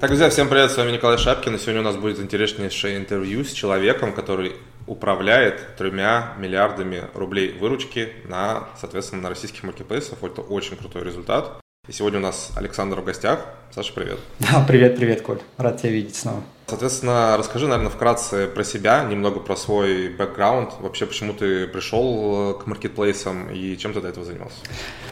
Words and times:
Так, 0.00 0.10
друзья, 0.10 0.30
всем 0.30 0.48
привет, 0.48 0.70
с 0.70 0.76
вами 0.76 0.92
Николай 0.92 1.18
Шапкин, 1.18 1.56
и 1.56 1.58
сегодня 1.58 1.80
у 1.80 1.84
нас 1.84 1.96
будет 1.96 2.20
интереснейшее 2.20 2.96
интервью 2.98 3.42
с 3.42 3.50
человеком, 3.50 4.12
который 4.12 4.52
управляет 4.86 5.74
тремя 5.76 6.34
миллиардами 6.38 7.02
рублей 7.14 7.58
выручки 7.58 8.12
на, 8.24 8.68
соответственно, 8.80 9.22
на 9.22 9.28
российских 9.30 9.64
маркетплейсах. 9.64 10.22
Это 10.22 10.42
очень 10.42 10.76
крутой 10.76 11.02
результат. 11.02 11.60
И 11.88 11.92
сегодня 11.92 12.20
у 12.20 12.22
нас 12.22 12.52
Александр 12.54 13.00
в 13.00 13.04
гостях. 13.04 13.44
Саша, 13.74 13.92
привет. 13.92 14.20
Да, 14.38 14.64
привет, 14.68 14.94
привет, 14.94 15.22
Коль. 15.22 15.40
Рад 15.56 15.82
тебя 15.82 15.90
видеть 15.90 16.14
снова. 16.14 16.44
Соответственно, 16.68 17.36
расскажи, 17.36 17.66
наверное, 17.66 17.90
вкратце 17.90 18.46
про 18.46 18.62
себя, 18.62 19.02
немного 19.02 19.40
про 19.40 19.56
свой 19.56 20.10
бэкграунд, 20.10 20.74
вообще 20.78 21.06
почему 21.06 21.32
ты 21.32 21.66
пришел 21.66 22.54
к 22.54 22.68
маркетплейсам 22.68 23.50
и 23.50 23.76
чем 23.76 23.92
ты 23.92 24.00
до 24.00 24.06
этого 24.06 24.24
занимался. 24.24 24.58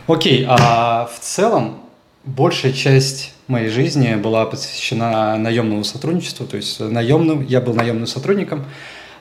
Окей, 0.06 0.46
а 0.48 1.10
в 1.12 1.18
целом 1.18 1.82
большая 2.26 2.72
часть 2.72 3.32
моей 3.46 3.68
жизни 3.68 4.14
была 4.16 4.44
посвящена 4.46 5.36
наемному 5.36 5.84
сотрудничеству, 5.84 6.46
то 6.46 6.56
есть 6.56 6.80
наемным, 6.80 7.46
я 7.46 7.60
был 7.60 7.74
наемным 7.74 8.06
сотрудником, 8.06 8.64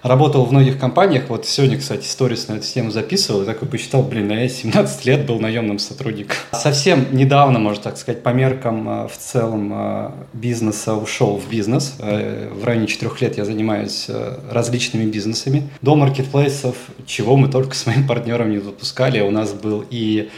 работал 0.05 0.45
в 0.45 0.51
многих 0.51 0.79
компаниях, 0.79 1.25
вот 1.29 1.45
сегодня, 1.45 1.79
кстати, 1.79 2.05
сторис 2.05 2.47
на 2.47 2.53
эту 2.53 2.67
тему 2.67 2.91
записывал, 2.91 3.41
и 3.41 3.45
такой 3.45 3.67
посчитал, 3.67 4.03
блин, 4.03 4.31
я 4.31 4.47
17 4.47 5.05
лет 5.05 5.25
был 5.25 5.39
наемным 5.39 5.79
сотрудником. 5.79 6.37
Совсем 6.53 7.15
недавно, 7.15 7.59
можно 7.59 7.83
так 7.83 7.97
сказать, 7.97 8.21
по 8.21 8.29
меркам 8.29 8.87
э, 8.87 9.07
в 9.07 9.17
целом 9.17 9.71
э, 9.73 10.11
бизнеса 10.33 10.93
ушел 10.93 11.37
в 11.37 11.49
бизнес. 11.49 11.95
Э, 11.99 12.51
в 12.53 12.63
районе 12.63 12.87
4 12.87 13.11
лет 13.21 13.37
я 13.37 13.45
занимаюсь 13.45 14.07
различными 14.51 15.05
бизнесами. 15.05 15.69
До 15.81 15.95
маркетплейсов, 15.95 16.75
чего 17.07 17.35
мы 17.35 17.47
только 17.47 17.75
с 17.75 17.85
моим 17.85 18.07
партнером 18.07 18.51
не 18.51 18.59
выпускали, 18.59 19.21
у 19.21 19.31
нас 19.31 19.53
был 19.53 19.83
и 19.89 20.29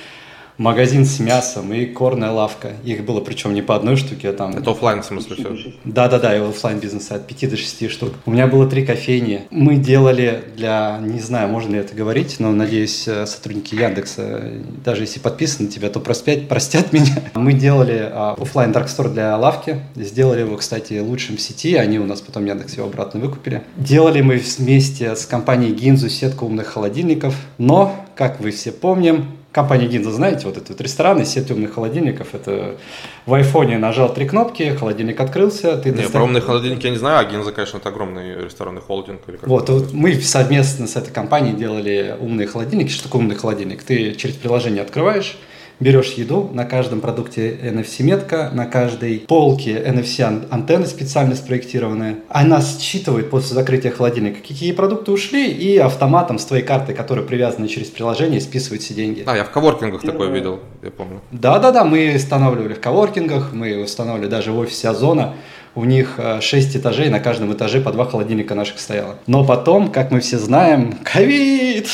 магазин 0.57 1.05
с 1.05 1.19
мясом 1.19 1.73
и 1.73 1.85
корная 1.85 2.31
лавка. 2.31 2.73
Их 2.83 3.03
было 3.05 3.21
причем 3.21 3.53
не 3.53 3.61
по 3.61 3.75
одной 3.75 3.95
штуке, 3.95 4.29
а 4.29 4.33
там... 4.33 4.55
Это 4.55 4.71
офлайн 4.71 5.01
в 5.01 5.05
смысле 5.05 5.35
все? 5.35 5.73
Да-да-да, 5.85 6.35
и 6.35 6.39
офлайн 6.39 6.79
бизнеса 6.79 7.15
от 7.15 7.27
5 7.27 7.49
до 7.49 7.57
6 7.57 7.89
штук. 7.89 8.13
У 8.25 8.31
меня 8.31 8.47
было 8.47 8.67
три 8.67 8.85
кофейни. 8.85 9.43
Мы 9.51 9.75
делали 9.75 10.43
для, 10.55 10.99
не 11.01 11.19
знаю, 11.19 11.49
можно 11.49 11.73
ли 11.73 11.79
это 11.79 11.95
говорить, 11.95 12.37
но, 12.39 12.51
надеюсь, 12.51 13.07
э, 13.07 13.25
сотрудники 13.25 13.75
Яндекса, 13.75 14.51
даже 14.83 15.03
если 15.03 15.19
подписаны 15.19 15.67
на 15.67 15.71
тебя, 15.71 15.89
то 15.89 15.99
простят, 15.99 16.47
простят 16.47 16.93
меня. 16.93 17.23
Мы 17.35 17.53
делали 17.53 18.09
а, 18.11 18.35
офлайн 18.37 18.71
даркстор 18.71 19.09
для 19.09 19.37
лавки. 19.37 19.81
Сделали 19.95 20.41
его, 20.41 20.57
кстати, 20.57 20.99
лучшим 20.99 21.37
в 21.37 21.41
сети. 21.41 21.75
Они 21.75 21.99
у 21.99 22.05
нас 22.05 22.21
потом 22.21 22.45
Яндекс 22.45 22.77
его 22.77 22.87
обратно 22.87 23.19
выкупили. 23.19 23.63
Делали 23.75 24.21
мы 24.21 24.37
вместе 24.37 25.15
с 25.15 25.25
компанией 25.25 25.73
Гинзу 25.73 26.09
сетку 26.09 26.45
умных 26.45 26.67
холодильников. 26.67 27.35
Но, 27.57 28.06
как 28.17 28.39
вы 28.39 28.51
все 28.51 28.71
помним, 28.71 29.37
компания 29.51 29.87
Гинза, 29.87 30.11
знаете, 30.11 30.45
вот 30.45 30.57
этот 30.57 30.69
вот 30.69 30.81
ресторан 30.81 31.21
и 31.21 31.25
сеть 31.25 31.49
умных 31.49 31.73
холодильников, 31.73 32.33
это 32.33 32.77
в 33.25 33.33
айфоне 33.33 33.77
нажал 33.77 34.13
три 34.13 34.27
кнопки, 34.27 34.75
холодильник 34.77 35.19
открылся. 35.19 35.77
Ты 35.77 35.89
не, 35.89 35.95
достав... 35.95 36.11
про 36.11 36.23
умные 36.23 36.41
холодильники 36.41 36.85
я 36.85 36.91
не 36.91 36.97
знаю, 36.97 37.19
а 37.19 37.23
Гинза, 37.25 37.51
конечно, 37.51 37.77
это 37.77 37.89
огромный 37.89 38.45
ресторанный 38.45 38.81
холдинг. 38.81 39.21
Или 39.27 39.37
как 39.37 39.47
вот, 39.47 39.69
вот 39.69 39.93
мы 39.93 40.15
совместно 40.15 40.87
с 40.87 40.95
этой 40.95 41.11
компанией 41.11 41.55
делали 41.55 42.15
умные 42.19 42.47
холодильники. 42.47 42.89
Что 42.89 43.03
такое 43.03 43.21
умный 43.21 43.35
холодильник? 43.35 43.83
Ты 43.83 44.13
через 44.15 44.35
приложение 44.35 44.81
открываешь, 44.81 45.37
берешь 45.79 46.13
еду, 46.13 46.49
на 46.53 46.65
каждом 46.65 47.01
продукте 47.01 47.55
NFC-метка, 47.61 48.49
на 48.53 48.65
каждой 48.65 49.19
полке 49.27 49.71
NFC-антенны 49.73 50.85
специально 50.85 51.35
спроектированные. 51.35 52.17
Она 52.29 52.61
считывает 52.61 53.29
после 53.29 53.55
закрытия 53.55 53.91
холодильника, 53.91 54.39
какие 54.45 54.71
продукты 54.71 55.11
ушли, 55.11 55.51
и 55.51 55.77
автоматом 55.77 56.39
с 56.39 56.45
твоей 56.45 56.63
карты, 56.63 56.93
которая 56.93 57.25
привязана 57.25 57.67
через 57.67 57.87
приложение, 57.87 58.41
списывает 58.41 58.81
все 58.81 58.93
деньги. 58.93 59.23
А, 59.25 59.35
я 59.35 59.43
в 59.43 59.51
коворкингах 59.51 60.01
такое 60.01 60.29
видел, 60.29 60.59
я 60.81 60.91
помню. 60.91 61.21
Да-да-да, 61.31 61.83
мы 61.83 62.13
устанавливали 62.15 62.73
в 62.73 62.81
коворкингах, 62.81 63.53
мы 63.53 63.83
устанавливали 63.83 64.29
даже 64.29 64.51
в 64.51 64.57
офисе 64.57 64.89
Озона. 64.89 65.35
У 65.75 65.85
них 65.85 66.19
6 66.41 66.75
э, 66.75 66.79
этажей, 66.79 67.09
на 67.09 67.19
каждом 67.19 67.53
этаже 67.53 67.81
по 67.81 67.91
два 67.91 68.05
холодильника 68.05 68.55
наших 68.55 68.79
стояло. 68.79 69.15
Но 69.27 69.45
потом, 69.45 69.91
как 69.91 70.09
мы 70.09 70.21
все 70.21 70.39
знаем, 70.39 70.97
ковид! 71.03 71.87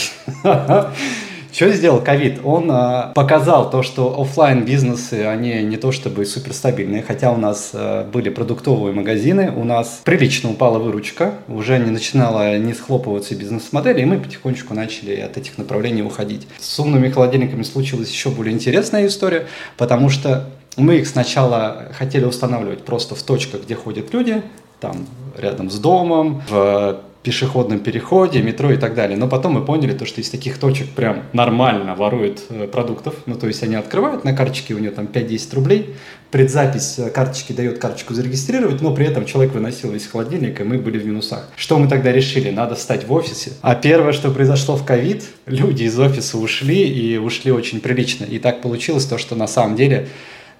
Что 1.53 1.71
сделал 1.71 2.01
ковид? 2.01 2.39
Он 2.43 2.67
а, 2.71 3.11
показал 3.13 3.69
то, 3.69 3.83
что 3.83 4.19
офлайн 4.19 4.65
бизнесы 4.65 5.25
они 5.25 5.61
не 5.61 5.77
то 5.77 5.91
чтобы 5.91 6.25
суперстабильные, 6.25 7.03
хотя 7.03 7.31
у 7.31 7.37
нас 7.37 7.69
а, 7.75 8.09
были 8.09 8.29
продуктовые 8.29 8.91
магазины, 8.91 9.53
у 9.55 9.63
нас 9.63 10.01
прилично 10.03 10.49
упала 10.49 10.79
выручка, 10.79 11.35
уже 11.47 11.77
не 11.77 11.91
начинала 11.91 12.57
не 12.57 12.73
схлопываться 12.73 13.35
бизнес-модель, 13.35 13.99
и 13.99 14.05
мы 14.05 14.17
потихонечку 14.17 14.73
начали 14.73 15.13
от 15.17 15.37
этих 15.37 15.59
направлений 15.59 16.01
уходить. 16.01 16.47
С 16.57 16.79
умными 16.79 17.11
холодильниками 17.11 17.61
случилась 17.61 18.09
еще 18.09 18.29
более 18.29 18.55
интересная 18.55 19.05
история, 19.05 19.45
потому 19.77 20.09
что 20.09 20.49
мы 20.75 20.95
их 20.95 21.07
сначала 21.07 21.89
хотели 21.93 22.25
устанавливать 22.25 22.83
просто 22.83 23.13
в 23.13 23.21
точках, 23.21 23.65
где 23.65 23.75
ходят 23.75 24.11
люди, 24.11 24.41
там 24.79 25.05
рядом 25.37 25.69
с 25.69 25.77
домом, 25.77 26.41
в 26.49 26.97
пешеходном 27.23 27.79
переходе, 27.79 28.41
метро 28.41 28.71
и 28.71 28.77
так 28.77 28.93
далее. 28.95 29.17
Но 29.17 29.27
потом 29.27 29.53
мы 29.53 29.65
поняли, 29.65 29.93
то, 29.93 30.05
что 30.05 30.21
из 30.21 30.29
таких 30.29 30.57
точек 30.57 30.89
прям 30.89 31.23
нормально 31.31 31.95
воруют 31.95 32.43
э, 32.49 32.67
продуктов. 32.67 33.15
Ну, 33.25 33.35
то 33.35 33.47
есть 33.47 33.63
они 33.63 33.75
открывают 33.75 34.25
на 34.25 34.33
карточке, 34.33 34.73
у 34.73 34.79
нее 34.79 34.91
там 34.91 35.05
5-10 35.05 35.55
рублей, 35.55 35.95
предзапись 36.31 36.99
э, 36.99 37.09
карточки 37.09 37.53
дает 37.53 37.79
карточку 37.79 38.13
зарегистрировать, 38.13 38.81
но 38.81 38.93
при 38.93 39.05
этом 39.05 39.25
человек 39.25 39.53
выносил 39.53 39.95
из 39.95 40.05
холодильника, 40.05 40.63
и 40.63 40.65
мы 40.65 40.77
были 40.77 40.99
в 40.99 41.05
минусах. 41.05 41.49
Что 41.55 41.79
мы 41.79 41.87
тогда 41.87 42.11
решили? 42.11 42.51
Надо 42.51 42.75
стать 42.75 43.07
в 43.07 43.13
офисе. 43.13 43.53
А 43.61 43.73
первое, 43.73 44.11
что 44.11 44.29
произошло 44.29 44.75
в 44.75 44.85
ковид, 44.85 45.23
люди 45.45 45.83
из 45.83 45.97
офиса 45.97 46.37
ушли, 46.37 46.83
и 46.83 47.17
ушли 47.17 47.53
очень 47.53 47.79
прилично. 47.79 48.25
И 48.25 48.37
так 48.37 48.61
получилось 48.61 49.05
то, 49.05 49.17
что 49.17 49.35
на 49.35 49.47
самом 49.47 49.77
деле 49.77 50.09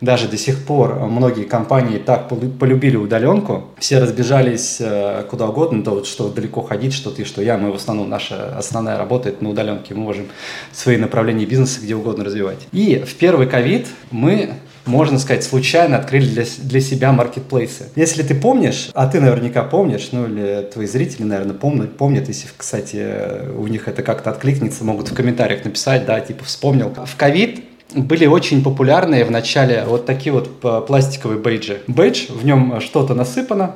даже 0.04 0.28
до 0.28 0.38
сих 0.38 0.66
пор 0.66 0.96
многие 1.06 1.44
компании 1.44 1.98
так 1.98 2.28
полюбили 2.28 2.98
удаленку, 2.98 3.66
все 3.80 4.00
разбежались 4.00 4.78
э, 4.80 5.24
куда 5.30 5.48
угодно, 5.48 5.84
то 5.84 5.92
вот 5.92 6.08
что 6.08 6.30
далеко 6.30 6.62
ходить, 6.62 6.94
что 6.94 7.10
ты, 7.10 7.24
что 7.24 7.42
я, 7.42 7.58
мы 7.58 7.72
в 7.72 7.76
основном, 7.76 8.10
наша 8.10 8.58
основная 8.58 8.98
работа 8.98 9.30
это 9.30 9.44
на 9.44 9.50
удаленке, 9.50 9.94
мы 9.96 10.04
можем 10.04 10.26
свои 10.72 10.98
направления 10.98 11.46
бизнеса 11.46 11.80
где 11.82 11.96
угодно 11.96 12.26
развивать. 12.26 12.68
И 12.72 13.04
в 13.08 13.16
первый 13.16 13.48
ковид 13.48 13.88
мы 14.12 14.54
можно 14.86 15.18
сказать, 15.18 15.46
случайно 15.46 15.98
открыли 15.98 16.26
для, 16.26 16.44
для 16.58 16.82
себя 16.82 17.14
маркетплейсы. 17.14 17.86
Если 17.96 18.22
ты 18.22 18.36
помнишь, 18.36 18.90
а 18.94 19.08
ты 19.08 19.22
наверняка 19.22 19.64
помнишь, 19.64 20.10
ну 20.12 20.26
или 20.26 20.68
твои 20.74 20.88
зрители, 20.88 21.24
наверное, 21.24 21.56
помнят, 21.56 21.96
помнят, 21.96 22.28
если, 22.28 22.50
кстати, 22.56 23.48
у 23.56 23.68
них 23.68 23.88
это 23.88 24.04
как-то 24.04 24.32
откликнется, 24.32 24.84
могут 24.84 25.10
в 25.10 25.16
комментариях 25.16 25.64
написать, 25.64 26.06
да, 26.06 26.20
типа 26.20 26.44
вспомнил. 26.44 26.94
В 27.06 27.16
ковид 27.16 27.64
были 27.94 28.26
очень 28.26 28.64
популярные 28.64 29.26
в 29.26 29.32
начале 29.32 29.84
вот 29.88 30.06
такие 30.06 30.32
вот 30.34 30.86
пластиковые 30.88 31.40
бейджи. 31.40 31.82
Бейдж, 31.88 32.28
в 32.30 32.46
нем 32.46 32.82
что-то 32.82 33.14
насыпано, 33.14 33.76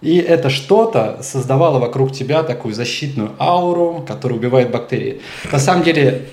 и 0.00 0.16
это 0.16 0.48
что-то 0.48 1.18
создавало 1.22 1.78
вокруг 1.78 2.12
тебя 2.12 2.42
такую 2.42 2.74
защитную 2.74 3.32
ауру, 3.38 4.04
которая 4.06 4.38
убивает 4.38 4.70
бактерии. 4.70 5.20
На 5.52 5.58
самом 5.58 5.82
деле, 5.82 6.28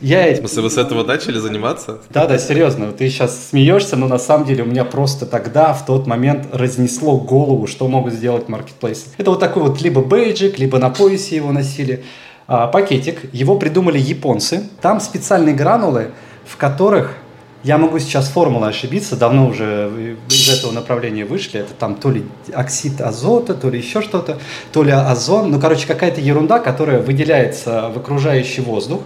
я... 0.00 0.32
В 0.32 0.38
смысле, 0.38 0.62
вы 0.62 0.70
с 0.70 0.78
этого 0.78 1.04
начали 1.04 1.38
заниматься? 1.38 2.00
Да, 2.10 2.26
да, 2.26 2.36
серьезно. 2.38 2.90
Ты 2.90 3.08
сейчас 3.08 3.50
смеешься, 3.50 3.94
но 3.94 4.08
на 4.08 4.18
самом 4.18 4.44
деле 4.44 4.64
у 4.64 4.66
меня 4.66 4.84
просто 4.84 5.26
тогда, 5.26 5.72
в 5.72 5.86
тот 5.86 6.08
момент, 6.08 6.48
разнесло 6.52 7.16
голову, 7.18 7.68
что 7.68 7.86
могут 7.86 8.12
сделать 8.12 8.48
маркетплейсы. 8.48 9.06
Это 9.18 9.30
вот 9.30 9.38
такой 9.38 9.62
вот 9.62 9.80
либо 9.80 10.02
бейджик, 10.02 10.58
либо 10.58 10.78
на 10.78 10.90
поясе 10.90 11.36
его 11.36 11.52
носили. 11.52 12.02
А, 12.48 12.66
пакетик. 12.66 13.32
Его 13.32 13.56
придумали 13.56 14.00
японцы. 14.00 14.64
Там 14.80 15.00
специальные 15.00 15.54
гранулы, 15.54 16.10
в 16.46 16.56
которых 16.56 17.16
я 17.62 17.78
могу 17.78 18.00
сейчас 18.00 18.28
формулы 18.28 18.66
ошибиться, 18.66 19.14
давно 19.16 19.46
уже 19.46 20.16
из 20.28 20.48
этого 20.50 20.72
направления 20.72 21.24
вышли. 21.24 21.60
Это 21.60 21.72
там 21.74 21.94
то 21.94 22.10
ли 22.10 22.24
оксид 22.52 23.00
азота, 23.00 23.54
то 23.54 23.70
ли 23.70 23.78
еще 23.78 24.02
что-то, 24.02 24.38
то 24.72 24.82
ли 24.82 24.90
озон. 24.90 25.52
Ну, 25.52 25.60
короче, 25.60 25.86
какая-то 25.86 26.20
ерунда, 26.20 26.58
которая 26.58 27.00
выделяется 27.00 27.90
в 27.94 27.98
окружающий 27.98 28.62
воздух 28.62 29.02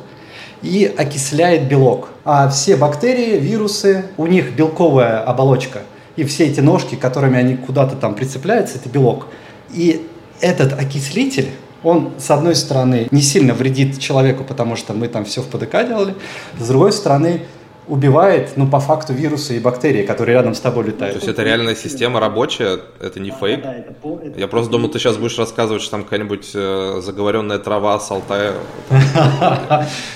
и 0.62 0.90
окисляет 0.96 1.68
белок. 1.68 2.08
А 2.24 2.48
все 2.48 2.76
бактерии, 2.76 3.38
вирусы, 3.38 4.06
у 4.16 4.26
них 4.26 4.54
белковая 4.54 5.20
оболочка. 5.20 5.82
И 6.16 6.24
все 6.24 6.46
эти 6.46 6.60
ножки, 6.60 6.94
которыми 6.94 7.38
они 7.38 7.56
куда-то 7.56 7.94
там 7.94 8.14
прицепляются, 8.14 8.78
это 8.78 8.88
белок. 8.88 9.26
И 9.70 10.06
этот 10.40 10.72
окислитель 10.72 11.50
он, 11.82 12.12
с 12.18 12.30
одной 12.30 12.54
стороны, 12.54 13.08
не 13.10 13.22
сильно 13.22 13.54
вредит 13.54 13.98
человеку, 13.98 14.44
потому 14.44 14.76
что 14.76 14.92
мы 14.92 15.08
там 15.08 15.24
все 15.24 15.42
в 15.42 15.46
ПДК 15.46 15.86
делали, 15.86 16.14
с 16.58 16.66
другой 16.68 16.92
стороны, 16.92 17.42
убивает, 17.88 18.52
ну, 18.56 18.66
по 18.66 18.80
факту, 18.80 19.12
вирусы 19.12 19.56
и 19.56 19.60
бактерии, 19.60 20.02
которые 20.02 20.34
рядом 20.34 20.54
с 20.54 20.60
тобой 20.60 20.86
летают. 20.86 21.14
То 21.14 21.18
есть 21.18 21.28
это 21.28 21.42
реальная 21.42 21.74
система 21.74 22.20
рабочая, 22.20 22.80
это 23.00 23.20
не 23.20 23.30
фейк? 23.30 23.62
Да, 23.62 23.74
это, 23.74 23.94
это, 24.24 24.40
Я 24.40 24.48
просто 24.48 24.70
думал, 24.70 24.88
ты 24.88 24.98
сейчас 24.98 25.16
будешь 25.16 25.38
рассказывать, 25.38 25.82
что 25.82 25.92
там 25.92 26.04
какая-нибудь 26.04 26.50
э, 26.54 27.00
заговоренная 27.02 27.58
трава 27.58 27.98
с 28.00 28.10
Алтая, 28.10 28.54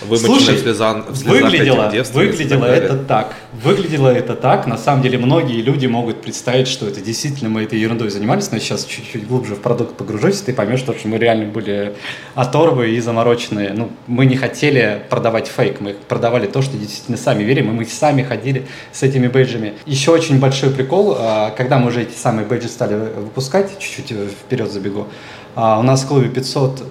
вымоченная 0.03 0.57
в 0.57 0.61
слезах 0.61 1.07
выглядело, 1.11 1.91
выглядело 2.13 2.65
это 2.65 2.97
так. 2.97 3.35
Выглядело 3.53 4.09
это 4.09 4.35
так. 4.35 4.67
На 4.67 4.79
самом 4.79 5.03
деле 5.03 5.19
многие 5.19 5.63
люди 5.63 5.87
могут 5.87 6.23
представить, 6.23 6.67
что 6.67 6.87
это 6.87 7.01
действительно 7.01 7.51
мы 7.51 7.63
этой 7.63 7.79
ерундой 7.79 8.11
занимались, 8.11 8.51
но 8.51 8.59
сейчас 8.59 8.85
чуть-чуть 8.85 9.29
глубже 9.29 9.55
в 9.55 9.61
продукт 9.61 9.97
погружусь, 9.97 10.41
ты 10.41 10.53
поймешь, 10.53 10.81
что 10.81 10.95
мы 11.05 11.19
реально 11.19 11.47
были 11.47 11.95
оторвы 12.35 12.91
и 12.91 13.01
замороченные. 13.01 13.73
Ну, 13.73 13.91
мы 14.07 14.27
не 14.27 14.37
хотели 14.37 15.03
продавать 15.09 15.47
фейк, 15.47 15.81
мы 15.81 15.95
продавали 16.09 16.47
то, 16.47 16.63
что 16.63 16.77
действительно 16.77 17.17
сами 17.17 17.43
верили 17.43 17.60
верим, 17.61 17.71
и 17.71 17.75
мы 17.75 17.85
сами 17.85 18.23
ходили 18.23 18.67
с 18.93 19.03
этими 19.03 19.29
бейджами. 19.29 19.75
Еще 19.87 20.11
очень 20.11 20.39
большой 20.39 20.71
прикол, 20.71 21.17
а, 21.19 21.51
когда 21.51 21.79
мы 21.79 21.89
уже 21.89 22.03
эти 22.03 22.17
самые 22.17 22.47
бейджи 22.47 22.69
стали 22.69 22.95
выпускать, 22.95 23.79
чуть-чуть 23.79 24.17
вперед 24.31 24.71
забегу, 24.71 25.07
а, 25.55 25.79
у 25.79 25.83
нас 25.83 26.03
в 26.03 26.09
клубе 26.09 26.29
500 26.29 26.85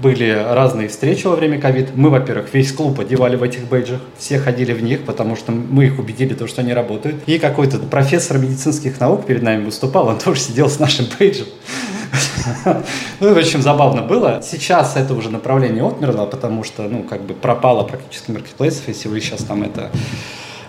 были 0.00 0.30
разные 0.30 0.88
встречи 0.88 1.26
во 1.26 1.34
время 1.34 1.60
ковид. 1.60 1.90
Мы, 1.96 2.08
во-первых, 2.08 2.54
весь 2.54 2.72
клуб 2.72 3.00
одевали 3.00 3.34
в 3.34 3.42
этих 3.42 3.64
бейджах, 3.64 4.00
все 4.16 4.38
ходили 4.38 4.72
в 4.72 4.82
них, 4.82 5.04
потому 5.04 5.34
что 5.34 5.50
мы 5.50 5.86
их 5.86 5.98
убедили, 5.98 6.34
то, 6.34 6.46
что 6.46 6.60
они 6.60 6.72
работают. 6.72 7.16
И 7.26 7.38
какой-то 7.38 7.78
профессор 7.78 8.38
медицинских 8.38 9.00
наук 9.00 9.26
перед 9.26 9.42
нами 9.42 9.64
выступал, 9.64 10.06
он 10.06 10.18
тоже 10.18 10.40
сидел 10.40 10.68
с 10.68 10.78
нашим 10.78 11.06
бейджем. 11.18 11.46
Ну, 13.20 13.34
в 13.34 13.38
общем, 13.38 13.62
забавно 13.62 14.02
было. 14.02 14.40
Сейчас 14.42 14.96
это 14.96 15.14
уже 15.14 15.30
направление 15.30 15.84
отмерло, 15.84 16.26
потому 16.26 16.64
что, 16.64 16.82
ну, 16.82 17.04
как 17.04 17.22
бы 17.22 17.34
пропало 17.34 17.84
практически 17.84 18.30
маркетплейсов, 18.30 18.88
если 18.88 19.08
вы 19.08 19.20
сейчас 19.20 19.44
там 19.44 19.62
это 19.62 19.90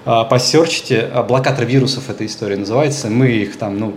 а, 0.06 0.24
посерчите. 0.24 1.10
Блокатор 1.28 1.66
вирусов 1.66 2.10
эта 2.10 2.25
история 2.25 2.57
называется. 2.57 3.10
Мы 3.10 3.28
их 3.31 3.57
там, 3.57 3.78
ну, 3.78 3.94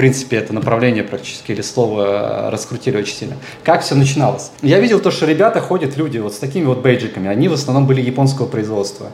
принципе, 0.00 0.38
это 0.38 0.54
направление 0.54 1.04
практически 1.04 1.52
или 1.52 1.60
слово 1.60 2.06
э, 2.06 2.48
раскрутили 2.48 2.96
очень 2.96 3.14
сильно. 3.14 3.36
Как 3.62 3.82
все 3.82 3.94
начиналось? 3.94 4.50
Я 4.62 4.80
видел 4.80 4.98
то, 4.98 5.10
что 5.10 5.26
ребята 5.26 5.60
ходят, 5.60 5.98
люди 5.98 6.16
вот 6.16 6.32
с 6.32 6.38
такими 6.38 6.64
вот 6.64 6.78
бейджиками, 6.78 7.28
они 7.28 7.48
в 7.48 7.52
основном 7.52 7.86
были 7.86 8.00
японского 8.00 8.46
производства. 8.46 9.10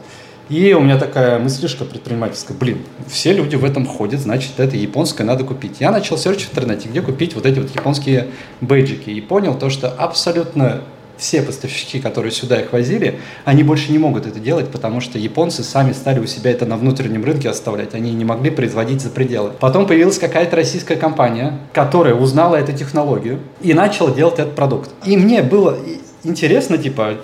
И 0.49 0.73
у 0.73 0.79
меня 0.79 0.97
такая 0.97 1.39
мыслишка 1.39 1.83
предпринимательская, 1.83 2.55
блин, 2.57 2.79
все 3.07 3.33
люди 3.33 3.55
в 3.55 3.65
этом 3.65 3.85
ходят, 3.85 4.21
значит, 4.21 4.53
это 4.57 4.77
японское 4.77 5.23
надо 5.23 5.43
купить. 5.43 5.77
Я 5.79 5.91
начал 5.91 6.17
серч 6.17 6.45
в 6.45 6.51
интернете, 6.51 6.87
где 6.87 7.01
купить 7.01 7.35
вот 7.35 7.45
эти 7.45 7.59
вот 7.59 7.73
японские 7.75 8.27
бейджики, 8.61 9.09
и 9.09 9.19
понял 9.19 9.55
то, 9.55 9.69
что 9.69 9.89
абсолютно 9.89 10.83
все 11.17 11.41
поставщики, 11.41 11.99
которые 11.99 12.31
сюда 12.31 12.61
их 12.61 12.71
возили, 12.71 13.19
они 13.43 13.63
больше 13.63 13.91
не 13.91 13.97
могут 13.97 14.25
это 14.25 14.39
делать, 14.39 14.69
потому 14.69 15.01
что 15.01 15.17
японцы 15.17 15.63
сами 15.63 15.91
стали 15.91 16.19
у 16.19 16.27
себя 16.27 16.51
это 16.51 16.65
на 16.65 16.77
внутреннем 16.77 17.25
рынке 17.25 17.49
оставлять. 17.49 17.93
Они 17.95 18.13
не 18.13 18.23
могли 18.23 18.51
производить 18.51 19.01
за 19.01 19.09
пределы. 19.09 19.51
Потом 19.59 19.87
появилась 19.87 20.19
какая-то 20.19 20.55
российская 20.55 20.95
компания, 20.95 21.57
которая 21.73 22.13
узнала 22.13 22.55
эту 22.55 22.71
технологию 22.73 23.39
и 23.61 23.73
начала 23.73 24.11
делать 24.11 24.39
этот 24.39 24.55
продукт. 24.55 24.91
И 25.05 25.17
мне 25.17 25.41
было 25.41 25.77
интересно, 26.23 26.77
типа, 26.77 27.15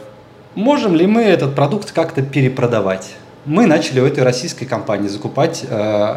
можем 0.56 0.96
ли 0.96 1.08
мы 1.08 1.24
этот 1.24 1.56
продукт 1.56 1.92
как-то 1.92 2.22
перепродавать? 2.22 3.16
Мы 3.46 3.66
начали 3.66 4.00
у 4.00 4.06
этой 4.06 4.24
российской 4.24 4.66
компании 4.66 5.10
закупать 5.10 5.66
э, 5.70 5.76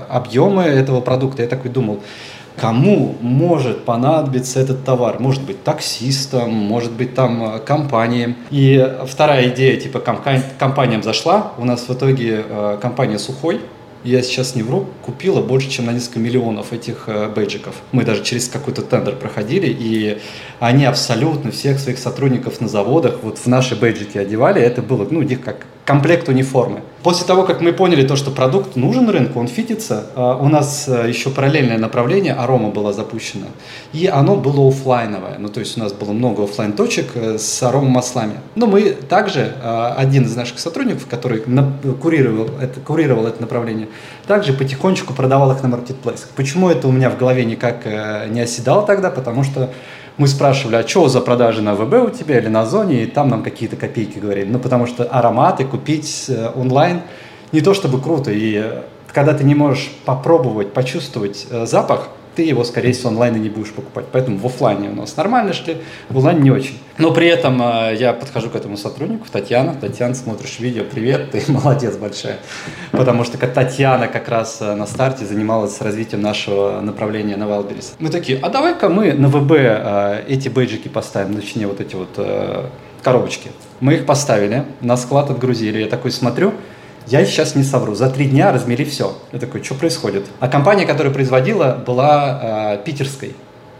объемы 0.08 0.62
этого 0.62 1.00
продукта. 1.00 1.42
Я 1.42 1.48
такой 1.48 1.70
думал, 1.72 2.00
кому 2.56 3.16
может 3.20 3.84
понадобиться 3.84 4.60
этот 4.60 4.84
товар. 4.84 5.18
Может 5.18 5.42
быть 5.42 5.62
таксистам, 5.64 6.52
может 6.52 6.92
быть 6.92 7.14
там 7.14 7.56
э, 7.56 7.58
компаниям. 7.58 8.36
И 8.50 8.94
вторая 9.06 9.48
идея, 9.48 9.78
типа 9.80 9.98
компаниям 9.98 11.02
зашла. 11.02 11.52
У 11.58 11.64
нас 11.64 11.88
в 11.88 11.92
итоге 11.92 12.44
э, 12.48 12.78
компания 12.80 13.18
Сухой, 13.18 13.60
я 14.06 14.22
сейчас 14.22 14.54
не 14.54 14.62
вру, 14.62 14.86
купила 15.02 15.40
больше, 15.40 15.68
чем 15.68 15.86
на 15.86 15.92
несколько 15.92 16.20
миллионов 16.20 16.72
этих 16.72 17.04
э, 17.08 17.28
бейджиков. 17.28 17.74
Мы 17.92 18.04
даже 18.04 18.22
через 18.22 18.48
какой-то 18.48 18.82
тендер 18.82 19.16
проходили, 19.16 19.66
и 19.66 20.18
они 20.60 20.84
абсолютно 20.84 21.50
всех 21.50 21.80
своих 21.80 21.98
сотрудников 21.98 22.60
на 22.60 22.68
заводах 22.68 23.18
вот 23.22 23.38
в 23.38 23.46
наши 23.46 23.74
бейджики 23.74 24.16
одевали. 24.16 24.62
Это 24.62 24.80
было, 24.80 25.06
ну, 25.10 25.18
у 25.18 25.22
них 25.22 25.42
как 25.42 25.66
комплект 25.86 26.28
униформы. 26.28 26.80
После 27.04 27.24
того, 27.24 27.44
как 27.44 27.60
мы 27.60 27.72
поняли 27.72 28.04
то, 28.04 28.16
что 28.16 28.32
продукт 28.32 28.74
нужен 28.74 29.08
рынку, 29.08 29.38
он 29.38 29.46
фитится, 29.46 30.06
а, 30.16 30.36
у 30.36 30.48
нас 30.48 30.88
э, 30.88 31.08
еще 31.08 31.30
параллельное 31.30 31.78
направление, 31.78 32.34
арома 32.34 32.70
была 32.70 32.92
запущена, 32.92 33.46
и 33.92 34.08
оно 34.08 34.34
было 34.34 34.68
офлайновое. 34.68 35.36
Ну, 35.38 35.48
то 35.48 35.60
есть 35.60 35.78
у 35.78 35.80
нас 35.80 35.92
было 35.92 36.10
много 36.10 36.42
офлайн 36.42 36.72
точек 36.72 37.12
э, 37.14 37.38
с 37.38 37.62
аромамаслами. 37.62 38.40
Но 38.56 38.66
мы 38.66 38.90
также, 38.90 39.54
а, 39.62 39.94
один 39.96 40.24
из 40.24 40.34
наших 40.34 40.58
сотрудников, 40.58 41.06
который 41.06 41.44
курировал 42.02 42.48
это, 42.60 42.80
курировал 42.80 43.28
это 43.28 43.40
направление, 43.40 43.86
также 44.26 44.52
потихонечку 44.52 45.14
продавал 45.14 45.52
их 45.52 45.62
на 45.62 45.68
маркетплейсах. 45.68 46.30
Почему 46.30 46.68
это 46.68 46.88
у 46.88 46.90
меня 46.92 47.10
в 47.10 47.16
голове 47.16 47.44
никак 47.44 47.82
э, 47.84 48.26
не 48.28 48.40
оседало 48.40 48.84
тогда? 48.84 49.10
Потому 49.10 49.44
что 49.44 49.70
мы 50.18 50.28
спрашивали, 50.28 50.76
а 50.76 50.86
что 50.86 51.08
за 51.08 51.20
продажи 51.20 51.62
на 51.62 51.74
ВБ 51.74 51.94
у 52.06 52.10
тебя 52.10 52.38
или 52.38 52.48
на 52.48 52.64
Зоне, 52.64 53.02
и 53.02 53.06
там 53.06 53.28
нам 53.28 53.42
какие-то 53.42 53.76
копейки 53.76 54.18
говорили. 54.18 54.48
Ну, 54.50 54.58
потому 54.58 54.86
что 54.86 55.04
ароматы 55.04 55.64
купить 55.64 56.26
э, 56.28 56.50
онлайн 56.54 57.02
не 57.52 57.60
то 57.60 57.74
чтобы 57.74 58.00
круто, 58.00 58.30
и 58.30 58.54
э, 58.56 58.82
когда 59.12 59.34
ты 59.34 59.44
не 59.44 59.54
можешь 59.54 59.90
попробовать, 60.04 60.72
почувствовать 60.72 61.46
э, 61.50 61.66
запах, 61.66 62.08
ты 62.36 62.42
его, 62.42 62.64
скорее 62.64 62.92
всего, 62.92 63.08
онлайн 63.08 63.40
не 63.40 63.48
будешь 63.48 63.72
покупать. 63.72 64.04
Поэтому 64.12 64.36
в 64.36 64.46
офлайне 64.46 64.90
у 64.90 64.94
нас 64.94 65.16
нормально 65.16 65.54
шли, 65.54 65.78
в 66.10 66.18
онлайне 66.18 66.42
не 66.42 66.50
очень. 66.50 66.78
Но 66.98 67.12
при 67.12 67.26
этом 67.26 67.60
э, 67.62 67.96
я 67.98 68.12
подхожу 68.12 68.50
к 68.50 68.54
этому 68.54 68.76
сотруднику, 68.76 69.26
Татьяна. 69.32 69.74
Татьяна, 69.74 70.14
смотришь 70.14 70.58
видео, 70.60 70.84
привет, 70.84 71.30
ты 71.30 71.42
молодец 71.48 71.96
большая. 71.96 72.38
Потому 72.92 73.24
что 73.24 73.38
Татьяна 73.38 74.06
как 74.06 74.28
раз 74.28 74.58
э, 74.60 74.74
на 74.74 74.86
старте 74.86 75.24
занималась 75.24 75.80
развитием 75.80 76.20
нашего 76.20 76.80
направления 76.82 77.36
на 77.36 77.44
Wildberries. 77.44 77.94
Мы 77.98 78.10
такие, 78.10 78.38
а 78.42 78.50
давай-ка 78.50 78.90
мы 78.90 79.14
на 79.14 79.28
ВБ 79.28 79.52
э, 79.52 80.24
эти 80.28 80.48
бейджики 80.50 80.88
поставим, 80.88 81.34
точнее 81.40 81.66
вот 81.66 81.80
эти 81.80 81.94
вот 81.94 82.18
коробочки. 83.02 83.50
Мы 83.80 83.94
их 83.94 84.06
поставили, 84.06 84.64
на 84.80 84.96
склад 84.96 85.30
отгрузили. 85.30 85.78
Я 85.78 85.86
такой 85.86 86.10
смотрю, 86.10 86.52
я 87.06 87.24
сейчас 87.24 87.54
не 87.54 87.62
совру. 87.62 87.94
За 87.94 88.10
три 88.10 88.26
дня 88.26 88.52
размели 88.52 88.84
все. 88.84 89.16
Я 89.32 89.38
такой, 89.38 89.62
что 89.62 89.74
происходит? 89.74 90.26
А 90.40 90.48
компания, 90.48 90.86
которая 90.86 91.12
производила, 91.12 91.82
была 91.86 92.74
э, 92.74 92.84
питерской. 92.84 93.34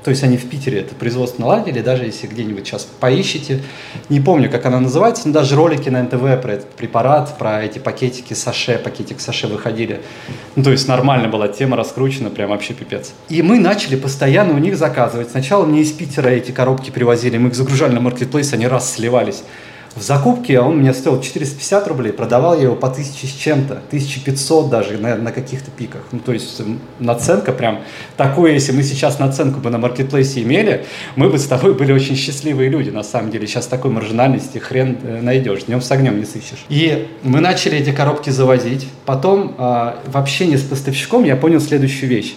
То 0.06 0.10
есть 0.10 0.22
они 0.22 0.36
в 0.36 0.48
Питере 0.48 0.82
это 0.82 0.94
производство 0.94 1.42
наладили, 1.42 1.80
даже 1.80 2.04
если 2.04 2.28
где-нибудь 2.28 2.64
сейчас 2.64 2.86
поищите. 3.00 3.60
Не 4.08 4.20
помню, 4.20 4.48
как 4.48 4.64
она 4.64 4.78
называется, 4.78 5.26
но 5.26 5.34
даже 5.34 5.56
ролики 5.56 5.88
на 5.88 6.00
НТВ 6.04 6.40
про 6.40 6.52
этот 6.52 6.70
препарат, 6.70 7.36
про 7.36 7.64
эти 7.64 7.80
пакетики 7.80 8.32
саше, 8.32 8.78
пакетик 8.78 9.18
саше 9.18 9.48
выходили. 9.48 10.02
Ну, 10.54 10.62
то 10.62 10.70
есть 10.70 10.86
нормально 10.86 11.26
была 11.26 11.48
тема 11.48 11.76
раскручена, 11.76 12.30
прям 12.30 12.50
вообще 12.50 12.72
пипец. 12.72 13.14
И 13.28 13.42
мы 13.42 13.58
начали 13.58 13.96
постоянно 13.96 14.54
у 14.54 14.58
них 14.58 14.76
заказывать. 14.76 15.30
Сначала 15.30 15.66
мне 15.66 15.80
из 15.80 15.90
Питера 15.90 16.28
эти 16.28 16.52
коробки 16.52 16.90
привозили, 16.90 17.36
мы 17.36 17.48
их 17.48 17.56
загружали 17.56 17.92
на 17.92 18.00
маркетплейс, 18.00 18.52
они 18.52 18.68
раз 18.68 18.94
сливались. 18.94 19.42
В 19.96 20.02
закупке 20.02 20.60
он 20.60 20.76
мне 20.80 20.92
стоил 20.92 21.22
450 21.22 21.88
рублей, 21.88 22.12
продавал 22.12 22.54
я 22.54 22.64
его 22.64 22.76
по 22.76 22.88
1000 22.88 23.26
с 23.26 23.30
чем-то, 23.30 23.80
1500 23.88 24.68
даже 24.68 24.98
на, 24.98 25.16
на 25.16 25.32
каких-то 25.32 25.70
пиках. 25.70 26.02
Ну, 26.12 26.18
то 26.18 26.34
есть 26.34 26.60
наценка 26.98 27.52
прям 27.52 27.80
такое, 28.18 28.52
если 28.52 28.72
мы 28.72 28.82
сейчас 28.82 29.18
наценку 29.18 29.58
бы 29.58 29.70
на 29.70 29.78
маркетплейсе 29.78 30.42
имели, 30.42 30.84
мы 31.16 31.30
бы 31.30 31.38
с 31.38 31.46
тобой 31.46 31.72
были 31.72 31.92
очень 31.92 32.14
счастливые 32.14 32.68
люди, 32.68 32.90
на 32.90 33.02
самом 33.02 33.30
деле. 33.30 33.46
Сейчас 33.46 33.68
такой 33.68 33.90
маржинальности 33.90 34.58
хрен 34.58 34.98
э, 35.02 35.22
найдешь, 35.22 35.62
днем 35.62 35.80
с 35.80 35.90
огнем 35.90 36.18
не 36.18 36.26
сыщешь. 36.26 36.66
И 36.68 37.08
мы 37.22 37.40
начали 37.40 37.78
эти 37.78 37.90
коробки 37.90 38.28
завозить. 38.28 38.86
Потом 39.06 39.54
э, 39.56 39.94
в 40.04 40.16
общении 40.18 40.56
с 40.56 40.62
поставщиком 40.62 41.24
я 41.24 41.36
понял 41.36 41.58
следующую 41.60 42.10
вещь. 42.10 42.34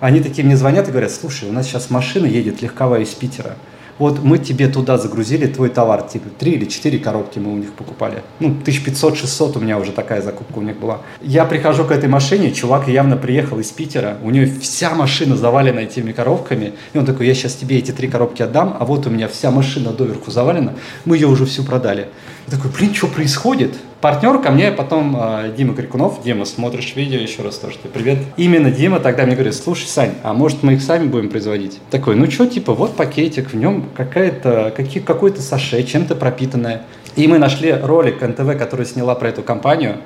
Они 0.00 0.20
такие 0.20 0.46
мне 0.46 0.56
звонят 0.56 0.88
и 0.88 0.90
говорят, 0.90 1.12
слушай, 1.12 1.46
у 1.46 1.52
нас 1.52 1.66
сейчас 1.66 1.90
машина 1.90 2.24
едет 2.24 2.62
легковая 2.62 3.02
из 3.02 3.10
Питера 3.10 3.56
вот 3.98 4.22
мы 4.22 4.38
тебе 4.38 4.68
туда 4.68 4.98
загрузили 4.98 5.46
твой 5.46 5.68
товар, 5.68 6.02
типа 6.02 6.28
три 6.38 6.52
или 6.52 6.64
четыре 6.64 6.98
коробки 6.98 7.38
мы 7.38 7.52
у 7.52 7.56
них 7.56 7.72
покупали. 7.72 8.22
Ну, 8.40 8.56
1500-600 8.64 9.58
у 9.58 9.60
меня 9.60 9.78
уже 9.78 9.92
такая 9.92 10.22
закупка 10.22 10.58
у 10.58 10.62
них 10.62 10.78
была. 10.78 11.00
Я 11.20 11.44
прихожу 11.44 11.84
к 11.84 11.90
этой 11.90 12.08
машине, 12.08 12.52
чувак 12.52 12.88
явно 12.88 13.16
приехал 13.16 13.58
из 13.58 13.70
Питера, 13.70 14.18
у 14.22 14.30
него 14.30 14.50
вся 14.60 14.94
машина 14.94 15.36
завалена 15.36 15.80
этими 15.80 16.12
коробками, 16.12 16.72
и 16.92 16.98
он 16.98 17.06
такой, 17.06 17.26
я 17.26 17.34
сейчас 17.34 17.54
тебе 17.54 17.78
эти 17.78 17.92
три 17.92 18.08
коробки 18.08 18.42
отдам, 18.42 18.76
а 18.78 18.84
вот 18.84 19.06
у 19.06 19.10
меня 19.10 19.28
вся 19.28 19.50
машина 19.50 19.92
доверху 19.92 20.30
завалена, 20.30 20.74
мы 21.04 21.16
ее 21.16 21.28
уже 21.28 21.46
всю 21.46 21.62
продали. 21.62 22.08
Я 22.46 22.56
такой, 22.56 22.70
блин, 22.70 22.94
что 22.94 23.06
происходит? 23.06 23.74
Партнер 24.02 24.40
ко 24.40 24.50
мне 24.50 24.72
потом 24.72 25.16
э, 25.16 25.54
Дима 25.56 25.76
Крикунов. 25.76 26.24
Дима, 26.24 26.44
смотришь 26.44 26.94
видео 26.96 27.20
еще 27.20 27.42
раз 27.42 27.58
тоже. 27.58 27.76
Привет. 27.94 28.18
Именно 28.36 28.72
Дима 28.72 28.98
тогда 28.98 29.24
мне 29.24 29.36
говорит, 29.36 29.54
слушай, 29.54 29.86
Сань, 29.86 30.14
а 30.24 30.32
может 30.32 30.64
мы 30.64 30.74
их 30.74 30.82
сами 30.82 31.06
будем 31.06 31.28
производить? 31.28 31.78
Такой, 31.88 32.16
ну 32.16 32.28
что, 32.28 32.48
типа, 32.48 32.74
вот 32.74 32.96
пакетик, 32.96 33.52
в 33.52 33.54
нем 33.54 33.84
какая-то, 33.94 34.74
какие, 34.76 35.00
какой-то 35.00 35.40
саше, 35.40 35.84
чем-то 35.84 36.16
пропитанное. 36.16 36.82
И 37.14 37.28
мы 37.28 37.38
нашли 37.38 37.70
ролик 37.70 38.22
НТВ, 38.22 38.58
который 38.58 38.86
сняла 38.86 39.14
про 39.14 39.28
эту 39.28 39.44
компанию. 39.44 39.98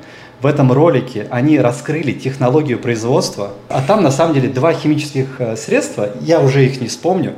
В 0.43 0.47
этом 0.47 0.73
ролике 0.73 1.27
они 1.31 1.59
раскрыли 1.59 2.13
технологию 2.13 2.79
производства, 2.79 3.53
а 3.71 3.81
там 3.81 4.03
на 4.03 4.11
самом 4.11 4.35
деле 4.35 4.51
два 4.51 4.75
химических 4.75 5.41
э, 5.41 5.57
средства, 5.57 6.11
я 6.21 6.43
уже 6.43 6.67
их 6.67 6.83
не 6.83 6.89
вспомню, 6.89 7.33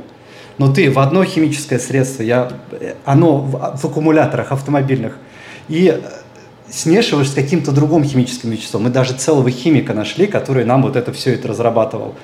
но 0.57 0.73
ты 0.73 0.91
в 0.91 0.99
одно 0.99 1.23
химическое 1.23 1.79
средство, 1.79 2.21
я, 2.21 2.51
э, 2.71 2.95
оно 3.05 3.37
в, 3.37 3.77
в 3.77 3.85
аккумуляторах 3.85 4.51
автомобильных, 4.51 5.15
и 5.69 6.01
смешиваешь 6.71 7.29
с 7.29 7.33
каким-то 7.33 7.71
другим 7.71 8.03
химическим 8.03 8.49
веществом. 8.51 8.83
Мы 8.83 8.89
даже 8.89 9.13
целого 9.13 9.49
химика 9.49 9.93
нашли, 9.93 10.27
который 10.27 10.65
нам 10.65 10.81
вот 10.81 10.95
это 10.95 11.11
все 11.13 11.33
это 11.33 11.47
разрабатывал. 11.47 12.15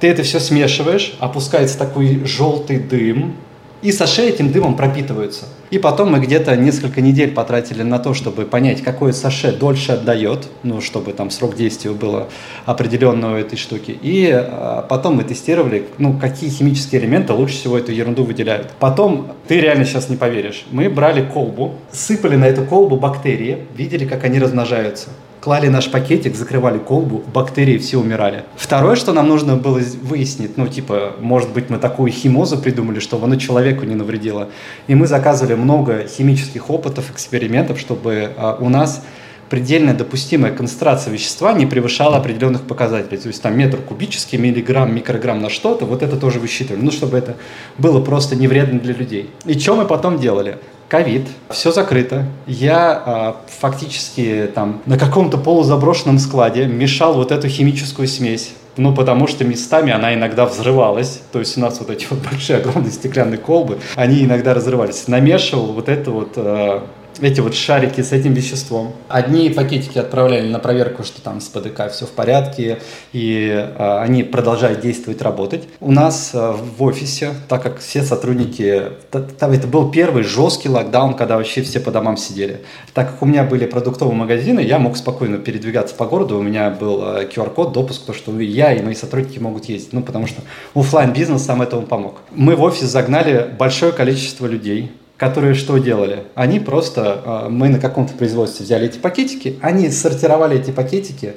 Ты 0.00 0.08
это 0.08 0.22
все 0.22 0.40
смешиваешь, 0.40 1.14
опускается 1.20 1.78
такой 1.78 2.24
желтый 2.24 2.78
дым, 2.78 3.36
и 3.82 3.92
саше 3.92 4.22
этим 4.22 4.52
дымом 4.52 4.76
пропитываются. 4.76 5.46
И 5.72 5.78
потом 5.78 6.12
мы 6.12 6.20
где-то 6.20 6.54
несколько 6.54 7.00
недель 7.00 7.32
потратили 7.32 7.82
на 7.82 7.98
то, 7.98 8.12
чтобы 8.12 8.44
понять, 8.44 8.82
какое 8.82 9.12
саше 9.12 9.52
дольше 9.52 9.92
отдает, 9.92 10.48
ну, 10.62 10.82
чтобы 10.82 11.14
там 11.14 11.30
срок 11.30 11.56
действия 11.56 11.92
было 11.92 12.28
определенного 12.66 13.38
этой 13.38 13.56
штуки. 13.56 13.98
И 14.02 14.30
а, 14.30 14.84
потом 14.86 15.16
мы 15.16 15.24
тестировали, 15.24 15.86
ну, 15.96 16.18
какие 16.18 16.50
химические 16.50 17.00
элементы 17.00 17.32
лучше 17.32 17.54
всего 17.54 17.78
эту 17.78 17.90
ерунду 17.90 18.22
выделяют. 18.22 18.70
Потом, 18.78 19.28
ты 19.48 19.60
реально 19.60 19.86
сейчас 19.86 20.10
не 20.10 20.16
поверишь, 20.16 20.66
мы 20.70 20.90
брали 20.90 21.24
колбу, 21.24 21.72
сыпали 21.90 22.36
на 22.36 22.44
эту 22.44 22.64
колбу 22.64 22.98
бактерии, 22.98 23.66
видели, 23.74 24.04
как 24.04 24.24
они 24.24 24.38
размножаются. 24.38 25.08
Клали 25.42 25.66
наш 25.66 25.90
пакетик, 25.90 26.36
закрывали 26.36 26.78
колбу, 26.78 27.22
бактерии 27.34 27.76
все 27.76 27.98
умирали. 27.98 28.44
Второе, 28.54 28.94
что 28.94 29.12
нам 29.12 29.28
нужно 29.28 29.56
было 29.56 29.80
выяснить, 30.02 30.56
ну, 30.56 30.68
типа, 30.68 31.16
может 31.20 31.50
быть, 31.50 31.68
мы 31.68 31.78
такую 31.78 32.12
химозу 32.12 32.56
придумали, 32.58 33.00
что 33.00 33.22
оно 33.22 33.34
человеку 33.34 33.84
не 33.84 33.96
навредило. 33.96 34.50
И 34.86 34.94
мы 34.94 35.08
заказывали 35.08 35.54
много 35.54 36.06
химических 36.06 36.70
опытов, 36.70 37.10
экспериментов, 37.10 37.80
чтобы 37.80 38.30
а, 38.36 38.56
у 38.60 38.68
нас 38.68 39.02
предельно 39.50 39.94
допустимая 39.94 40.52
концентрация 40.52 41.12
вещества 41.12 41.52
не 41.52 41.66
превышала 41.66 42.18
определенных 42.18 42.62
показателей. 42.62 43.18
То 43.18 43.26
есть 43.28 43.42
там 43.42 43.58
метр 43.58 43.78
кубический, 43.78 44.38
миллиграмм, 44.38 44.94
микрограмм 44.94 45.42
на 45.42 45.50
что-то, 45.50 45.86
вот 45.86 46.04
это 46.04 46.16
тоже 46.16 46.38
высчитывали. 46.38 46.80
Ну, 46.80 46.92
чтобы 46.92 47.18
это 47.18 47.36
было 47.78 48.00
просто 48.00 48.36
не 48.36 48.46
вредно 48.46 48.78
для 48.78 48.94
людей. 48.94 49.28
И 49.44 49.58
что 49.58 49.74
мы 49.74 49.86
потом 49.86 50.20
делали? 50.20 50.58
Ковид, 50.92 51.26
все 51.48 51.72
закрыто. 51.72 52.26
Я 52.46 53.02
а, 53.06 53.36
фактически 53.48 54.46
там 54.54 54.82
на 54.84 54.98
каком-то 54.98 55.38
полузаброшенном 55.38 56.18
складе 56.18 56.66
мешал 56.66 57.14
вот 57.14 57.32
эту 57.32 57.48
химическую 57.48 58.06
смесь. 58.06 58.52
Ну, 58.76 58.94
потому 58.94 59.26
что 59.26 59.42
местами 59.44 59.90
она 59.90 60.12
иногда 60.12 60.44
взрывалась. 60.44 61.22
То 61.32 61.38
есть 61.38 61.56
у 61.56 61.62
нас 61.62 61.78
вот 61.78 61.88
эти 61.88 62.06
вот 62.10 62.18
большие, 62.30 62.58
огромные 62.58 62.92
стеклянные 62.92 63.38
колбы, 63.38 63.78
они 63.94 64.22
иногда 64.22 64.52
разрывались. 64.52 65.08
Намешивал 65.08 65.72
вот 65.72 65.88
это 65.88 66.10
вот 66.10 66.32
а, 66.36 66.86
эти 67.22 67.40
вот 67.40 67.54
шарики 67.54 68.00
с 68.00 68.12
этим 68.12 68.34
веществом. 68.34 68.92
Одни 69.08 69.50
пакетики 69.50 69.98
отправляли 69.98 70.48
на 70.48 70.58
проверку, 70.58 71.04
что 71.04 71.22
там 71.22 71.40
с 71.40 71.48
ПДК 71.48 71.90
все 71.90 72.06
в 72.06 72.10
порядке, 72.10 72.80
и 73.12 73.48
э, 73.48 73.98
они 73.98 74.22
продолжают 74.22 74.80
действовать, 74.80 75.22
работать. 75.22 75.68
У 75.80 75.92
нас 75.92 76.30
э, 76.34 76.52
в 76.52 76.82
офисе, 76.82 77.34
так 77.48 77.62
как 77.62 77.78
все 77.78 78.02
сотрудники, 78.02 78.92
это 79.12 79.66
был 79.66 79.90
первый 79.90 80.22
жесткий 80.22 80.68
локдаун, 80.68 81.14
когда 81.14 81.36
вообще 81.36 81.62
все 81.62 81.80
по 81.80 81.90
домам 81.90 82.16
сидели. 82.16 82.62
Так 82.94 83.12
как 83.12 83.22
у 83.22 83.26
меня 83.26 83.44
были 83.44 83.66
продуктовые 83.66 84.16
магазины, 84.16 84.60
я 84.60 84.78
мог 84.78 84.96
спокойно 84.96 85.38
передвигаться 85.38 85.94
по 85.94 86.06
городу, 86.06 86.38
у 86.38 86.42
меня 86.42 86.70
был 86.70 87.02
QR-код, 87.02 87.72
допуск, 87.72 88.04
то, 88.04 88.12
что 88.12 88.38
я 88.40 88.72
и 88.72 88.82
мои 88.82 88.94
сотрудники 88.94 89.38
могут 89.38 89.66
ездить, 89.66 89.92
ну, 89.92 90.02
потому 90.02 90.26
что 90.26 90.42
офлайн 90.74 91.12
бизнес 91.12 91.42
сам 91.42 91.62
этому 91.62 91.82
помог. 91.82 92.20
Мы 92.30 92.56
в 92.56 92.62
офис 92.62 92.88
загнали 92.88 93.48
большое 93.58 93.92
количество 93.92 94.46
людей, 94.46 94.92
которые 95.22 95.54
что 95.54 95.78
делали? 95.78 96.24
Они 96.34 96.58
просто, 96.58 97.22
а, 97.24 97.48
мы 97.48 97.68
на 97.68 97.78
каком-то 97.78 98.12
производстве 98.12 98.66
взяли 98.66 98.86
эти 98.86 98.98
пакетики, 98.98 99.56
они 99.62 99.88
сортировали 99.88 100.58
эти 100.58 100.72
пакетики, 100.72 101.34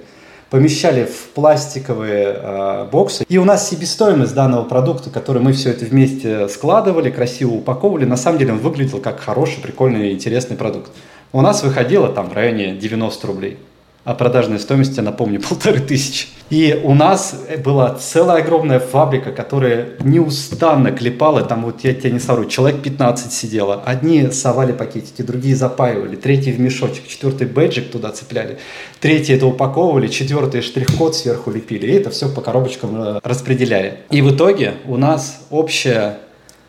помещали 0.49 1.05
в 1.05 1.29
пластиковые 1.35 2.35
э, 2.35 2.87
боксы. 2.91 3.25
И 3.29 3.37
у 3.37 3.45
нас 3.45 3.69
себестоимость 3.69 4.33
данного 4.33 4.63
продукта, 4.63 5.11
который 5.11 5.39
мы 5.39 5.53
все 5.53 5.69
это 5.69 5.85
вместе 5.85 6.49
складывали, 6.49 7.11
красиво 7.11 7.51
упаковывали, 7.51 8.05
на 8.05 8.17
самом 8.17 8.39
деле 8.39 8.53
он 8.53 8.57
выглядел 8.57 8.99
как 9.01 9.19
хороший, 9.19 9.61
прикольный, 9.61 10.13
интересный 10.13 10.57
продукт. 10.57 10.89
У 11.31 11.41
нас 11.41 11.61
выходило 11.61 12.09
там 12.09 12.27
в 12.31 12.33
районе 12.33 12.75
90 12.75 13.27
рублей 13.27 13.59
а 14.05 14.13
продажная 14.13 14.59
стоимость, 14.59 14.95
я 14.97 15.03
напомню, 15.03 15.41
полторы 15.49 15.79
тысячи. 15.79 16.27
И 16.51 16.79
у 16.83 16.93
нас 16.93 17.35
была 17.63 17.95
целая 17.95 18.43
огромная 18.43 18.79
фабрика, 18.79 19.31
которая 19.31 19.93
неустанно 19.99 20.91
клепала, 20.91 21.41
там 21.41 21.65
вот 21.65 21.83
я 21.83 21.93
тебя 21.95 22.11
не 22.11 22.19
совру, 22.19 22.45
человек 22.45 22.83
15 22.83 23.33
сидело. 23.33 23.81
Одни 23.83 24.29
совали 24.29 24.71
пакетики, 24.71 25.23
другие 25.23 25.55
запаивали, 25.55 26.15
третий 26.15 26.51
в 26.51 26.59
мешочек, 26.59 27.07
четвертый 27.07 27.47
бэджик 27.47 27.89
туда 27.89 28.11
цепляли, 28.11 28.59
третий 28.99 29.33
это 29.33 29.47
упаковывали, 29.47 30.07
четвертый 30.07 30.61
штрих-код 30.61 31.15
сверху 31.15 31.49
лепили, 31.49 31.87
и 31.87 31.93
это 31.93 32.11
все 32.11 32.29
по 32.29 32.41
коробочкам 32.41 33.01
э, 33.01 33.19
распределяли. 33.23 34.01
И 34.11 34.21
в 34.21 34.35
итоге 34.35 34.75
у 34.85 34.97
нас 34.97 35.47
общая, 35.49 36.19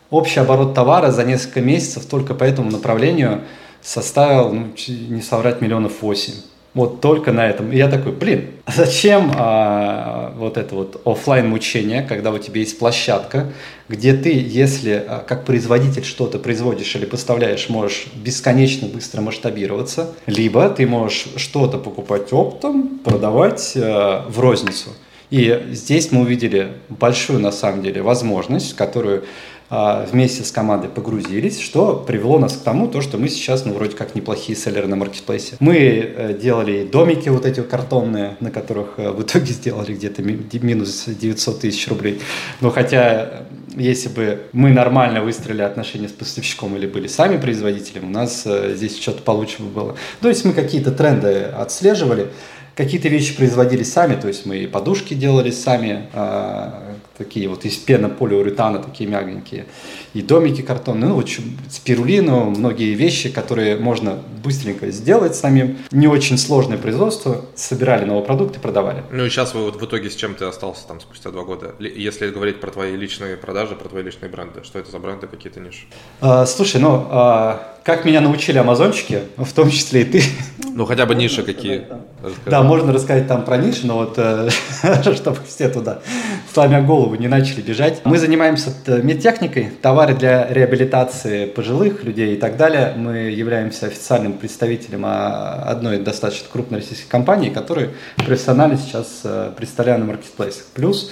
общий 0.09 0.39
оборот 0.39 0.73
товара 0.73 1.11
за 1.11 1.23
несколько 1.23 1.61
месяцев 1.61 2.07
только 2.07 2.33
по 2.33 2.43
этому 2.43 2.71
направлению 2.71 3.43
составил, 3.83 4.51
ну, 4.51 4.69
не 4.87 5.21
соврать, 5.21 5.61
миллионов 5.61 6.01
восемь. 6.01 6.33
Вот 6.77 7.01
только 7.01 7.31
на 7.31 7.49
этом. 7.49 7.71
И 7.71 7.77
я 7.77 7.87
такой, 7.87 8.11
блин, 8.11 8.51
а 8.65 8.71
зачем 8.71 9.31
а, 9.35 10.35
вот 10.37 10.57
это 10.57 10.75
вот 10.75 11.01
офлайн 11.05 11.49
мучение, 11.49 12.03
когда 12.03 12.29
у 12.29 12.37
тебя 12.37 12.59
есть 12.59 12.77
площадка, 12.77 13.51
где 13.89 14.13
ты, 14.13 14.29
если 14.29 14.91
а, 15.07 15.25
как 15.27 15.43
производитель 15.43 16.03
что-то 16.03 16.37
производишь 16.37 16.95
или 16.95 17.05
поставляешь, 17.05 17.67
можешь 17.69 18.05
бесконечно 18.13 18.87
быстро 18.87 19.21
масштабироваться, 19.21 20.13
либо 20.27 20.69
ты 20.69 20.85
можешь 20.85 21.25
что-то 21.37 21.79
покупать 21.79 22.31
оптом, 22.31 22.99
продавать 23.03 23.73
а, 23.75 24.27
в 24.29 24.39
розницу. 24.39 24.91
И 25.31 25.63
здесь 25.71 26.11
мы 26.11 26.21
увидели 26.21 26.73
большую, 26.89 27.39
на 27.39 27.51
самом 27.51 27.81
деле, 27.81 28.03
возможность, 28.03 28.75
которую 28.75 29.23
вместе 29.69 30.43
с 30.43 30.51
командой 30.51 30.89
погрузились, 30.89 31.59
что 31.59 31.95
привело 31.95 32.39
нас 32.39 32.53
к 32.53 32.63
тому, 32.63 32.87
то, 32.87 33.01
что 33.01 33.17
мы 33.17 33.27
сейчас, 33.27 33.65
ну, 33.65 33.73
вроде 33.73 33.95
как 33.95 34.15
неплохие 34.15 34.57
селлеры 34.57 34.87
на 34.87 34.95
маркетплейсе. 34.95 35.57
Мы 35.59 35.75
э, 35.77 36.37
делали 36.39 36.85
домики 36.85 37.29
вот 37.29 37.45
эти 37.45 37.61
картонные, 37.61 38.37
на 38.39 38.49
которых 38.49 38.93
э, 38.97 39.11
в 39.11 39.21
итоге 39.21 39.47
сделали 39.47 39.93
где-то 39.93 40.21
минус 40.21 41.05
900 41.07 41.59
тысяч 41.59 41.87
рублей. 41.87 42.21
Но 42.61 42.69
хотя, 42.69 43.47
если 43.75 44.09
бы 44.09 44.43
мы 44.53 44.71
нормально 44.71 45.21
выстроили 45.21 45.61
отношения 45.61 46.07
с 46.07 46.13
поставщиком 46.13 46.75
или 46.77 46.87
были 46.87 47.07
сами 47.07 47.37
производителем, 47.37 48.07
у 48.07 48.11
нас 48.11 48.43
э, 48.45 48.73
здесь 48.75 48.97
что-то 48.99 49.21
получше 49.21 49.63
бы 49.63 49.69
было. 49.69 49.95
То 50.21 50.29
есть 50.29 50.45
мы 50.45 50.53
какие-то 50.53 50.91
тренды 50.91 51.43
отслеживали, 51.43 52.27
какие-то 52.77 53.09
вещи 53.09 53.35
производили 53.35 53.83
сами, 53.83 54.15
то 54.15 54.27
есть 54.27 54.45
мы 54.45 54.57
и 54.57 54.67
подушки 54.67 55.15
делали 55.15 55.49
сами, 55.49 56.05
а, 56.13 56.93
такие 57.17 57.49
вот 57.49 57.65
из 57.65 57.75
пенополиуретана, 57.77 58.79
такие 58.79 59.09
мягенькие, 59.09 59.65
и 60.13 60.21
домики 60.21 60.61
картонные, 60.61 61.09
ну, 61.09 61.15
вот 61.15 61.29
спирулину, 61.69 62.49
многие 62.51 62.93
вещи, 62.93 63.29
которые 63.29 63.77
можно 63.77 64.19
быстренько 64.43 64.89
сделать 64.91 65.35
самим. 65.35 65.77
Не 65.91 66.07
очень 66.07 66.37
сложное 66.37 66.77
производство, 66.77 67.45
собирали 67.55 68.05
новый 68.05 68.23
продукт 68.23 68.55
и 68.57 68.59
продавали. 68.59 69.03
Ну 69.11 69.25
и 69.25 69.29
сейчас 69.29 69.53
вы 69.53 69.63
вот 69.63 69.81
в 69.81 69.85
итоге 69.85 70.09
с 70.09 70.15
чем 70.15 70.35
ты 70.35 70.45
остался 70.45 70.87
там 70.87 71.01
спустя 71.01 71.31
два 71.31 71.43
года? 71.43 71.75
Если 71.79 72.29
говорить 72.29 72.59
про 72.59 72.71
твои 72.71 72.95
личные 72.95 73.37
продажи, 73.37 73.75
про 73.75 73.89
твои 73.89 74.03
личные 74.03 74.29
бренды, 74.29 74.63
что 74.63 74.79
это 74.79 74.91
за 74.91 74.99
бренды, 74.99 75.27
какие-то 75.27 75.59
ниши? 75.59 75.85
А, 76.21 76.45
слушай, 76.45 76.79
ну, 76.79 77.07
а, 77.09 77.76
как 77.87 78.03
меня 78.03 78.19
научили 78.19 78.57
амазончики, 78.57 79.21
в 79.37 79.53
том 79.53 79.71
числе 79.71 80.01
и 80.01 80.03
ты. 80.03 80.21
Ну, 80.75 80.85
хотя 80.85 81.05
бы 81.05 81.15
ниши 81.15 81.41
какие. 81.41 81.85
Да, 82.45 82.61
можно 82.61 82.91
рассказать 82.91 83.29
там 83.29 83.45
про 83.45 83.55
ниши, 83.55 83.87
но 83.87 83.99
вот 83.99 84.15
э, 84.17 84.49
чтобы 85.15 85.37
все 85.47 85.69
туда, 85.69 85.99
сломя 86.53 86.81
голову, 86.81 87.15
не 87.15 87.29
начали 87.29 87.61
бежать. 87.61 88.01
Мы 88.03 88.17
занимаемся 88.17 88.73
медтехникой, 88.87 89.71
товары 89.81 90.15
для 90.15 90.51
реабилитации 90.51 91.45
пожилых 91.45 92.03
людей 92.03 92.35
и 92.35 92.37
так 92.37 92.57
далее. 92.57 92.93
Мы 92.97 93.29
являемся 93.29 93.85
официальным 93.85 94.33
представителем 94.33 95.03
а, 95.05 95.63
одной 95.65 95.99
достаточно 95.99 96.47
крупной 96.51 96.81
российской 96.81 97.09
компании, 97.09 97.51
которая 97.51 97.91
профессионально 98.17 98.77
сейчас 98.77 99.21
э, 99.23 99.51
представляет 99.55 100.01
на 100.01 100.07
маркетплейсах. 100.07 100.65
Плюс 100.73 101.09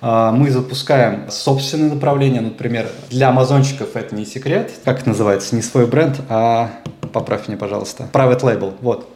мы 0.00 0.50
запускаем 0.50 1.28
собственное 1.30 1.94
направление, 1.94 2.40
например, 2.40 2.88
для 3.10 3.30
амазончиков 3.30 3.96
это 3.96 4.14
не 4.14 4.24
секрет, 4.24 4.70
как 4.84 5.00
это 5.00 5.08
называется, 5.08 5.56
не 5.56 5.62
свой 5.62 5.86
бренд, 5.86 6.20
а, 6.28 6.70
поправь 7.12 7.48
меня, 7.48 7.58
пожалуйста, 7.58 8.08
private 8.12 8.40
label, 8.42 8.74
вот, 8.80 9.08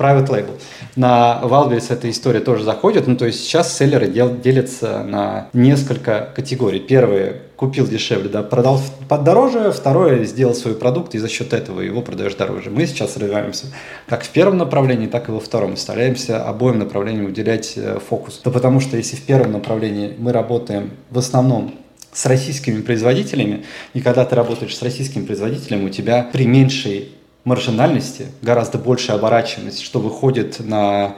private 0.00 0.28
label. 0.28 0.60
На 0.96 1.40
Wildberries 1.42 1.92
эта 1.92 2.08
история 2.08 2.40
тоже 2.40 2.64
заходит. 2.64 3.06
Ну, 3.06 3.16
то 3.16 3.26
есть 3.26 3.40
сейчас 3.40 3.76
селлеры 3.76 4.08
дел, 4.08 4.34
делятся 4.34 5.04
на 5.04 5.48
несколько 5.52 6.30
категорий. 6.34 6.80
Первые 6.80 7.42
купил 7.56 7.86
дешевле, 7.86 8.30
да, 8.30 8.42
продал 8.42 8.80
дороже. 9.08 9.70
Второе, 9.70 10.24
сделал 10.24 10.54
свой 10.54 10.74
продукт 10.74 11.14
и 11.14 11.18
за 11.18 11.28
счет 11.28 11.52
этого 11.52 11.82
его 11.82 12.00
продаешь 12.00 12.34
дороже. 12.34 12.70
Мы 12.70 12.86
сейчас 12.86 13.18
развиваемся 13.18 13.66
как 14.08 14.24
в 14.24 14.30
первом 14.30 14.56
направлении, 14.56 15.06
так 15.06 15.28
и 15.28 15.32
во 15.32 15.40
втором. 15.40 15.76
Стараемся 15.76 16.42
обоим 16.42 16.78
направлениям 16.78 17.26
уделять 17.26 17.74
э, 17.76 17.98
фокус. 18.08 18.40
Да 18.42 18.50
потому 18.50 18.80
что 18.80 18.96
если 18.96 19.16
в 19.16 19.22
первом 19.22 19.52
направлении 19.52 20.14
мы 20.16 20.32
работаем 20.32 20.92
в 21.10 21.18
основном 21.18 21.74
с 22.12 22.24
российскими 22.26 22.80
производителями, 22.80 23.64
и 23.92 24.00
когда 24.00 24.24
ты 24.24 24.34
работаешь 24.34 24.74
с 24.74 24.82
российским 24.82 25.26
производителем, 25.26 25.84
у 25.84 25.90
тебя 25.90 26.28
при 26.32 26.46
меньшей 26.46 27.10
маржинальности, 27.44 28.26
гораздо 28.42 28.78
большая 28.78 29.16
оборачиваемость, 29.16 29.82
что 29.82 30.00
выходит 30.00 30.60
на 30.60 31.16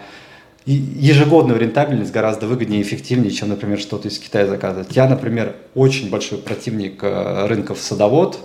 ежегодную 0.65 1.59
рентабельность 1.59 2.13
гораздо 2.13 2.47
выгоднее 2.47 2.81
и 2.81 2.85
эффективнее, 2.85 3.33
чем, 3.33 3.49
например, 3.49 3.79
что-то 3.81 4.09
из 4.09 4.19
Китая 4.19 4.47
заказывать. 4.47 4.95
Я, 4.95 5.09
например, 5.09 5.57
очень 5.75 6.09
большой 6.09 6.39
противник 6.39 7.03
э, 7.03 7.47
рынков 7.47 7.81
садовод, 7.81 8.39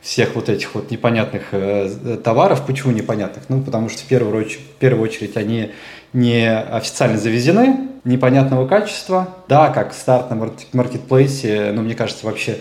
всех 0.00 0.36
вот 0.36 0.48
этих 0.48 0.74
вот 0.76 0.92
непонятных 0.92 1.48
э, 1.50 2.18
товаров. 2.22 2.64
Почему 2.66 2.92
непонятных? 2.92 3.48
Ну, 3.48 3.62
потому 3.62 3.88
что 3.88 4.02
в 4.02 4.04
первую 4.04 4.36
очередь, 4.44 4.60
в 4.60 4.78
первую 4.78 5.02
очередь 5.02 5.36
они 5.36 5.72
не 6.12 6.48
официально 6.48 7.18
завезены, 7.18 7.88
непонятного 8.04 8.68
качества. 8.68 9.34
Да, 9.48 9.70
как 9.70 9.92
старт 9.92 10.30
на 10.30 10.36
маркетплейсе, 10.72 11.72
но 11.74 11.82
мне 11.82 11.96
кажется, 11.96 12.24
вообще 12.26 12.58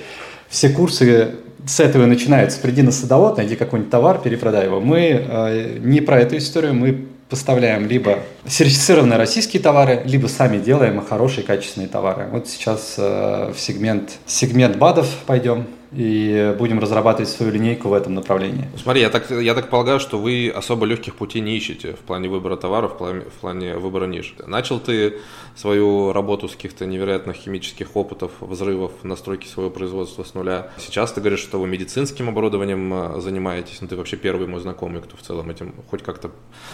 все 0.49 0.69
курсы 0.69 1.35
с 1.67 1.79
этого 1.79 2.03
и 2.03 2.07
начинается. 2.07 2.59
Приди 2.59 2.81
на 2.81 2.91
садовод, 2.91 3.37
найди 3.37 3.55
какой-нибудь 3.55 3.91
товар, 3.91 4.19
перепродай 4.21 4.65
его. 4.65 4.79
Мы 4.79 5.25
э, 5.27 5.77
не 5.79 6.01
про 6.01 6.19
эту 6.19 6.37
историю, 6.37 6.73
мы 6.73 7.05
поставляем 7.29 7.87
либо 7.87 8.19
сертифицированные 8.47 9.17
российские 9.17 9.61
товары, 9.61 10.01
либо 10.05 10.27
сами 10.27 10.57
делаем 10.59 11.03
хорошие 11.03 11.43
качественные 11.43 11.87
товары. 11.87 12.27
Вот 12.31 12.47
сейчас 12.47 12.95
э, 12.97 13.51
в 13.55 13.59
сегмент, 13.59 14.11
сегмент 14.25 14.77
БАДов 14.77 15.07
пойдем. 15.25 15.65
И 15.95 16.55
будем 16.57 16.79
разрабатывать 16.79 17.29
свою 17.29 17.51
линейку 17.51 17.89
в 17.89 17.93
этом 17.93 18.13
направлении. 18.13 18.67
Смотри, 18.81 19.01
я 19.01 19.09
так, 19.09 19.29
я 19.31 19.53
так 19.53 19.69
полагаю, 19.69 19.99
что 19.99 20.17
вы 20.17 20.51
особо 20.55 20.85
легких 20.85 21.15
путей 21.15 21.41
не 21.41 21.55
ищете 21.55 21.93
в 21.93 21.99
плане 21.99 22.29
выбора 22.29 22.57
товаров, 22.57 22.93
в 22.93 22.97
плане, 22.97 23.21
в 23.21 23.33
плане 23.33 23.75
выбора 23.75 24.05
ниш. 24.05 24.35
Начал 24.45 24.79
ты 24.79 25.15
свою 25.55 26.11
работу 26.11 26.47
с 26.47 26.55
каких-то 26.55 26.85
невероятных 26.85 27.37
химических 27.37 27.95
опытов, 27.95 28.31
взрывов, 28.41 28.91
настройки 29.03 29.47
своего 29.47 29.71
производства 29.71 30.23
с 30.23 30.33
нуля. 30.33 30.67
Сейчас 30.77 31.13
ты 31.13 31.21
говоришь, 31.21 31.39
что 31.39 31.59
вы 31.59 31.67
медицинским 31.67 32.27
оборудованием 32.27 32.93
э, 32.93 33.21
занимаетесь, 33.21 33.77
ну 33.81 33.87
ты 33.87 33.95
вообще 33.95 34.17
первый 34.17 34.47
мой 34.47 34.59
знакомый, 34.59 35.01
кто 35.01 35.15
в 35.15 35.21
целом 35.21 35.49
этим 35.49 35.73
хоть 35.89 36.03
как-то 36.03 36.31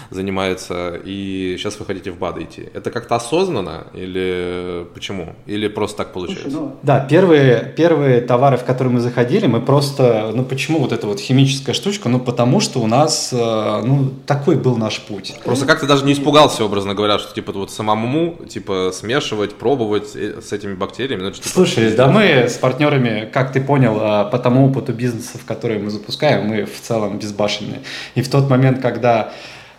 занимается, 0.10 1.00
и 1.04 1.56
сейчас 1.58 1.80
вы 1.80 1.86
хотите 1.86 2.12
в 2.12 2.18
БАД 2.18 2.40
идти. 2.40 2.70
Это 2.74 2.90
как-то 2.90 3.16
осознанно 3.16 3.88
или 3.94 4.88
почему? 4.94 5.36
Или 5.46 5.68
просто 5.68 5.98
так 5.98 6.14
получается? 6.14 6.50
Слушай, 6.50 6.62
ну, 6.62 6.78
да, 6.82 7.00
первые, 7.00 7.74
первые 7.78 8.22
товары, 8.22 8.58
в 8.58 8.64
которые 8.64 8.94
мы 8.94 9.00
заходили, 9.12 9.46
мы 9.46 9.60
просто, 9.62 10.32
ну 10.34 10.44
почему 10.44 10.80
вот 10.80 10.94
эта 10.94 11.06
вот 11.06 11.20
химическая 11.20 11.76
штучка? 11.76 12.10
Ну 12.10 12.20
потому 12.20 12.62
что 12.62 12.80
у 12.80 12.88
нас, 12.88 13.30
э, 13.34 13.82
ну 13.84 14.12
такой 14.26 14.56
был 14.56 14.78
наш 14.78 15.00
путь. 15.02 15.36
Просто 15.44 15.66
как 15.66 15.82
ты 15.82 15.88
даже 15.88 16.06
не 16.06 16.14
испугался, 16.14 16.64
образно 16.64 16.94
говоря, 16.94 17.20
что 17.20 17.36
типа 17.36 17.52
вот 17.52 17.72
самому, 17.72 18.38
типа 18.50 18.92
смешивать, 18.94 19.56
пробовать 19.56 20.16
э, 20.16 20.42
с 20.42 20.54
этими 20.54 20.74
бактериями? 20.74 21.24
Ну, 21.24 21.32
типа, 21.32 21.48
Слушай, 21.48 21.92
да 21.92 22.08
мы 22.08 22.48
с 22.48 22.54
партнерами, 22.54 23.30
как 23.32 23.52
ты 23.52 23.60
понял, 23.60 24.00
э, 24.00 24.32
по 24.32 24.40
тому 24.40 24.68
опыту 24.68 24.94
бизнесов, 24.94 25.42
которые 25.46 25.80
мы 25.80 25.90
запускаем, 25.90 26.48
мы 26.48 26.66
в 26.66 26.82
целом 26.82 27.20
безбашенные. 27.20 27.82
И 28.16 28.22
в 28.22 28.30
тот 28.30 28.50
момент, 28.50 28.82
когда 28.82 29.32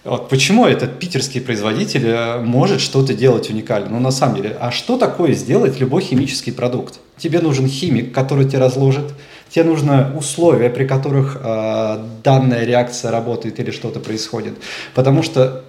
вот 0.05 0.29
почему 0.29 0.67
этот 0.67 0.99
питерский 0.99 1.41
производитель 1.41 2.41
может 2.43 2.81
что-то 2.81 3.15
делать 3.15 3.51
уникально? 3.51 3.91
Ну, 3.91 4.01
на 4.01 4.11
самом 4.11 4.37
деле, 4.37 4.57
а 4.61 4.73
что 4.73 4.99
такое 4.99 5.33
сделать 5.35 5.79
любой 5.79 6.03
химический 6.03 6.53
продукт? 6.53 6.99
Тебе 7.19 7.41
нужен 7.41 7.69
химик, 7.69 8.13
который 8.13 8.45
тебе 8.47 8.59
разложит, 8.59 9.13
тебе 9.49 9.65
нужны 9.65 10.13
условия, 10.17 10.71
при 10.71 10.87
которых 10.87 11.39
э, 11.41 12.05
данная 12.25 12.65
реакция 12.65 13.13
работает 13.13 13.61
или 13.61 13.71
что-то 13.71 14.01
происходит. 14.01 14.55
Потому 14.95 15.23
что 15.23 15.63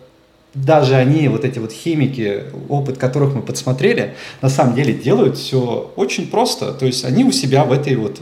даже 0.55 0.95
они, 0.95 1.27
вот 1.27 1.45
эти 1.45 1.59
вот 1.59 1.71
химики, 1.71 2.43
опыт 2.69 2.97
которых 2.97 3.35
мы 3.35 3.41
подсмотрели, 3.41 4.15
на 4.41 4.49
самом 4.49 4.75
деле 4.75 4.93
делают 4.93 5.37
все 5.37 5.91
очень 5.95 6.27
просто. 6.27 6.73
То 6.73 6.85
есть 6.85 7.05
они 7.05 7.23
у 7.23 7.31
себя 7.31 7.65
в 7.65 7.71
этой 7.71 7.95
вот 7.95 8.19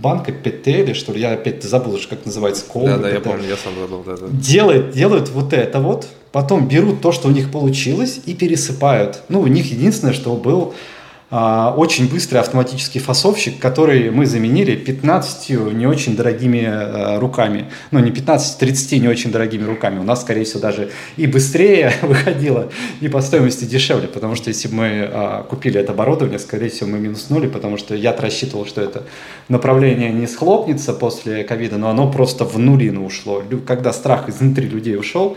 банка 0.00 0.32
Петели, 0.32 0.92
что 0.92 1.12
ли, 1.12 1.20
я 1.20 1.32
опять 1.32 1.62
забыл 1.62 1.94
уже, 1.94 2.08
как 2.08 2.24
называется, 2.24 2.64
колба. 2.66 2.96
Да, 2.96 2.98
да, 2.98 3.10
я 3.10 3.20
помню, 3.20 3.48
я 3.48 3.56
сам 3.56 3.74
забыл. 3.78 4.02
Да, 4.04 4.16
да. 4.16 4.26
Делают, 4.30 4.92
делают 4.92 5.28
вот 5.30 5.52
это 5.52 5.80
вот, 5.80 6.06
потом 6.32 6.68
берут 6.68 7.00
то, 7.00 7.12
что 7.12 7.28
у 7.28 7.30
них 7.30 7.50
получилось, 7.50 8.20
и 8.26 8.34
пересыпают. 8.34 9.22
Ну, 9.28 9.40
у 9.40 9.46
них 9.46 9.70
единственное, 9.70 10.14
что 10.14 10.34
был 10.34 10.74
очень 11.30 12.08
быстрый 12.08 12.38
автоматический 12.38 13.00
фасовщик, 13.00 13.58
который 13.58 14.10
мы 14.10 14.24
заменили 14.24 14.76
15 14.76 15.50
не 15.74 15.86
очень 15.86 16.16
дорогими 16.16 16.64
а, 16.66 17.20
руками. 17.20 17.66
Ну, 17.90 17.98
не 17.98 18.10
15, 18.10 18.58
30 18.58 19.02
не 19.02 19.08
очень 19.08 19.30
дорогими 19.30 19.64
руками. 19.64 19.98
У 19.98 20.04
нас, 20.04 20.22
скорее 20.22 20.44
всего, 20.44 20.60
даже 20.60 20.90
и 21.18 21.26
быстрее 21.26 21.92
выходило, 22.02 22.70
и 23.02 23.08
по 23.08 23.20
стоимости 23.20 23.64
дешевле, 23.64 24.08
потому 24.08 24.36
что 24.36 24.48
если 24.48 24.68
бы 24.68 24.74
мы 24.74 25.08
а, 25.10 25.42
купили 25.42 25.78
это 25.78 25.92
оборудование, 25.92 26.38
скорее 26.38 26.70
всего, 26.70 26.88
мы 26.88 26.98
минуснули, 26.98 27.46
потому 27.46 27.76
что 27.76 27.94
я 27.94 28.16
рассчитывал, 28.16 28.64
что 28.64 28.80
это 28.80 29.02
направление 29.48 30.10
не 30.10 30.26
схлопнется 30.26 30.94
после 30.94 31.44
ковида, 31.44 31.76
но 31.76 31.90
оно 31.90 32.10
просто 32.10 32.44
в 32.44 32.58
нулину 32.58 33.04
ушло. 33.04 33.42
Когда 33.66 33.92
страх 33.92 34.28
изнутри 34.30 34.66
людей 34.66 34.96
ушел, 34.96 35.36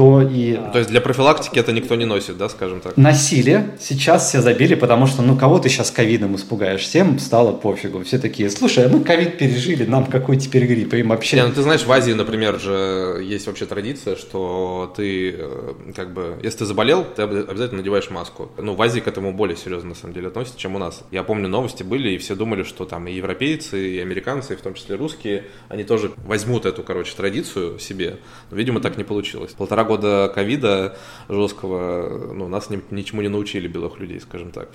то 0.00 0.22
и... 0.22 0.58
То 0.72 0.78
есть 0.78 0.88
для 0.88 1.02
профилактики 1.02 1.58
это 1.58 1.72
никто 1.72 1.94
не 1.94 2.06
носит, 2.06 2.38
да, 2.38 2.48
скажем 2.48 2.80
так? 2.80 2.96
Носили, 2.96 3.72
сейчас 3.78 4.28
все 4.28 4.40
забили, 4.40 4.74
потому 4.74 5.06
что, 5.06 5.20
ну, 5.20 5.36
кого 5.36 5.58
ты 5.58 5.68
сейчас 5.68 5.90
ковидом 5.90 6.36
испугаешь? 6.36 6.80
Всем 6.80 7.18
стало 7.18 7.52
пофигу. 7.52 8.02
Все 8.02 8.18
такие, 8.18 8.48
слушай, 8.48 8.86
а 8.86 8.88
мы 8.88 9.04
ковид 9.04 9.36
пережили, 9.36 9.84
нам 9.84 10.06
какой 10.06 10.38
теперь 10.38 10.64
грипп? 10.64 10.94
Им 10.94 11.10
вообще... 11.10 11.36
Не, 11.36 11.46
ну 11.46 11.52
ты 11.52 11.60
знаешь, 11.60 11.84
в 11.84 11.92
Азии, 11.92 12.12
например, 12.12 12.58
же 12.58 13.20
есть 13.22 13.46
вообще 13.46 13.66
традиция, 13.66 14.16
что 14.16 14.90
ты, 14.96 15.34
э, 15.36 15.74
как 15.94 16.14
бы, 16.14 16.38
если 16.42 16.60
ты 16.60 16.64
заболел, 16.64 17.04
ты 17.04 17.20
обязательно 17.20 17.80
надеваешь 17.80 18.08
маску. 18.08 18.50
Ну, 18.56 18.74
в 18.74 18.80
Азии 18.80 19.00
к 19.00 19.06
этому 19.06 19.34
более 19.34 19.58
серьезно, 19.58 19.90
на 19.90 19.94
самом 19.94 20.14
деле, 20.14 20.28
относятся, 20.28 20.58
чем 20.58 20.76
у 20.76 20.78
нас. 20.78 21.02
Я 21.10 21.24
помню, 21.24 21.48
новости 21.48 21.82
были, 21.82 22.10
и 22.10 22.16
все 22.16 22.34
думали, 22.34 22.62
что 22.62 22.86
там 22.86 23.06
и 23.06 23.12
европейцы, 23.12 23.96
и 23.96 23.98
американцы, 23.98 24.54
и 24.54 24.56
в 24.56 24.62
том 24.62 24.72
числе 24.72 24.96
русские, 24.96 25.44
они 25.68 25.84
тоже 25.84 26.12
возьмут 26.24 26.64
эту, 26.64 26.82
короче, 26.82 27.14
традицию 27.14 27.78
себе. 27.78 28.16
Но, 28.50 28.56
видимо, 28.56 28.80
так 28.80 28.96
не 28.96 29.04
получилось. 29.04 29.52
Полтора 29.52 29.80
полтора 29.80 29.89
года 29.90 30.30
ковида 30.32 30.96
жесткого, 31.28 32.32
ну, 32.34 32.48
нас 32.48 32.68
ничему 32.90 33.22
не 33.22 33.28
научили 33.28 33.68
белых 33.68 33.98
людей, 33.98 34.20
скажем 34.20 34.50
так. 34.52 34.68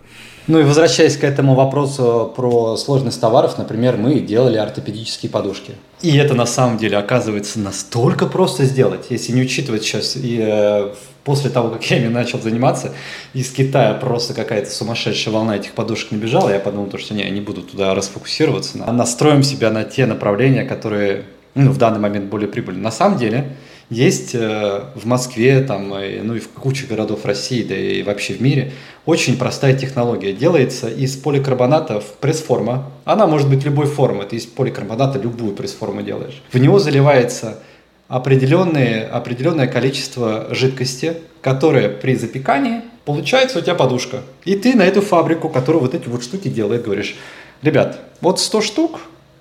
Ну 0.48 0.60
и 0.60 0.64
возвращаясь 0.64 1.18
к 1.18 1.24
этому 1.24 1.56
вопросу 1.56 2.34
про 2.36 2.76
сложность 2.78 3.22
товаров, 3.22 3.58
например, 3.58 3.98
мы 3.98 4.20
делали 4.20 4.58
ортопедические 4.58 5.30
подушки. 5.30 5.74
И 6.02 6.18
это 6.18 6.36
на 6.36 6.46
самом 6.46 6.78
деле 6.78 6.98
оказывается 6.98 7.60
настолько 7.60 8.26
просто 8.26 8.66
сделать, 8.66 9.06
если 9.10 9.32
не 9.32 9.42
учитывать 9.42 9.84
сейчас 9.84 10.18
и 10.18 10.40
э, 10.42 10.94
после 11.24 11.50
того, 11.50 11.70
как 11.70 11.84
я 11.92 11.98
ими 11.98 12.10
начал 12.10 12.42
заниматься, 12.42 12.92
из 13.34 13.52
Китая 13.52 13.94
просто 13.94 14.34
какая-то 14.34 14.70
сумасшедшая 14.70 15.34
волна 15.34 15.56
этих 15.56 15.72
подушек 15.72 16.12
набежала, 16.12 16.50
я 16.50 16.60
подумал, 16.60 16.92
что 16.98 17.14
не, 17.14 17.24
я 17.24 17.30
не 17.30 17.42
буду 17.42 17.62
туда 17.62 17.96
расфокусироваться, 17.96 18.84
а 18.86 18.92
настроим 18.92 19.44
себя 19.44 19.72
на 19.72 19.84
те 19.84 20.06
направления, 20.06 20.64
которые 20.66 21.24
ну, 21.56 21.72
в 21.72 21.78
данный 21.78 22.00
момент 22.00 22.26
более 22.26 22.50
прибыльны. 22.50 22.82
На 22.82 22.92
самом 22.92 23.18
деле, 23.18 23.56
есть 23.90 24.34
э, 24.34 24.82
в 24.96 25.06
Москве, 25.06 25.62
там, 25.62 25.90
ну 25.90 26.36
и 26.36 26.40
в 26.40 26.50
куче 26.50 26.88
городов 26.88 27.26
России, 27.26 27.64
да 27.64 27.76
и 27.76 28.02
вообще 28.04 28.34
в 28.34 28.42
мире, 28.42 28.72
очень 29.06 29.38
простая 29.38 29.78
технология. 29.78 30.34
Делается 30.34 30.90
из 30.90 31.16
поликарбоната 31.16 32.02
пресс-форма. 32.20 32.92
Она 33.06 33.28
может 33.28 33.50
быть 33.50 33.64
любой 33.64 33.86
формы. 33.86 34.26
Ты 34.26 34.38
из 34.38 34.46
поликарбоната 34.46 35.20
любую 35.20 35.54
пресс-форму 35.54 36.02
делаешь. 36.02 36.42
В 36.52 36.58
него 36.58 36.80
заливается 36.80 37.60
определенное, 38.08 39.08
определенное 39.08 39.68
количество 39.68 40.48
жидкости, 40.50 41.18
которое 41.42 41.90
при 41.90 42.16
запекании 42.16 42.82
получается 43.06 43.60
у 43.60 43.62
тебя 43.62 43.76
подушка. 43.76 44.22
И 44.44 44.56
ты 44.56 44.76
на 44.76 44.84
эту 44.84 45.02
фабрику, 45.02 45.50
которая 45.50 45.82
вот 45.82 45.94
эти 45.94 46.08
вот 46.08 46.24
штуки 46.24 46.48
делает, 46.48 46.84
говоришь, 46.84 47.16
ребят, 47.62 48.00
вот 48.22 48.40
100 48.40 48.62
штук, 48.62 49.00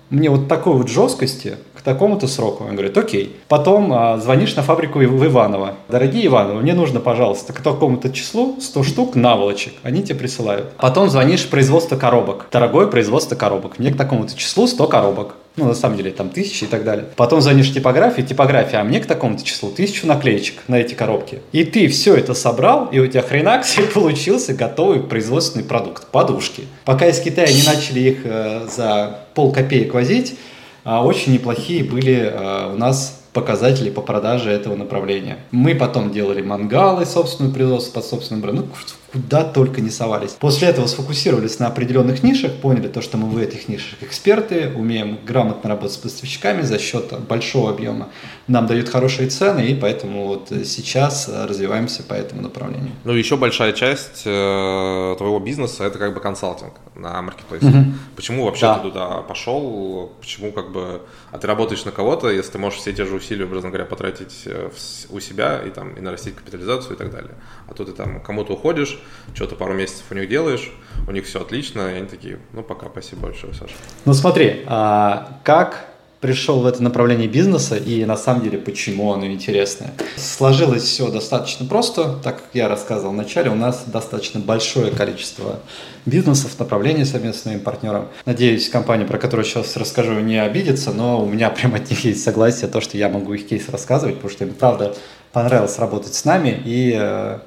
мне 0.09 0.29
вот 0.29 0.47
такой 0.47 0.73
вот 0.73 0.87
жесткости, 0.87 1.57
такому-то 1.85 2.27
сроку. 2.27 2.65
Он 2.65 2.71
говорит, 2.71 2.97
окей. 2.97 3.37
Потом 3.47 3.93
а, 3.93 4.17
звонишь 4.17 4.55
на 4.55 4.63
фабрику 4.63 4.99
в 4.99 5.25
Иваново. 5.25 5.75
Дорогие 5.87 6.25
Иваново, 6.25 6.59
мне 6.59 6.73
нужно, 6.73 6.99
пожалуйста, 6.99 7.53
к 7.53 7.61
такому-то 7.61 8.11
числу 8.11 8.57
100 8.59 8.83
штук 8.83 9.15
наволочек. 9.15 9.73
Они 9.83 10.03
тебе 10.03 10.19
присылают. 10.19 10.71
Потом 10.77 11.09
звонишь 11.09 11.43
в 11.43 11.49
производство 11.49 11.95
коробок. 11.95 12.47
Дорогое 12.51 12.87
производство 12.87 13.35
коробок. 13.35 13.79
Мне 13.79 13.91
к 13.91 13.97
такому-то 13.97 14.35
числу 14.35 14.67
100 14.67 14.87
коробок. 14.87 15.35
Ну, 15.57 15.65
на 15.65 15.73
самом 15.73 15.95
деле, 15.95 16.11
там 16.11 16.29
тысячи 16.29 16.65
и 16.65 16.67
так 16.67 16.83
далее. 16.83 17.05
Потом 17.15 17.39
звонишь 17.39 17.69
в 17.69 17.73
типографию, 17.73 18.25
типография, 18.25 18.77
а 18.77 18.83
мне 18.83 18.99
к 18.99 19.05
такому-то 19.05 19.45
числу 19.45 19.69
тысячу 19.69 20.05
наклеечек 20.05 20.55
на 20.67 20.75
эти 20.75 20.95
коробки. 20.95 21.41
И 21.53 21.63
ты 21.63 21.87
все 21.87 22.15
это 22.15 22.33
собрал, 22.33 22.87
и 22.91 22.99
у 22.99 23.07
тебя 23.07 23.21
хренакс 23.21 23.77
и 23.77 23.83
получился 23.83 24.53
готовый 24.53 24.99
производственный 25.01 25.63
продукт. 25.63 26.07
Подушки. 26.07 26.63
Пока 26.83 27.07
из 27.07 27.19
Китая 27.19 27.47
не 27.47 27.63
начали 27.63 27.99
их 27.99 28.17
э, 28.25 28.67
за 28.75 29.19
пол 29.33 29.53
копеек 29.53 29.93
возить, 29.93 30.35
очень 30.85 31.33
неплохие 31.33 31.83
были 31.83 32.31
а, 32.31 32.71
у 32.71 32.77
нас 32.77 33.23
показатели 33.33 33.89
по 33.89 34.01
продаже 34.01 34.51
этого 34.51 34.75
направления. 34.75 35.39
Мы 35.51 35.75
потом 35.75 36.11
делали 36.11 36.41
мангалы, 36.41 37.05
собственную 37.05 37.53
производство 37.53 37.99
под 37.99 38.05
собственным 38.05 38.41
брендом. 38.41 38.67
Ну, 38.67 38.71
куда 39.15 39.45
только 39.45 39.79
не 39.79 39.89
совались. 39.89 40.31
После 40.31 40.67
этого 40.67 40.87
сфокусировались 40.87 41.59
на 41.59 41.67
определенных 41.67 42.21
нишах, 42.21 42.51
поняли 42.55 42.89
то, 42.89 43.01
что 43.01 43.17
мы 43.17 43.29
в 43.29 43.37
этих 43.37 43.69
нишах 43.69 44.03
эксперты, 44.03 44.73
умеем 44.75 45.19
грамотно 45.25 45.69
работать 45.69 45.93
с 45.93 45.97
поставщиками 45.97 46.63
за 46.63 46.77
счет 46.79 47.13
большого 47.21 47.69
объема. 47.69 48.09
Нам 48.47 48.67
дают 48.67 48.89
хорошие 48.89 49.29
цены, 49.29 49.67
и 49.67 49.75
поэтому 49.75 50.27
вот 50.27 50.51
сейчас 50.65 51.29
развиваемся 51.29 52.03
по 52.03 52.13
этому 52.13 52.41
направлению. 52.41 52.91
Ну, 53.05 53.13
еще 53.13 53.37
большая 53.37 53.71
часть 53.71 54.23
э, 54.25 55.15
твоего 55.17 55.39
бизнеса– 55.39 55.83
это 55.85 55.97
как 55.97 56.13
бы 56.13 56.19
консалтинг 56.19 56.73
на 56.95 57.21
маркетплейсе. 57.21 57.67
Угу. 57.67 57.85
Почему 58.17 58.45
вообще 58.45 58.65
да. 58.65 58.75
ты 58.75 58.81
туда 58.81 59.07
пошел? 59.21 60.11
Почему 60.19 60.51
как 60.51 60.73
бы… 60.73 61.01
А 61.31 61.37
ты 61.37 61.47
работаешь 61.47 61.85
на 61.85 61.91
кого-то, 61.91 62.29
если 62.29 62.51
ты 62.51 62.57
можешь 62.57 62.79
все 62.79 62.91
те 62.91 63.05
же 63.05 63.15
усилия, 63.15 63.45
образно 63.45 63.69
говоря, 63.69 63.85
потратить 63.85 64.43
э, 64.45 64.69
у 65.09 65.19
себя 65.21 65.61
и, 65.65 65.69
там, 65.69 65.93
и 65.93 66.01
нарастить 66.01 66.35
капитализацию 66.35 66.95
и 66.95 66.97
так 66.97 67.11
далее. 67.11 67.35
А 67.69 67.73
то 67.73 67.85
ты 67.85 67.93
там 67.93 68.19
кому-то 68.19 68.53
уходишь, 68.53 68.99
что-то 69.33 69.55
пару 69.55 69.73
месяцев 69.73 70.03
у 70.09 70.15
них 70.15 70.29
делаешь, 70.29 70.71
у 71.07 71.11
них 71.11 71.25
все 71.25 71.41
отлично, 71.41 71.89
и 71.89 71.97
они 71.97 72.07
такие, 72.07 72.39
ну 72.53 72.63
пока, 72.63 72.87
спасибо 72.87 73.23
большое, 73.23 73.53
Саша. 73.53 73.73
Ну 74.05 74.13
смотри, 74.13 74.63
а 74.67 75.39
как 75.43 75.87
пришел 76.25 76.61
в 76.61 76.65
это 76.65 76.81
направление 76.81 77.27
бизнеса 77.27 77.75
и 77.75 78.03
на 78.03 78.17
самом 78.17 78.41
деле 78.41 78.57
почему 78.57 79.13
оно 79.13 79.27
интересное. 79.27 79.93
Сложилось 80.17 80.81
все 80.81 81.11
достаточно 81.11 81.67
просто, 81.67 82.19
так 82.23 82.37
как 82.37 82.49
я 82.53 82.67
рассказывал 82.67 83.13
в 83.13 83.15
начале, 83.15 83.51
у 83.51 83.55
нас 83.55 83.83
достаточно 83.85 84.39
большое 84.39 84.89
количество 84.91 85.59
бизнесов, 86.07 86.57
направлений 86.57 87.05
совместно 87.05 87.41
с 87.41 87.45
моим 87.45 87.59
партнером. 87.59 88.07
Надеюсь, 88.25 88.69
компания, 88.69 89.05
про 89.05 89.19
которую 89.19 89.45
сейчас 89.45 89.77
расскажу, 89.77 90.19
не 90.19 90.41
обидится, 90.41 90.93
но 90.93 91.23
у 91.23 91.27
меня 91.27 91.51
прям 91.51 91.75
от 91.75 91.91
них 91.91 92.03
есть 92.05 92.23
согласие, 92.23 92.69
то, 92.69 92.81
что 92.81 92.97
я 92.97 93.07
могу 93.09 93.33
их 93.33 93.47
кейс 93.47 93.69
рассказывать, 93.69 94.15
потому 94.15 94.31
что 94.31 94.45
им 94.45 94.53
правда 94.55 94.95
понравилось 95.31 95.77
работать 95.77 96.15
с 96.15 96.25
нами 96.25 96.59
и 96.65 96.95
э, 96.97 97.39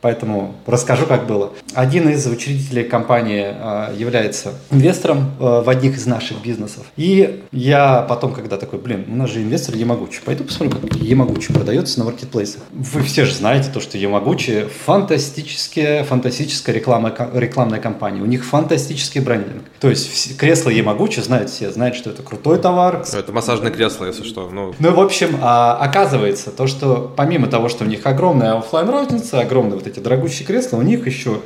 Поэтому 0.00 0.54
расскажу, 0.66 1.06
как 1.06 1.26
было. 1.26 1.52
Один 1.74 2.08
из 2.08 2.26
учредителей 2.26 2.84
компании 2.84 3.46
э, 3.48 3.94
является 3.96 4.52
инвестором 4.70 5.32
э, 5.40 5.62
в 5.64 5.68
одних 5.68 5.96
из 5.96 6.06
наших 6.06 6.42
бизнесов. 6.42 6.84
И 6.96 7.44
я 7.52 8.02
потом, 8.02 8.32
когда 8.32 8.56
такой, 8.56 8.78
блин, 8.78 9.06
у 9.08 9.16
нас 9.16 9.30
же 9.30 9.42
инвестор 9.42 9.74
Ямагучи, 9.74 10.20
пойду 10.24 10.44
посмотрю, 10.44 10.78
как 10.78 10.96
Ямагучи 10.96 11.52
продается 11.52 11.98
на 11.98 12.04
маркетплейсах. 12.04 12.62
Вы 12.72 13.02
все 13.02 13.24
же 13.24 13.34
знаете 13.34 13.70
то, 13.72 13.80
что 13.80 13.96
Ямагучи 13.96 14.66
фантастическая, 14.84 16.04
фантастическая 16.04 16.74
реклама, 16.74 17.14
рекламная 17.34 17.80
компания. 17.80 18.20
У 18.20 18.26
них 18.26 18.44
фантастический 18.44 19.20
брендинг. 19.20 19.62
То 19.80 19.88
есть 19.88 20.36
кресло 20.36 20.70
Ямагучи 20.70 21.20
знают 21.20 21.50
все, 21.50 21.70
знают, 21.70 21.96
что 21.96 22.10
это 22.10 22.22
крутой 22.22 22.58
товар. 22.58 23.04
Это 23.12 23.32
массажное 23.32 23.70
кресло, 23.70 24.04
если 24.04 24.24
что. 24.24 24.50
Ну, 24.50 24.74
ну 24.78 24.94
в 24.94 25.00
общем, 25.00 25.38
а, 25.42 25.76
оказывается, 25.80 26.50
то, 26.50 26.66
что 26.66 27.12
помимо 27.16 27.46
того, 27.46 27.68
что 27.68 27.84
у 27.84 27.86
них 27.86 28.04
огромная 28.04 28.58
офлайн 28.58 28.90
розница 28.90 29.40
огромные 29.40 29.76
вот 29.76 29.85
эти 29.86 30.00
дорогущие 30.00 30.46
кресла, 30.46 30.78
у 30.78 30.82
них 30.82 31.06
еще 31.06 31.40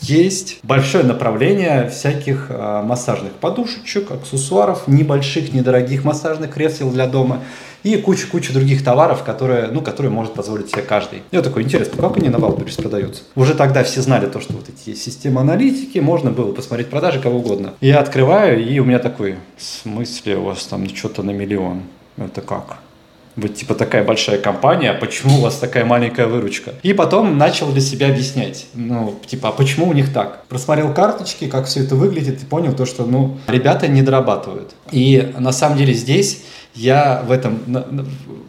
есть 0.00 0.58
большое 0.62 1.04
направление 1.04 1.88
всяких 1.88 2.46
а, 2.48 2.82
массажных 2.82 3.32
подушечек, 3.32 4.10
аксессуаров, 4.10 4.86
небольших, 4.86 5.52
недорогих 5.52 6.04
массажных 6.04 6.52
кресел 6.52 6.90
для 6.90 7.06
дома 7.06 7.40
и 7.82 7.96
куча-куча 7.96 8.52
других 8.52 8.84
товаров, 8.84 9.24
которые, 9.24 9.68
ну, 9.68 9.80
которые 9.80 10.12
может 10.12 10.34
позволить 10.34 10.70
себе 10.70 10.82
каждый. 10.82 11.22
Я 11.30 11.42
такой, 11.42 11.62
интересно, 11.62 12.00
как 12.00 12.16
они 12.16 12.28
на 12.28 12.38
Валберис 12.38 12.76
продаются? 12.76 13.22
Уже 13.34 13.54
тогда 13.54 13.82
все 13.84 14.02
знали 14.02 14.26
то, 14.26 14.40
что 14.40 14.52
вот 14.54 14.66
эти 14.68 14.96
системы 14.96 15.40
аналитики, 15.40 15.98
можно 15.98 16.30
было 16.30 16.52
посмотреть 16.52 16.88
продажи 16.88 17.20
кого 17.20 17.38
угодно. 17.38 17.74
Я 17.80 18.00
открываю, 18.00 18.64
и 18.64 18.78
у 18.78 18.84
меня 18.84 18.98
такой, 18.98 19.36
в 19.56 19.62
смысле 19.62 20.36
у 20.36 20.44
вас 20.44 20.64
там 20.66 20.88
что-то 20.88 21.22
на 21.22 21.30
миллион? 21.30 21.82
Это 22.16 22.42
как? 22.42 22.78
Вы 23.40 23.48
типа 23.48 23.74
такая 23.74 24.04
большая 24.04 24.38
компания, 24.38 24.90
а 24.90 24.94
почему 24.94 25.38
у 25.38 25.40
вас 25.40 25.56
такая 25.56 25.86
маленькая 25.86 26.26
выручка? 26.26 26.74
И 26.82 26.92
потом 26.92 27.38
начал 27.38 27.72
для 27.72 27.80
себя 27.80 28.08
объяснять, 28.08 28.66
ну, 28.74 29.18
типа, 29.26 29.48
а 29.48 29.52
почему 29.52 29.88
у 29.88 29.94
них 29.94 30.12
так? 30.12 30.44
Просмотрел 30.48 30.92
карточки, 30.92 31.48
как 31.48 31.66
все 31.66 31.84
это 31.84 31.94
выглядит, 31.94 32.42
и 32.42 32.44
понял 32.44 32.74
то, 32.74 32.84
что, 32.84 33.06
ну, 33.06 33.38
ребята 33.46 33.88
не 33.88 34.02
дорабатывают. 34.02 34.72
И 34.90 35.32
на 35.38 35.52
самом 35.52 35.78
деле 35.78 35.94
здесь 35.94 36.42
я 36.74 37.22
в 37.26 37.32
этом, 37.32 37.60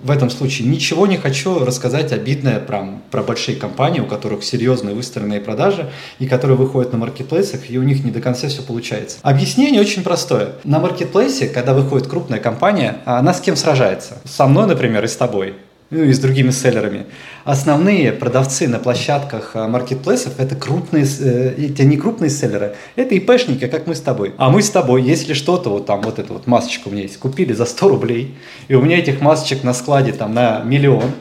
в 0.04 0.12
этом 0.12 0.30
случае 0.30 0.68
ничего 0.68 1.08
не 1.08 1.18
хочу 1.18 1.66
рассказать 1.66 2.12
обидное 2.12 2.60
про, 2.60 2.86
про 3.10 3.24
большие 3.24 3.58
компании, 3.58 4.00
у 4.00 4.06
которых 4.06 4.44
серьезные 4.44 4.96
выстроенные 4.96 5.42
продажи 5.42 5.90
и 6.20 6.28
которые 6.28 6.58
выходят 6.58 6.92
на 6.92 7.00
маркетплейсах, 7.00 7.70
и 7.70 7.78
у 7.78 7.84
них 7.84 8.04
не 8.04 8.12
до 8.12 8.22
конца 8.22 8.48
все 8.48 8.62
получается. 8.62 9.18
Объяснение 9.22 9.82
очень 9.82 10.04
простое. 10.04 10.54
На 10.64 10.80
маркетплейсе, 10.80 11.48
когда 11.48 11.74
выходит 11.74 12.08
крупная 12.08 12.40
компания, 12.40 12.98
она 13.06 13.34
с 13.34 13.42
кем 13.42 13.56
сражается? 13.56 14.22
Со 14.26 14.48
мной, 14.48 14.68
например, 14.68 15.04
и 15.04 15.08
с 15.08 15.16
тобой 15.16 15.56
ну 15.92 16.04
и 16.04 16.14
с 16.14 16.20
другими 16.20 16.52
селлерами. 16.52 17.06
Основные 17.44 18.14
продавцы 18.14 18.68
на 18.68 18.80
площадках 18.80 19.52
а, 19.56 19.68
маркетплейсов 19.68 20.40
это 20.40 20.56
крупные, 20.56 21.06
э, 21.06 21.70
это 21.70 21.84
не 21.84 21.98
крупные 21.98 22.30
селлеры, 22.30 22.76
это 22.96 23.14
ИПшники, 23.14 23.68
как 23.68 23.88
мы 23.88 23.94
с 23.94 24.00
тобой. 24.00 24.34
А 24.38 24.50
мы 24.50 24.62
с 24.62 24.70
тобой, 24.70 25.04
если 25.04 25.34
что-то, 25.34 25.70
вот 25.70 25.86
там 25.86 26.02
вот 26.02 26.18
эта 26.18 26.32
вот 26.32 26.48
масочка 26.48 26.88
у 26.88 26.92
меня 26.92 27.04
есть, 27.04 27.18
купили 27.18 27.52
за 27.54 27.66
100 27.66 27.90
рублей, 27.90 28.36
и 28.70 28.74
у 28.74 28.82
меня 28.82 28.98
этих 28.98 29.22
масочек 29.22 29.64
на 29.64 29.74
складе 29.74 30.14
там 30.14 30.34
на 30.34 30.62
миллион, 30.64 31.12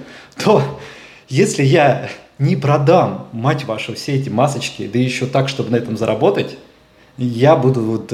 то 0.42 0.62
если 1.28 1.64
я 1.64 2.08
не 2.38 2.54
продам, 2.54 3.28
мать 3.32 3.64
вашу, 3.64 3.94
все 3.94 4.14
эти 4.14 4.28
масочки, 4.28 4.88
да 4.90 4.98
еще 4.98 5.26
так, 5.26 5.48
чтобы 5.48 5.70
на 5.70 5.76
этом 5.76 5.96
заработать, 5.96 6.56
я 7.24 7.54
буду 7.54 7.82
вот 7.82 8.12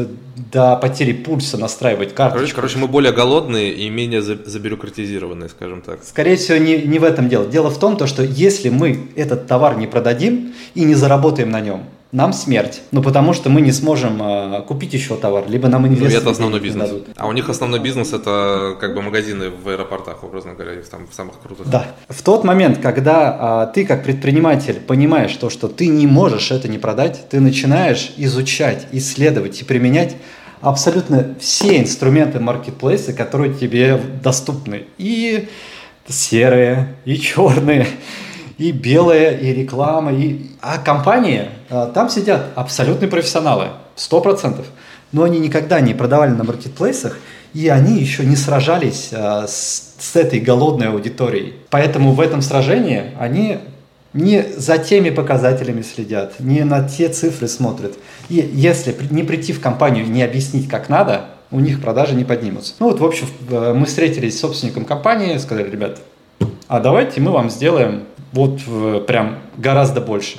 до 0.53 0.77
потери 0.77 1.13
пульса 1.13 1.57
настраивать 1.57 2.15
карточку. 2.15 2.39
Короче, 2.39 2.55
короче, 2.55 2.79
мы 2.79 2.89
более 2.89 3.13
голодные 3.13 3.73
и 3.73 3.89
менее 3.89 4.21
забюрократизированные, 4.21 5.49
скажем 5.49 5.81
так. 5.81 6.01
Скорее 6.03 6.37
всего, 6.37 6.59
не, 6.59 6.83
не 6.83 6.99
в 6.99 7.05
этом 7.05 7.29
дело. 7.29 7.47
Дело 7.47 7.71
в 7.71 7.79
том, 7.79 7.97
то, 7.97 8.07
что 8.07 8.23
если 8.23 8.69
мы 8.69 9.09
этот 9.17 9.47
товар 9.47 9.79
не 9.79 9.87
продадим 9.87 10.53
и 10.75 10.85
не 10.85 10.95
заработаем 10.95 11.51
на 11.51 11.61
нем, 11.61 11.85
нам 12.17 12.33
смерть. 12.33 12.81
Ну, 12.93 13.03
потому 13.03 13.35
что 13.35 13.51
мы 13.51 13.61
не 13.61 13.73
сможем 13.73 14.23
э, 14.23 14.63
купить 14.63 14.95
еще 14.95 15.17
товар, 15.17 15.45
либо 15.49 15.69
нам 15.69 15.87
инвесторы 15.87 16.15
ну, 16.15 16.21
это 16.21 16.31
основной 16.31 16.61
бизнес. 16.61 16.89
Дадут. 16.89 17.09
А 17.15 17.29
у 17.29 17.33
них 17.33 17.51
основной 17.51 17.79
бизнес 17.79 18.15
это 18.15 18.75
как 18.81 18.95
бы 18.95 19.03
магазины 19.03 19.51
в 19.51 19.69
аэропортах, 19.69 20.25
образно 20.25 20.55
говоря, 20.55 20.81
их 20.81 20.89
там 20.89 21.07
в 21.07 21.15
самых 21.15 21.39
крутых. 21.43 21.69
Да. 21.69 21.85
В 22.09 22.23
тот 22.23 22.43
момент, 22.43 22.79
когда 22.79 23.69
э, 23.69 23.75
ты 23.75 23.85
как 23.85 24.03
предприниматель 24.03 24.81
понимаешь 24.81 25.37
то, 25.37 25.51
что 25.51 25.69
ты 25.69 25.89
не 25.89 26.07
можешь 26.07 26.51
это 26.51 26.69
не 26.69 26.79
продать, 26.79 27.29
ты 27.29 27.39
начинаешь 27.39 28.15
изучать, 28.17 28.87
исследовать 28.93 29.61
и 29.61 29.65
применять 29.65 30.17
абсолютно 30.63 31.35
все 31.39 31.79
инструменты 31.79 32.41
маркетплейса, 32.41 33.13
которые 33.13 33.53
тебе 33.53 34.01
доступны. 34.23 34.87
И 34.97 35.49
серые, 36.09 36.95
и 37.05 37.19
черные, 37.19 37.87
и 38.59 38.73
белая, 38.73 39.37
и 39.37 39.53
реклама, 39.53 40.13
и... 40.13 40.47
А 40.61 40.79
компании, 40.79 41.49
а, 41.69 41.87
там 41.87 42.09
сидят 42.09 42.47
абсолютные 42.55 43.09
профессионалы, 43.09 43.69
сто 43.95 44.21
процентов. 44.21 44.67
Но 45.13 45.23
они 45.23 45.39
никогда 45.39 45.81
не 45.81 45.95
продавали 45.95 46.31
на 46.31 46.45
маркетплейсах, 46.45 47.19
и 47.55 47.69
они 47.69 47.99
еще 47.99 48.25
не 48.25 48.37
сражались 48.37 49.11
а, 49.13 49.47
с, 49.47 49.95
с 49.99 50.17
этой 50.17 50.41
голодной 50.41 50.89
аудиторией. 50.89 51.55
Поэтому 51.71 52.13
в 52.13 52.21
этом 52.21 52.43
сражении 52.43 53.05
они 53.19 53.59
не 54.13 54.43
за 54.57 54.79
теми 54.79 55.11
показателями 55.11 55.83
следят, 55.83 56.41
не 56.41 56.65
на 56.65 56.89
те 56.89 57.09
цифры 57.09 57.49
смотрят. 57.49 57.95
И 58.31 58.51
если 58.55 58.97
не 59.11 59.23
прийти 59.23 59.53
в 59.53 59.61
компанию, 59.61 60.07
не 60.07 60.23
объяснить, 60.23 60.69
как 60.69 60.89
надо, 60.89 61.27
у 61.51 61.61
них 61.61 61.81
продажи 61.83 62.15
не 62.15 62.25
поднимутся. 62.25 62.75
Ну 62.81 62.87
вот, 62.87 63.01
в 63.01 63.05
общем, 63.05 63.27
э, 63.51 63.75
мы 63.75 63.87
встретились 63.87 64.37
с 64.37 64.41
собственником 64.41 64.85
компании, 64.85 65.37
сказали, 65.37 65.71
ребят, 65.71 66.01
а 66.67 66.81
давайте 66.81 67.21
мы 67.21 67.31
вам 67.31 67.51
сделаем 67.51 68.05
вот 68.33 68.61
прям 69.07 69.39
гораздо 69.57 70.01
больше. 70.01 70.39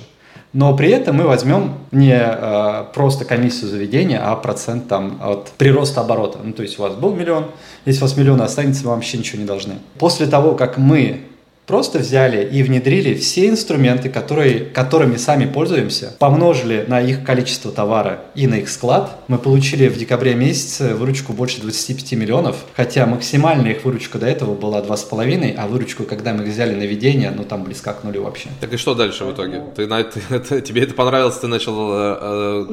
Но 0.54 0.76
при 0.76 0.89
этом 0.89 1.17
мы 1.17 1.28
возьмем 1.28 1.76
не 1.91 2.17
э, 2.17 2.86
просто 2.93 3.26
комиссию 3.26 3.69
заведения, 3.69 4.19
а 4.23 4.36
процент 4.36 4.88
там 4.88 5.19
от 5.21 5.50
прироста 5.58 6.02
оборота. 6.02 6.39
Ну, 6.43 6.54
то 6.54 6.63
есть 6.63 6.80
у 6.80 6.84
вас 6.84 6.95
был 6.95 7.13
миллион, 7.13 7.47
если 7.86 8.00
у 8.00 8.04
вас 8.04 8.17
миллион 8.17 8.41
останется, 8.41 8.84
вы 8.84 8.91
вообще 8.91 9.17
ничего 9.17 9.39
не 9.39 9.47
должны. 9.47 9.76
После 10.00 10.26
того, 10.26 10.56
как 10.56 10.78
мы 10.78 11.26
Просто 11.67 11.99
взяли 11.99 12.47
и 12.49 12.63
внедрили 12.63 13.13
все 13.13 13.49
инструменты, 13.49 14.08
которые, 14.08 14.62
которыми 14.62 15.17
сами 15.17 15.45
пользуемся, 15.45 16.15
помножили 16.17 16.86
на 16.88 17.01
их 17.01 17.25
количество 17.25 17.73
товара 17.73 18.21
и 18.36 18.47
на 18.47 18.56
их 18.56 18.69
склад. 18.69 19.19
Мы 19.27 19.38
получили 19.38 19.89
в 19.89 19.97
декабре 19.97 20.34
месяце 20.34 20.95
выручку 20.95 21.34
больше 21.34 21.60
25 21.60 22.13
миллионов, 22.13 22.56
хотя 22.73 23.06
максимальная 23.06 23.73
их 23.73 23.84
выручка 23.84 24.17
до 24.17 24.27
этого 24.27 24.56
была 24.56 24.82
2,5, 24.82 25.56
а 25.58 25.67
выручку, 25.67 26.06
когда 26.06 26.34
мы 26.34 26.45
взяли 26.45 26.73
на 26.73 26.84
ведение, 26.84 27.32
ну 27.36 27.43
там 27.43 27.65
близко 27.65 27.91
к 27.91 28.06
нулю 28.06 28.23
вообще. 28.23 28.47
Так 28.62 28.71
и 28.71 28.77
что 28.77 28.95
дальше 28.95 29.25
в 29.25 29.34
итоге? 29.34 29.62
Ты, 29.75 29.88
на 29.88 29.99
это, 29.99 30.21
это, 30.30 30.62
тебе 30.62 30.84
это 30.84 30.93
понравилось, 30.93 31.36
ты 31.36 31.47
начал 31.47 31.75
э, 31.91 32.17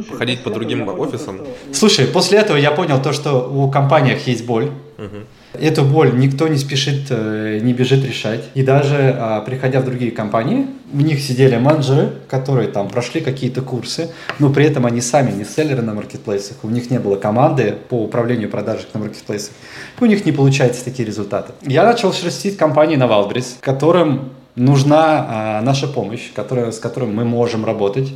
э, 0.08 0.16
ходить 0.16 0.44
по 0.44 0.50
другим 0.50 0.86
офисам? 0.86 1.40
Слушай, 1.72 2.06
после 2.06 2.38
этого 2.38 2.56
я 2.56 2.70
понял 2.70 3.02
то, 3.02 3.12
что 3.12 3.50
у 3.52 3.68
компаниях 3.68 4.28
есть 4.28 4.46
боль. 4.46 4.70
Угу 4.98 5.26
Эту 5.54 5.84
боль 5.84 6.16
никто 6.16 6.48
не 6.48 6.58
спешит, 6.58 7.06
э, 7.10 7.60
не 7.62 7.72
бежит 7.72 8.04
решать. 8.04 8.44
И 8.54 8.62
даже 8.62 9.16
а, 9.18 9.40
приходя 9.40 9.80
в 9.80 9.84
другие 9.84 10.10
компании, 10.10 10.66
в 10.92 11.00
них 11.00 11.20
сидели 11.20 11.56
менеджеры, 11.56 12.12
которые 12.28 12.68
там 12.68 12.88
прошли 12.88 13.20
какие-то 13.20 13.62
курсы, 13.62 14.10
но 14.38 14.50
при 14.50 14.64
этом 14.64 14.84
они 14.86 15.00
сами 15.00 15.30
не 15.32 15.44
селлеры 15.44 15.82
на 15.82 15.94
маркетплейсах, 15.94 16.58
у 16.62 16.70
них 16.70 16.90
не 16.90 16.98
было 16.98 17.16
команды 17.16 17.76
по 17.88 18.02
управлению 18.02 18.50
продажей 18.50 18.86
на 18.94 19.00
маркетплейсах, 19.00 19.52
у 20.00 20.06
них 20.06 20.24
не 20.24 20.32
получаются 20.32 20.84
такие 20.84 21.06
результаты. 21.06 21.52
Я 21.62 21.84
начал 21.84 22.12
шерстить 22.12 22.56
компании 22.56 22.96
на 22.96 23.04
Wildberries, 23.04 23.56
которым 23.60 24.30
нужна 24.56 25.26
а, 25.28 25.60
наша 25.62 25.86
помощь, 25.86 26.32
которая, 26.34 26.70
с 26.70 26.78
которой 26.78 27.10
мы 27.10 27.24
можем 27.24 27.64
работать. 27.64 28.12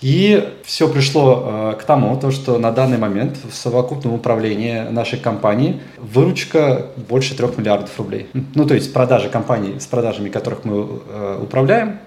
И 0.00 0.48
все 0.64 0.88
пришло 0.88 1.72
э, 1.72 1.76
к 1.78 1.84
тому, 1.84 2.18
то, 2.18 2.30
что 2.30 2.58
на 2.58 2.70
данный 2.70 2.96
момент 2.96 3.36
в 3.36 3.54
совокупном 3.54 4.14
управлении 4.14 4.88
нашей 4.90 5.18
компании 5.18 5.80
выручка 5.98 6.86
больше 7.08 7.36
3 7.36 7.48
миллиардов 7.58 7.96
рублей. 7.98 8.28
Ну, 8.54 8.66
то 8.66 8.74
есть 8.74 8.92
продажи 8.92 9.28
компаний, 9.28 9.78
с 9.78 9.86
продажами 9.86 10.30
которых 10.30 10.64
мы 10.64 11.00
э, 11.06 11.40
управляем, 11.42 11.98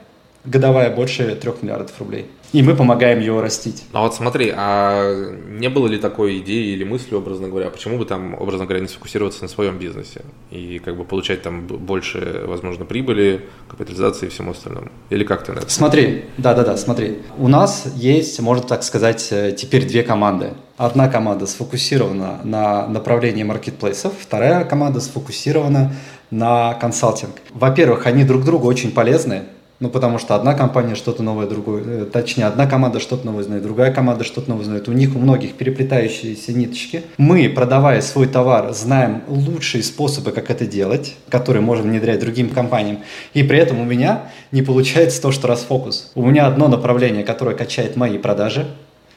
годовая 0.46 0.94
больше 0.96 1.36
3 1.36 1.52
миллиардов 1.62 2.00
рублей 2.00 2.28
и 2.54 2.62
мы 2.62 2.76
помогаем 2.76 3.20
его 3.20 3.42
растить. 3.42 3.84
А 3.92 4.02
вот 4.02 4.14
смотри, 4.14 4.54
а 4.56 5.32
не 5.50 5.70
было 5.70 5.88
ли 5.88 5.98
такой 5.98 6.38
идеи 6.38 6.74
или 6.74 6.84
мысли, 6.84 7.16
образно 7.16 7.50
говоря, 7.50 7.70
почему 7.70 7.98
бы 7.98 8.06
там, 8.06 8.36
образно 8.40 8.66
говоря, 8.66 8.80
не 8.80 8.88
сфокусироваться 8.88 9.42
на 9.42 9.48
своем 9.48 9.80
бизнесе 9.80 10.22
и 10.52 10.80
как 10.80 10.96
бы 10.96 11.04
получать 11.04 11.42
там 11.42 11.66
больше, 11.66 12.44
возможно, 12.46 12.86
прибыли, 12.86 13.42
капитализации 13.68 14.28
и 14.28 14.30
всему 14.30 14.52
остальному? 14.52 14.90
Или 15.10 15.24
как 15.24 15.44
ты 15.44 15.52
на 15.52 15.60
это? 15.60 15.70
Смотри, 15.70 16.26
да-да-да, 16.38 16.78
смотри. 16.78 17.18
У 17.38 17.48
нас 17.48 17.86
есть, 17.96 18.40
можно 18.40 18.66
так 18.66 18.84
сказать, 18.84 19.28
э, 19.32 19.52
теперь 19.58 19.88
две 19.88 20.04
команды. 20.04 20.54
Одна 20.78 21.08
команда 21.08 21.48
сфокусирована 21.48 22.40
на 22.44 22.88
направлении 22.88 23.44
маркетплейсов, 23.44 24.14
вторая 24.20 24.64
команда 24.64 25.02
сфокусирована 25.02 25.96
на 26.30 26.76
консалтинг. 26.76 27.34
Во-первых, 27.52 28.06
они 28.06 28.24
друг 28.24 28.44
другу 28.44 28.68
очень 28.68 28.92
полезны, 28.92 29.44
Ну, 29.84 29.90
потому 29.90 30.18
что 30.18 30.36
одна 30.36 30.54
компания 30.54 30.96
что-то 30.96 31.24
новое, 31.24 31.46
другое, 31.46 31.84
э, 31.86 32.06
точнее, 32.06 32.46
одна 32.46 32.68
команда 32.68 33.02
что-то 33.02 33.26
новое 33.26 33.44
знает, 33.44 33.64
другая 33.64 33.92
команда 33.92 34.24
что-то 34.24 34.50
новое 34.50 34.64
знает. 34.64 34.88
У 34.88 34.94
них 34.94 35.14
у 35.14 35.20
многих 35.20 35.56
переплетающиеся 35.56 36.54
ниточки. 36.54 37.04
Мы, 37.18 37.50
продавая 37.50 38.00
свой 38.00 38.28
товар, 38.28 38.72
знаем 38.72 39.24
лучшие 39.28 39.84
способы, 39.84 40.32
как 40.32 40.50
это 40.50 40.66
делать, 40.66 41.16
которые 41.28 41.62
можем 41.62 41.90
внедрять 41.90 42.22
другим 42.22 42.48
компаниям. 42.48 43.00
И 43.34 43.44
при 43.44 43.60
этом 43.60 43.82
у 43.82 43.84
меня 43.84 44.32
не 44.54 44.62
получается 44.62 45.22
то, 45.22 45.34
что 45.34 45.50
расфокус. 45.50 46.14
У 46.16 46.26
меня 46.26 46.48
одно 46.48 46.70
направление, 46.70 47.26
которое 47.26 47.54
качает 47.54 47.98
мои 47.98 48.18
продажи, 48.18 48.66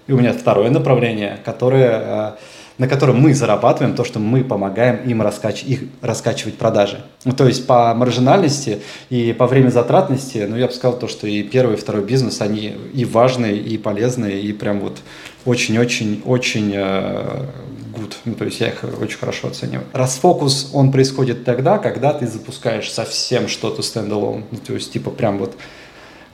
и 0.08 0.12
у 0.12 0.18
меня 0.18 0.32
второе 0.32 0.70
направление, 0.70 1.38
которое 1.44 1.90
э, 1.90 2.32
на 2.78 2.88
котором 2.88 3.20
мы 3.20 3.34
зарабатываем 3.34 3.96
то, 3.96 4.04
что 4.04 4.18
мы 4.18 4.44
помогаем 4.44 4.96
им 5.04 5.22
раскач... 5.22 5.62
их 5.62 5.84
раскачивать 6.02 6.56
продажи. 6.58 7.04
Ну, 7.24 7.32
то 7.32 7.46
есть 7.46 7.66
по 7.66 7.94
маржинальности 7.94 8.82
и 9.08 9.32
по 9.32 9.46
время 9.46 9.70
затратности, 9.70 10.46
ну, 10.48 10.56
я 10.56 10.66
бы 10.66 10.72
сказал 10.72 10.98
то, 10.98 11.08
что 11.08 11.26
и 11.26 11.42
первый, 11.42 11.74
и 11.74 11.78
второй 11.78 12.04
бизнес, 12.04 12.40
они 12.40 12.76
и 12.92 13.04
важные, 13.04 13.56
и 13.56 13.78
полезные, 13.78 14.40
и 14.40 14.52
прям 14.52 14.80
вот 14.80 14.98
очень-очень-очень 15.46 16.72
э, 16.74 17.46
good. 17.94 18.14
Ну, 18.24 18.34
то 18.34 18.44
есть 18.44 18.60
я 18.60 18.68
их 18.68 18.84
очень 19.00 19.18
хорошо 19.18 19.48
оцениваю. 19.48 19.86
Расфокус, 19.92 20.70
он 20.74 20.92
происходит 20.92 21.44
тогда, 21.44 21.78
когда 21.78 22.12
ты 22.12 22.26
запускаешь 22.26 22.92
совсем 22.92 23.48
что-то 23.48 23.82
стендалон. 23.82 24.44
Ну, 24.50 24.58
то 24.58 24.74
есть 24.74 24.92
типа 24.92 25.10
прям 25.10 25.38
вот, 25.38 25.56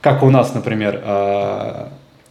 как 0.01 0.23
у 0.23 0.29
нас, 0.29 0.53
например, 0.53 1.01
э, 1.03 1.87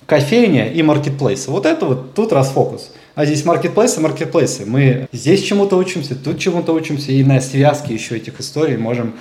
кофейня 0.07 0.71
и 0.71 0.83
маркетплейс. 0.83 1.47
Вот 1.49 1.65
это 1.65 1.87
вот 1.87 2.15
тут 2.15 2.33
расфокус. 2.33 2.91
А 3.15 3.27
здесь 3.27 3.45
маркетплейсы, 3.45 4.01
маркетплейсы. 4.01 4.65
Мы 4.65 5.07
здесь 5.13 5.43
чему-то 5.43 5.77
учимся, 5.77 6.15
тут 6.15 6.39
чему-то 6.39 6.73
учимся, 6.73 7.13
и 7.13 7.23
на 7.23 7.41
связке 7.41 7.93
еще 7.93 8.17
этих 8.17 8.41
историй 8.41 8.79
можем 8.79 9.15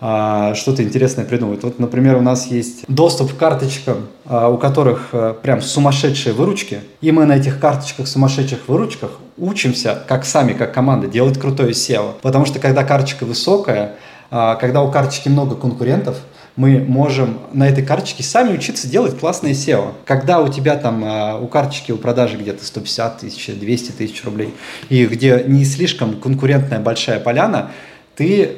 а, 0.00 0.54
что-то 0.54 0.82
интересное 0.82 1.24
придумать. 1.24 1.62
Вот, 1.62 1.78
например, 1.78 2.16
у 2.16 2.20
нас 2.20 2.48
есть 2.48 2.84
доступ 2.88 3.34
к 3.34 3.36
карточкам, 3.36 4.08
а, 4.24 4.48
у 4.48 4.58
которых 4.58 5.10
а, 5.12 5.34
прям 5.34 5.62
сумасшедшие 5.62 6.32
выручки, 6.32 6.80
и 7.00 7.12
мы 7.12 7.26
на 7.26 7.36
этих 7.36 7.60
карточках, 7.60 8.08
сумасшедших 8.08 8.66
выручках 8.66 9.12
учимся, 9.36 10.02
как 10.08 10.24
сами, 10.24 10.52
как 10.52 10.74
команда, 10.74 11.06
делать 11.06 11.38
крутое 11.38 11.70
SEO. 11.70 12.14
Потому 12.20 12.44
что 12.44 12.58
когда 12.58 12.82
карточка 12.82 13.24
высокая, 13.24 13.94
а, 14.32 14.56
когда 14.56 14.82
у 14.82 14.90
карточки 14.90 15.28
много 15.28 15.54
конкурентов– 15.54 16.16
мы 16.58 16.80
можем 16.80 17.38
на 17.52 17.68
этой 17.68 17.84
карточке 17.84 18.24
сами 18.24 18.52
учиться 18.52 18.88
делать 18.88 19.16
классные 19.16 19.54
SEO. 19.54 19.92
Когда 20.04 20.40
у 20.40 20.48
тебя 20.52 20.76
там 20.76 21.04
а, 21.04 21.38
у 21.38 21.46
карточки, 21.46 21.92
у 21.92 21.96
продажи 21.96 22.36
где-то 22.36 22.64
150 22.66 23.18
тысяч, 23.18 23.46
200 23.46 23.92
тысяч 23.92 24.24
рублей, 24.24 24.52
и 24.88 25.06
где 25.06 25.44
не 25.46 25.64
слишком 25.64 26.20
конкурентная 26.20 26.80
большая 26.80 27.20
поляна, 27.20 27.70
ты 28.16 28.56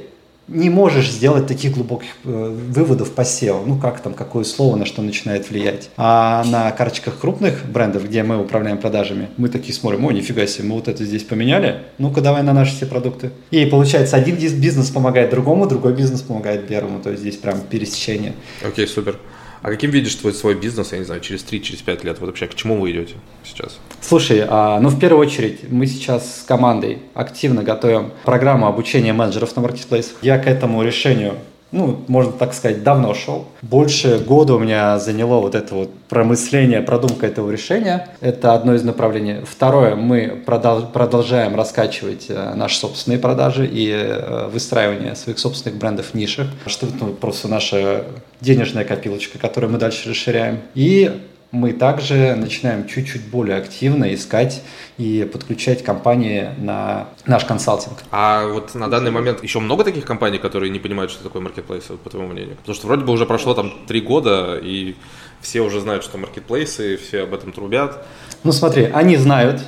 не 0.51 0.69
можешь 0.69 1.11
сделать 1.11 1.47
таких 1.47 1.73
глубоких 1.73 2.09
э, 2.25 2.57
выводов 2.69 3.13
по 3.13 3.23
SEO. 3.23 3.65
Ну, 3.65 3.79
как 3.79 4.01
там, 4.01 4.15
какое 4.15 4.45
слово 4.45 4.77
на 4.77 4.85
что 4.85 5.01
начинает 5.01 5.49
влиять. 5.49 5.91
А 5.97 6.45
на 6.45 6.71
карточках 6.73 7.19
крупных 7.19 7.65
брендов, 7.67 8.05
где 8.05 8.23
мы 8.23 8.39
управляем 8.39 8.79
продажами, 8.79 9.29
мы 9.37 9.49
такие 9.49 9.73
смотрим, 9.73 10.05
о, 10.05 10.13
нифига 10.13 10.47
себе, 10.47 10.69
мы 10.69 10.75
вот 10.75 10.89
это 10.89 11.05
здесь 11.05 11.23
поменяли, 11.23 11.83
ну-ка 11.99 12.21
давай 12.21 12.43
на 12.43 12.53
наши 12.53 12.75
все 12.75 12.87
продукты. 12.87 13.31
И 13.51 13.65
получается, 13.67 14.17
один 14.17 14.37
бизнес 14.37 14.91
помогает 14.91 15.31
другому, 15.31 15.67
другой 15.67 15.95
бизнес 15.95 16.21
помогает 16.23 16.67
первому. 16.67 17.01
То 17.01 17.11
есть 17.11 17.23
здесь 17.23 17.37
прям 17.37 17.61
пересечение. 17.61 18.35
Окей, 18.63 18.85
okay, 18.85 18.89
супер. 18.89 19.19
А 19.63 19.69
каким 19.69 19.91
видишь 19.91 20.15
твой 20.15 20.33
свой 20.33 20.55
бизнес, 20.55 20.93
я 20.93 20.99
не 20.99 21.05
знаю, 21.05 21.21
через 21.21 21.45
3-5 21.45 21.61
через 21.61 22.05
лет? 22.05 22.19
Вот 22.21 22.27
вообще 22.27 22.47
к 22.47 22.55
чему 22.55 22.81
вы 22.81 22.93
идете 22.93 23.15
сейчас? 23.45 23.79
Слушай, 24.01 24.45
а, 24.49 24.81
ну 24.81 24.89
в 24.89 24.99
первую 24.99 25.27
очередь 25.27 25.71
мы 25.71 25.87
сейчас 25.87 26.41
с 26.41 26.43
командой 26.45 26.99
активно 27.15 27.63
готовим 27.63 28.13
программу 28.25 28.67
обучения 28.67 29.13
менеджеров 29.13 29.55
на 29.57 29.63
маркетплейсах. 29.63 30.17
Я 30.23 30.39
к 30.39 30.47
этому 30.47 30.83
решению 30.83 31.35
ну, 31.73 32.03
можно 32.09 32.33
так 32.33 32.53
сказать, 32.55 32.83
давно 32.83 33.15
шел. 33.15 33.47
Больше 33.63 34.19
года 34.19 34.55
у 34.55 34.59
меня 34.59 34.99
заняло 34.99 35.41
вот 35.41 35.55
это 35.55 35.75
вот 35.75 35.91
промысление, 36.09 36.83
продумка 36.83 37.27
этого 37.27 37.51
решения. 37.51 38.09
Это 38.21 38.55
одно 38.55 38.75
из 38.75 38.83
направлений. 38.83 39.39
Второе, 39.45 39.95
мы 39.95 40.43
продолжаем 40.45 41.55
раскачивать 41.55 42.27
э, 42.29 42.55
наши 42.55 42.77
собственные 42.77 43.21
продажи 43.21 43.69
и 43.71 43.91
э, 43.91 44.49
выстраивание 44.49 45.15
своих 45.15 45.39
собственных 45.39 45.79
брендов 45.79 46.07
в 46.07 46.15
нишах. 46.15 46.49
Что 46.67 46.87
ну, 47.01 47.13
просто 47.13 47.49
наша 47.49 48.05
денежная 48.41 48.85
копилочка, 48.85 49.39
которую 49.39 49.73
мы 49.73 49.79
дальше 49.79 50.11
расширяем. 50.11 50.59
И 50.75 51.21
мы 51.53 51.73
также 51.73 52.37
начинаем 52.37 52.87
чуть-чуть 52.87 53.29
более 53.29 53.57
активно 53.57 54.15
искать 54.15 54.63
и 54.99 55.29
подключать 55.31 55.83
компании 55.83 56.51
на 56.59 57.09
наш 57.27 57.45
консалтинг. 57.45 57.99
А 58.11 58.47
вот 58.47 58.75
на 58.75 58.89
данный 58.89 59.11
момент 59.11 59.43
еще 59.43 59.59
много 59.59 59.85
таких 59.85 60.05
компаний, 60.05 60.39
которые 60.39 60.71
не 60.71 60.79
понимают, 60.79 61.11
что 61.11 61.25
такое 61.25 61.43
маркетплейс, 61.43 61.85
по 62.03 62.11
твоему 62.11 62.33
мнению? 62.33 62.57
Потому 62.57 62.75
что 62.75 62.87
вроде 62.87 63.05
бы 63.05 63.13
уже 63.13 63.27
прошло 63.27 63.55
там 63.55 63.73
три 63.87 64.01
года, 64.01 64.59
и 64.63 64.95
все 65.41 65.61
уже 65.61 65.81
знают, 65.81 66.05
что 66.05 66.19
маркетплейсы, 66.19 66.97
все 66.97 67.25
об 67.25 67.35
этом 67.35 67.53
трубят. 67.53 68.05
Ну 68.45 68.53
смотри, 68.53 68.85
они 68.85 69.17
знают, 69.17 69.63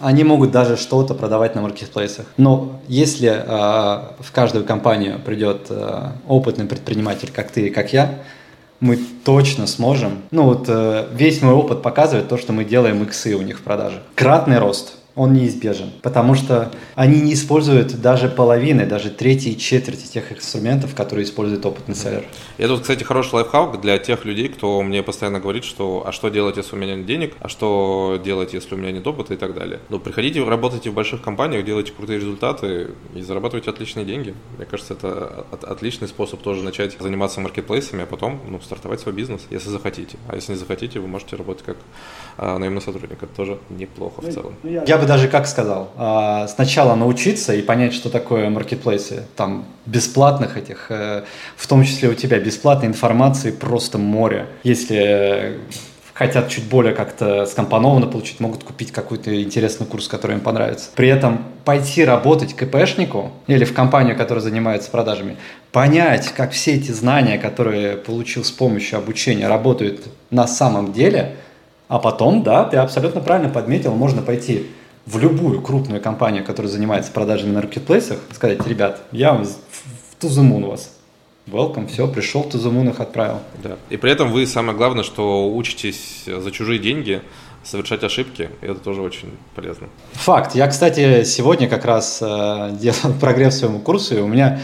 они 0.00 0.22
могут 0.22 0.50
даже 0.50 0.76
что-то 0.76 1.14
продавать 1.14 1.54
на 1.54 1.62
маркетплейсах. 1.62 2.26
Но 2.36 2.80
если 2.86 3.28
э, 3.28 3.42
в 4.20 4.32
каждую 4.32 4.64
компанию 4.64 5.18
придет 5.18 5.66
э, 5.68 6.10
опытный 6.28 6.66
предприниматель, 6.66 7.30
как 7.32 7.50
ты 7.50 7.66
и 7.66 7.70
как 7.70 7.92
я, 7.92 8.20
мы 8.84 8.98
точно 9.24 9.66
сможем. 9.66 10.18
Ну 10.30 10.42
вот 10.42 10.66
э, 10.68 11.08
весь 11.14 11.40
мой 11.40 11.54
опыт 11.54 11.80
показывает 11.80 12.28
то, 12.28 12.36
что 12.36 12.52
мы 12.52 12.66
делаем 12.66 13.02
иксы 13.02 13.34
у 13.34 13.40
них 13.40 13.60
в 13.60 13.62
продаже. 13.62 14.02
Кратный 14.14 14.58
рост 14.58 14.96
он 15.14 15.32
неизбежен, 15.32 15.90
потому 16.02 16.34
что 16.34 16.70
они 16.94 17.20
не 17.20 17.34
используют 17.34 18.00
даже 18.00 18.28
половины, 18.28 18.84
даже 18.84 19.10
третьей 19.10 19.56
четверти 19.56 20.06
тех 20.06 20.32
инструментов, 20.32 20.94
которые 20.94 21.24
использует 21.24 21.64
опытный 21.64 21.94
селлер. 21.94 22.24
И 22.58 22.66
тут, 22.66 22.82
кстати, 22.82 23.02
хороший 23.02 23.34
лайфхак 23.34 23.80
для 23.80 23.98
тех 23.98 24.24
людей, 24.24 24.48
кто 24.48 24.82
мне 24.82 25.02
постоянно 25.02 25.40
говорит, 25.40 25.64
что 25.64 26.04
а 26.06 26.12
что 26.12 26.28
делать, 26.28 26.56
если 26.56 26.76
у 26.76 26.78
меня 26.78 26.94
нет 26.94 27.06
денег, 27.06 27.34
а 27.40 27.48
что 27.48 28.20
делать, 28.24 28.54
если 28.54 28.74
у 28.74 28.78
меня 28.78 28.92
нет 28.92 29.06
опыта 29.06 29.34
и 29.34 29.36
так 29.36 29.54
далее. 29.54 29.80
Ну, 29.88 29.98
приходите, 29.98 30.44
работайте 30.44 30.90
в 30.90 30.94
больших 30.94 31.22
компаниях, 31.22 31.64
делайте 31.64 31.92
крутые 31.92 32.20
результаты 32.20 32.90
и 33.14 33.22
зарабатывайте 33.22 33.70
отличные 33.70 34.04
деньги. 34.04 34.34
Мне 34.56 34.66
кажется, 34.66 34.94
это 34.94 35.46
отличный 35.62 36.08
способ 36.08 36.42
тоже 36.42 36.62
начать 36.62 36.96
заниматься 37.00 37.40
маркетплейсами, 37.40 38.04
а 38.04 38.06
потом 38.06 38.40
ну, 38.48 38.60
стартовать 38.60 39.00
свой 39.00 39.14
бизнес, 39.14 39.42
если 39.50 39.70
захотите. 39.70 40.16
А 40.28 40.36
если 40.36 40.52
не 40.52 40.58
захотите, 40.58 41.00
вы 41.00 41.08
можете 41.08 41.36
работать 41.36 41.64
как 41.64 41.76
а, 42.36 42.58
наемный 42.58 42.80
сотрудник. 42.80 43.22
Это 43.22 43.34
тоже 43.34 43.58
неплохо 43.70 44.20
в 44.20 44.24
ну, 44.24 44.32
целом. 44.32 44.54
Ну, 44.62 44.84
я 44.86 44.98
бы 44.98 45.06
даже 45.06 45.28
как 45.28 45.46
сказал, 45.46 45.90
а, 45.96 46.46
сначала 46.46 46.94
научиться 46.94 47.54
и 47.54 47.62
понять, 47.62 47.94
что 47.94 48.10
такое 48.10 48.48
маркетплейсы, 48.48 49.26
там 49.36 49.66
бесплатных 49.86 50.56
этих, 50.56 50.90
э, 50.90 51.24
в 51.56 51.66
том 51.66 51.84
числе 51.84 52.08
у 52.08 52.14
тебя 52.14 52.38
бесплатной 52.44 52.88
информации 52.88 53.50
просто 53.50 53.98
море. 53.98 54.46
Если 54.62 55.58
хотят 56.14 56.48
чуть 56.48 56.64
более 56.64 56.94
как-то 56.94 57.44
скомпонованно 57.44 58.06
получить, 58.06 58.40
могут 58.40 58.62
купить 58.62 58.92
какой-то 58.92 59.42
интересный 59.42 59.86
курс, 59.86 60.06
который 60.06 60.36
им 60.36 60.40
понравится. 60.40 60.90
При 60.94 61.08
этом 61.08 61.44
пойти 61.64 62.04
работать 62.04 62.54
КПшнику 62.54 63.32
или 63.48 63.64
в 63.64 63.74
компанию, 63.74 64.16
которая 64.16 64.42
занимается 64.42 64.90
продажами, 64.90 65.36
понять, 65.72 66.28
как 66.28 66.52
все 66.52 66.74
эти 66.74 66.92
знания, 66.92 67.36
которые 67.36 67.96
получил 67.96 68.44
с 68.44 68.52
помощью 68.52 68.98
обучения, 68.98 69.48
работают 69.48 70.02
на 70.30 70.46
самом 70.46 70.92
деле, 70.92 71.36
а 71.88 71.98
потом, 71.98 72.44
да, 72.44 72.64
ты 72.64 72.76
абсолютно 72.76 73.20
правильно 73.20 73.52
подметил, 73.52 73.92
можно 73.94 74.22
пойти 74.22 74.68
в 75.06 75.18
любую 75.18 75.60
крупную 75.60 76.00
компанию, 76.00 76.44
которая 76.44 76.70
занимается 76.70 77.12
продажами 77.12 77.50
на 77.50 77.60
маркетплейсах, 77.60 78.18
сказать, 78.32 78.66
ребят, 78.66 79.02
я 79.12 79.34
в 79.34 79.46
Тузумун 80.18 80.64
вас. 80.64 80.93
Welcome, 81.46 81.88
все, 81.88 82.08
пришел, 82.08 82.42
Тузумун 82.42 82.88
их 82.88 83.00
отправил. 83.00 83.40
Да. 83.62 83.76
И 83.90 83.98
при 83.98 84.10
этом 84.10 84.32
вы, 84.32 84.46
самое 84.46 84.76
главное, 84.76 85.04
что 85.04 85.54
учитесь 85.54 86.24
за 86.26 86.50
чужие 86.50 86.78
деньги, 86.78 87.20
совершать 87.64 88.02
ошибки, 88.02 88.50
и 88.62 88.66
это 88.66 88.76
тоже 88.76 89.02
очень 89.02 89.30
полезно. 89.54 89.88
Факт. 90.12 90.54
Я, 90.54 90.68
кстати, 90.68 91.24
сегодня 91.24 91.68
как 91.68 91.84
раз 91.84 92.18
э, 92.22 92.76
делал 92.80 93.14
прогресс 93.20 93.58
своему 93.58 93.80
курсу, 93.80 94.16
и 94.16 94.20
у 94.20 94.26
меня 94.26 94.60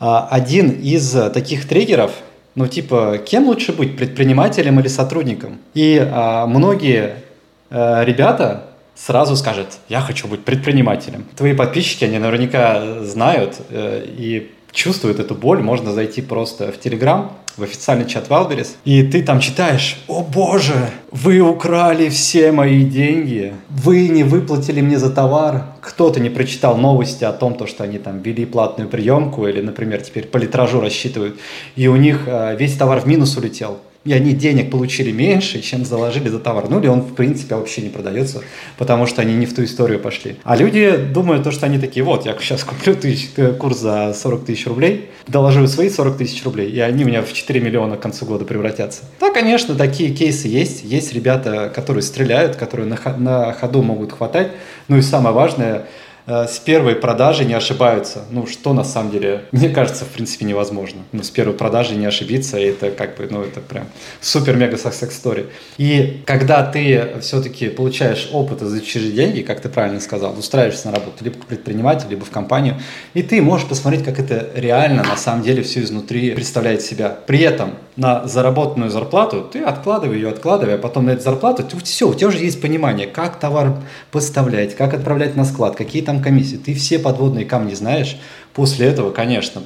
э, 0.00 0.04
один 0.04 0.70
из 0.70 1.10
таких 1.32 1.66
триггеров, 1.66 2.12
ну 2.54 2.66
типа, 2.66 3.18
кем 3.24 3.46
лучше 3.46 3.72
быть, 3.72 3.96
предпринимателем 3.96 4.80
или 4.80 4.88
сотрудником? 4.88 5.58
И 5.74 5.96
э, 5.96 6.46
многие 6.46 7.22
э, 7.70 8.04
ребята 8.04 8.64
сразу 8.94 9.36
скажет, 9.36 9.78
я 9.88 10.00
хочу 10.00 10.26
быть 10.26 10.44
предпринимателем. 10.44 11.26
Твои 11.36 11.54
подписчики, 11.54 12.04
они 12.04 12.18
наверняка 12.18 13.02
знают 13.04 13.56
э, 13.70 14.04
и 14.06 14.50
чувствуют 14.78 15.18
эту 15.18 15.34
боль. 15.34 15.60
Можно 15.60 15.92
зайти 15.92 16.22
просто 16.22 16.70
в 16.70 16.78
Телеграм, 16.78 17.32
в 17.56 17.64
официальный 17.64 18.06
чат 18.06 18.28
Wildberries, 18.28 18.76
и 18.84 19.02
ты 19.02 19.24
там 19.24 19.40
читаешь, 19.40 19.98
о 20.06 20.22
боже, 20.22 20.90
вы 21.10 21.40
украли 21.40 22.08
все 22.08 22.52
мои 22.52 22.84
деньги, 22.84 23.54
вы 23.68 24.06
не 24.06 24.22
выплатили 24.22 24.80
мне 24.80 24.96
за 24.96 25.10
товар, 25.10 25.64
кто-то 25.80 26.20
не 26.20 26.30
прочитал 26.30 26.76
новости 26.76 27.24
о 27.24 27.32
том, 27.32 27.54
то, 27.54 27.66
что 27.66 27.82
они 27.82 27.98
там 27.98 28.22
ввели 28.22 28.44
платную 28.46 28.88
приемку 28.88 29.48
или, 29.48 29.60
например, 29.60 30.00
теперь 30.02 30.26
по 30.26 30.36
литражу 30.36 30.80
рассчитывают, 30.80 31.40
и 31.74 31.88
у 31.88 31.96
них 31.96 32.22
э, 32.26 32.56
весь 32.56 32.76
товар 32.76 33.00
в 33.00 33.06
минус 33.06 33.36
улетел. 33.36 33.78
И 34.08 34.12
они 34.14 34.32
денег 34.32 34.70
получили 34.70 35.12
меньше, 35.12 35.60
чем 35.60 35.84
заложили 35.84 36.30
за 36.30 36.38
товар. 36.38 36.70
Ну 36.70 36.80
или 36.80 36.86
он, 36.86 37.02
в 37.02 37.14
принципе, 37.14 37.56
вообще 37.56 37.82
не 37.82 37.90
продается, 37.90 38.40
потому 38.78 39.06
что 39.06 39.20
они 39.20 39.34
не 39.34 39.44
в 39.44 39.54
ту 39.54 39.64
историю 39.64 40.00
пошли. 40.00 40.36
А 40.44 40.56
люди 40.56 40.96
думают 40.96 41.44
то, 41.44 41.50
что 41.50 41.66
они 41.66 41.78
такие, 41.78 42.02
вот, 42.02 42.24
я 42.24 42.34
сейчас 42.40 42.64
куплю 42.64 42.94
тысяч, 42.94 43.28
э, 43.36 43.52
курс 43.52 43.80
за 43.80 44.14
40 44.14 44.46
тысяч 44.46 44.66
рублей, 44.66 45.10
доложу 45.26 45.66
свои 45.66 45.90
40 45.90 46.16
тысяч 46.16 46.42
рублей, 46.44 46.70
и 46.70 46.80
они 46.80 47.04
у 47.04 47.06
меня 47.06 47.20
в 47.20 47.30
4 47.30 47.60
миллиона 47.60 47.98
к 47.98 48.00
концу 48.00 48.24
года 48.24 48.46
превратятся. 48.46 49.02
Да, 49.20 49.30
конечно, 49.30 49.74
такие 49.74 50.14
кейсы 50.14 50.48
есть. 50.48 50.84
Есть 50.84 51.12
ребята, 51.12 51.70
которые 51.74 52.02
стреляют, 52.02 52.56
которые 52.56 52.88
на, 52.88 52.98
на 53.18 53.52
ходу 53.52 53.82
могут 53.82 54.12
хватать. 54.12 54.52
Ну 54.88 54.96
и 54.96 55.02
самое 55.02 55.34
важное– 55.34 55.84
с 56.28 56.58
первой 56.58 56.94
продажи 56.94 57.44
не 57.44 57.54
ошибаются. 57.54 58.24
Ну, 58.30 58.46
что 58.46 58.74
на 58.74 58.84
самом 58.84 59.10
деле, 59.10 59.44
мне 59.52 59.68
кажется, 59.68 60.04
в 60.04 60.08
принципе, 60.08 60.44
невозможно. 60.44 61.00
Ну, 61.12 61.22
с 61.22 61.30
первой 61.30 61.54
продажи 61.54 61.94
не 61.94 62.06
ошибиться, 62.06 62.58
это 62.58 62.90
как 62.90 63.16
бы, 63.16 63.28
ну, 63.30 63.42
это 63.42 63.60
прям 63.60 63.86
супер-мега 64.20 64.76
success 64.76 65.10
story. 65.10 65.46
И 65.78 66.22
когда 66.26 66.64
ты 66.64 67.16
все-таки 67.20 67.68
получаешь 67.68 68.28
опыт 68.32 68.60
за 68.60 68.80
чужие 68.80 69.12
деньги, 69.12 69.40
как 69.42 69.60
ты 69.60 69.68
правильно 69.68 70.00
сказал, 70.00 70.38
устраиваешься 70.38 70.88
на 70.88 70.94
работу 70.94 71.24
либо 71.24 71.38
к 71.38 71.46
предпринимателю, 71.46 72.10
либо 72.10 72.24
в 72.24 72.30
компанию, 72.30 72.76
и 73.14 73.22
ты 73.22 73.40
можешь 73.40 73.66
посмотреть, 73.66 74.04
как 74.04 74.18
это 74.18 74.50
реально 74.54 75.04
на 75.04 75.16
самом 75.16 75.42
деле 75.42 75.62
все 75.62 75.82
изнутри 75.82 76.32
представляет 76.32 76.82
себя. 76.82 77.16
При 77.26 77.40
этом 77.40 77.74
на 77.96 78.26
заработанную 78.28 78.90
зарплату 78.90 79.42
ты 79.42 79.60
откладывай 79.60 80.16
ее, 80.16 80.28
откладывай, 80.28 80.76
а 80.76 80.78
потом 80.78 81.06
на 81.06 81.10
эту 81.10 81.22
зарплату 81.22 81.64
ты, 81.64 81.76
все, 81.84 82.08
у 82.08 82.14
тебя 82.14 82.28
уже 82.28 82.38
есть 82.38 82.60
понимание, 82.60 83.08
как 83.08 83.40
товар 83.40 83.74
поставлять, 84.12 84.76
как 84.76 84.94
отправлять 84.94 85.34
на 85.34 85.44
склад, 85.44 85.74
какие 85.74 86.02
там 86.02 86.17
комиссии. 86.20 86.56
Ты 86.56 86.74
все 86.74 86.98
подводные 86.98 87.44
камни 87.44 87.74
знаешь. 87.74 88.18
После 88.54 88.86
этого, 88.86 89.10
конечно, 89.10 89.62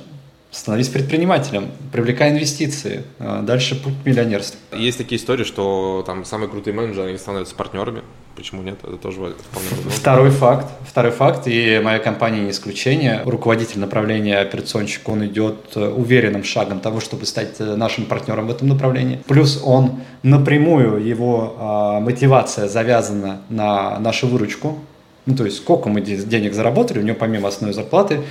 становись 0.53 0.89
предпринимателем, 0.89 1.71
привлекай 1.93 2.31
инвестиции, 2.31 3.05
а 3.19 3.41
дальше 3.41 3.75
путь 3.75 3.95
к 4.03 4.07
миллионерству. 4.07 4.59
Есть 4.77 4.99
такие 4.99 5.21
истории, 5.21 5.45
что 5.45 6.05
там 6.07 6.27
самые 6.27 6.49
крутые 6.49 6.75
менеджеры, 6.75 7.09
они 7.09 7.19
становятся 7.19 7.55
партнерами. 7.55 8.03
Почему 8.37 8.63
нет? 8.63 8.79
Это 8.83 8.97
тоже 8.97 9.17
вполне 9.17 9.69
возможно. 9.71 9.91
Второй 9.91 10.31
факт. 10.31 10.67
Второй 10.87 11.11
факт, 11.11 11.47
и 11.47 11.81
моя 11.83 11.99
компания 11.99 12.41
не 12.41 12.51
исключение. 12.51 13.23
Руководитель 13.25 13.81
направления, 13.81 14.39
операционщик, 14.39 15.09
он 15.09 15.27
идет 15.27 15.73
э, 15.75 15.89
уверенным 15.89 16.45
шагом 16.45 16.81
того, 16.81 17.01
чтобы 17.01 17.27
стать 17.27 17.57
э, 17.59 17.75
нашим 17.77 18.05
партнером 18.05 18.47
в 18.47 18.51
этом 18.51 18.69
направлении. 18.69 19.21
Плюс 19.27 19.61
он 19.63 20.03
напрямую, 20.23 21.05
его 21.05 21.57
а, 21.59 22.01
мотивация 22.01 22.69
завязана 22.69 23.43
на 23.49 23.99
нашу 23.99 24.29
выручку. 24.29 24.79
Ну, 25.27 25.37
то 25.37 25.45
есть, 25.45 25.59
сколько 25.59 25.89
мы 25.89 26.01
денег 26.01 26.55
заработали, 26.55 26.99
у 26.99 27.03
него 27.03 27.17
помимо 27.19 27.49
основной 27.49 27.75
зарплаты 27.75 28.23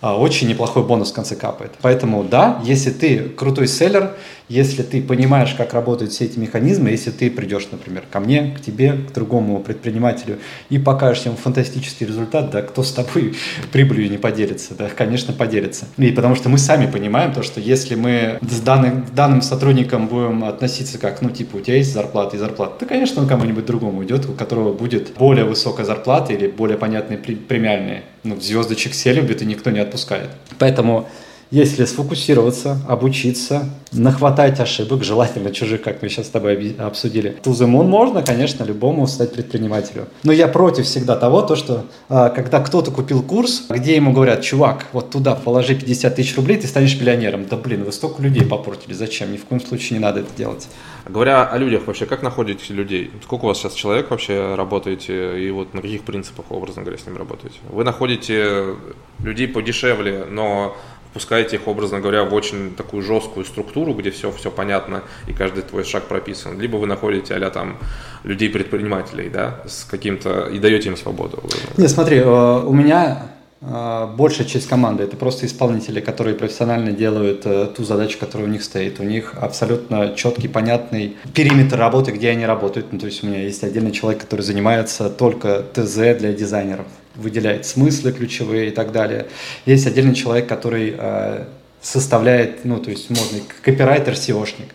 а, 0.00 0.16
очень 0.16 0.48
неплохой 0.48 0.82
бонус 0.84 1.10
в 1.10 1.14
конце 1.14 1.36
капает. 1.36 1.72
Поэтому 1.82 2.24
да, 2.24 2.60
если 2.64 2.90
ты 2.90 3.28
крутой 3.28 3.68
селлер, 3.68 4.16
если 4.50 4.82
ты 4.82 5.00
понимаешь, 5.00 5.54
как 5.56 5.74
работают 5.74 6.10
все 6.10 6.24
эти 6.24 6.36
механизмы, 6.36 6.90
если 6.90 7.12
ты 7.12 7.30
придешь, 7.30 7.68
например, 7.70 8.02
ко 8.10 8.18
мне, 8.18 8.52
к 8.56 8.60
тебе, 8.60 8.94
к 8.94 9.12
другому 9.12 9.60
предпринимателю 9.60 10.38
и 10.70 10.78
покажешь 10.78 11.24
ему 11.24 11.36
фантастический 11.36 12.04
результат, 12.04 12.50
да, 12.50 12.60
кто 12.62 12.82
с 12.82 12.92
тобой 12.92 13.36
прибылью 13.72 14.10
не 14.10 14.18
поделится, 14.18 14.74
да, 14.74 14.88
конечно, 14.88 15.32
поделится. 15.32 15.86
И 15.98 16.10
потому 16.10 16.34
что 16.34 16.48
мы 16.48 16.58
сами 16.58 16.90
понимаем 16.90 17.32
то, 17.32 17.44
что 17.44 17.60
если 17.60 17.94
мы 17.94 18.40
с 18.42 18.60
данным, 18.60 19.06
данным 19.14 19.40
сотрудником 19.40 20.08
будем 20.08 20.42
относиться 20.42 20.98
как, 20.98 21.22
ну, 21.22 21.30
типа, 21.30 21.58
у 21.58 21.60
тебя 21.60 21.76
есть 21.76 21.92
зарплата 21.92 22.34
и 22.34 22.40
зарплата, 22.40 22.80
то, 22.80 22.86
конечно, 22.86 23.22
он 23.22 23.28
кому-нибудь 23.28 23.64
другому 23.64 24.00
уйдет, 24.00 24.28
у 24.28 24.32
которого 24.32 24.72
будет 24.72 25.14
более 25.16 25.44
высокая 25.44 25.86
зарплата 25.86 26.32
или 26.32 26.48
более 26.48 26.76
понятные 26.76 27.18
премиальные. 27.18 28.02
Ну, 28.24 28.40
звездочек 28.40 28.92
все 28.92 29.12
любят, 29.12 29.42
и 29.42 29.46
никто 29.46 29.70
не 29.70 29.78
отпускает. 29.78 30.30
Поэтому 30.58 31.08
если 31.50 31.84
сфокусироваться, 31.84 32.78
обучиться, 32.88 33.68
нахватать 33.92 34.60
ошибок, 34.60 35.02
желательно 35.02 35.50
чужих, 35.50 35.82
как 35.82 36.00
мы 36.02 36.08
сейчас 36.08 36.26
с 36.26 36.30
тобой 36.30 36.76
обсудили, 36.78 37.36
moon 37.44 37.86
можно, 37.86 38.22
конечно, 38.22 38.62
любому 38.64 39.06
стать 39.06 39.32
предпринимателем. 39.32 40.06
Но 40.22 40.32
я 40.32 40.46
против 40.48 40.86
всегда 40.86 41.16
того, 41.16 41.42
то, 41.42 41.56
что 41.56 41.86
а, 42.08 42.28
когда 42.30 42.60
кто-то 42.60 42.90
купил 42.90 43.22
курс, 43.22 43.64
где 43.68 43.96
ему 43.96 44.12
говорят, 44.12 44.42
чувак, 44.42 44.86
вот 44.92 45.10
туда 45.10 45.34
положи 45.34 45.74
50 45.74 46.14
тысяч 46.14 46.36
рублей, 46.36 46.58
ты 46.58 46.68
станешь 46.68 46.98
миллионером. 46.98 47.46
Да 47.46 47.56
блин, 47.56 47.84
вы 47.84 47.92
столько 47.92 48.22
людей 48.22 48.44
попортили, 48.46 48.92
зачем? 48.92 49.32
Ни 49.32 49.36
в 49.36 49.44
коем 49.44 49.60
случае 49.60 49.98
не 49.98 50.04
надо 50.04 50.20
это 50.20 50.30
делать. 50.36 50.68
Говоря 51.08 51.44
о 51.44 51.58
людях 51.58 51.86
вообще, 51.86 52.06
как 52.06 52.22
находите 52.22 52.72
людей? 52.72 53.10
Сколько 53.24 53.46
у 53.46 53.48
вас 53.48 53.58
сейчас 53.58 53.74
человек 53.74 54.10
вообще 54.10 54.54
работаете 54.54 55.42
и 55.42 55.50
вот 55.50 55.74
на 55.74 55.82
каких 55.82 56.02
принципах, 56.02 56.46
образно 56.50 56.82
говоря, 56.82 56.98
с 56.98 57.06
ними 57.06 57.18
работаете? 57.18 57.56
Вы 57.70 57.84
находите 57.84 58.76
людей 59.22 59.48
подешевле, 59.48 60.26
но 60.30 60.76
пускаете 61.12 61.56
их, 61.56 61.68
образно 61.68 62.00
говоря, 62.00 62.24
в 62.24 62.34
очень 62.34 62.74
такую 62.74 63.02
жесткую 63.02 63.44
структуру, 63.44 63.94
где 63.94 64.10
все, 64.10 64.30
все 64.32 64.50
понятно 64.50 65.02
и 65.26 65.32
каждый 65.32 65.62
твой 65.62 65.84
шаг 65.84 66.04
прописан. 66.04 66.60
Либо 66.60 66.76
вы 66.76 66.86
находите 66.86 67.34
а 67.34 67.50
там 67.50 67.78
людей-предпринимателей, 68.24 69.28
да, 69.28 69.62
с 69.66 69.84
каким-то, 69.84 70.48
и 70.48 70.58
даете 70.58 70.88
им 70.88 70.96
свободу. 70.96 71.42
Не, 71.76 71.88
смотри, 71.88 72.18
э, 72.18 72.62
у 72.64 72.72
меня 72.72 73.30
большая 73.60 74.46
часть 74.46 74.68
команды 74.68 75.04
это 75.04 75.16
просто 75.16 75.44
исполнители, 75.44 76.00
которые 76.00 76.34
профессионально 76.34 76.92
делают 76.92 77.42
э, 77.44 77.66
ту 77.76 77.84
задачу, 77.84 78.18
которая 78.18 78.48
у 78.48 78.50
них 78.50 78.62
стоит. 78.62 79.00
У 79.00 79.02
них 79.02 79.34
абсолютно 79.38 80.14
четкий, 80.14 80.48
понятный 80.48 81.16
периметр 81.34 81.78
работы, 81.78 82.12
где 82.12 82.30
они 82.30 82.46
работают. 82.46 82.92
Ну, 82.92 82.98
то 82.98 83.06
есть 83.06 83.22
у 83.22 83.26
меня 83.26 83.42
есть 83.42 83.62
отдельный 83.62 83.92
человек, 83.92 84.22
который 84.22 84.40
занимается 84.40 85.10
только 85.10 85.62
ТЗ 85.74 85.96
для 86.18 86.32
дизайнеров 86.32 86.86
выделяет 87.16 87.66
смыслы 87.66 88.12
ключевые 88.12 88.68
и 88.68 88.70
так 88.70 88.92
далее. 88.92 89.26
Есть 89.66 89.86
отдельный 89.86 90.14
человек, 90.14 90.48
который 90.48 90.94
э, 90.96 91.44
составляет, 91.82 92.64
ну, 92.64 92.78
то 92.78 92.90
есть 92.90 93.10
модный 93.10 93.42
копирайтер, 93.62 94.14
SEOшник. 94.14 94.68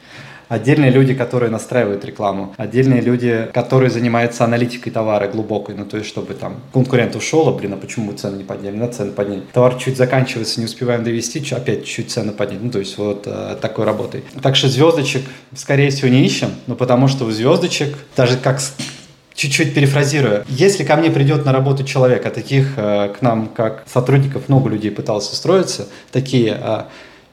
Отдельные 0.47 0.91
люди, 0.91 1.13
которые 1.13 1.49
настраивают 1.49 2.05
рекламу. 2.05 2.53
Отдельные 2.57 3.01
люди, 3.01 3.49
которые 3.53 3.89
занимаются 3.89 4.43
аналитикой 4.43 4.91
товара 4.91 5.27
глубокой. 5.27 5.75
Ну, 5.75 5.85
то 5.85 5.97
есть, 5.97 6.09
чтобы 6.09 6.33
там 6.33 6.61
конкурент 6.73 7.15
ушел, 7.15 7.47
а, 7.49 7.51
блин, 7.51 7.73
а 7.73 7.77
почему 7.77 8.13
цены 8.13 8.37
не 8.37 8.43
подняли? 8.43 8.75
На 8.75 8.87
цены 8.87 9.11
подняли. 9.11 9.43
Товар 9.53 9.75
чуть 9.75 9.97
заканчивается, 9.97 10.59
не 10.59 10.65
успеваем 10.65 11.03
довести, 11.03 11.43
опять 11.53 11.85
чуть 11.85 12.11
цены 12.11 12.31
поднять. 12.31 12.61
Ну, 12.61 12.71
то 12.71 12.79
есть, 12.79 12.97
вот 12.97 13.23
э, 13.25 13.57
такой 13.61 13.85
работой. 13.85 14.23
Так 14.41 14.55
что 14.55 14.67
звездочек, 14.67 15.23
скорее 15.55 15.89
всего, 15.89 16.09
не 16.09 16.25
ищем, 16.25 16.49
но 16.67 16.75
потому 16.75 17.07
что 17.07 17.25
у 17.25 17.31
звездочек, 17.31 17.95
даже 18.15 18.37
как 18.37 18.59
чуть-чуть 19.33 19.73
перефразируя, 19.73 20.45
если 20.47 20.83
ко 20.83 20.95
мне 20.95 21.11
придет 21.11 21.45
на 21.45 21.51
работу 21.51 21.83
человек, 21.83 22.25
а 22.25 22.29
таких 22.29 22.73
э, 22.77 23.13
к 23.17 23.21
нам, 23.21 23.49
как 23.49 23.83
сотрудников, 23.91 24.47
много 24.47 24.69
людей 24.69 24.91
пыталось 24.91 25.31
устроиться, 25.31 25.87
такие 26.11 26.57
э, 26.59 26.83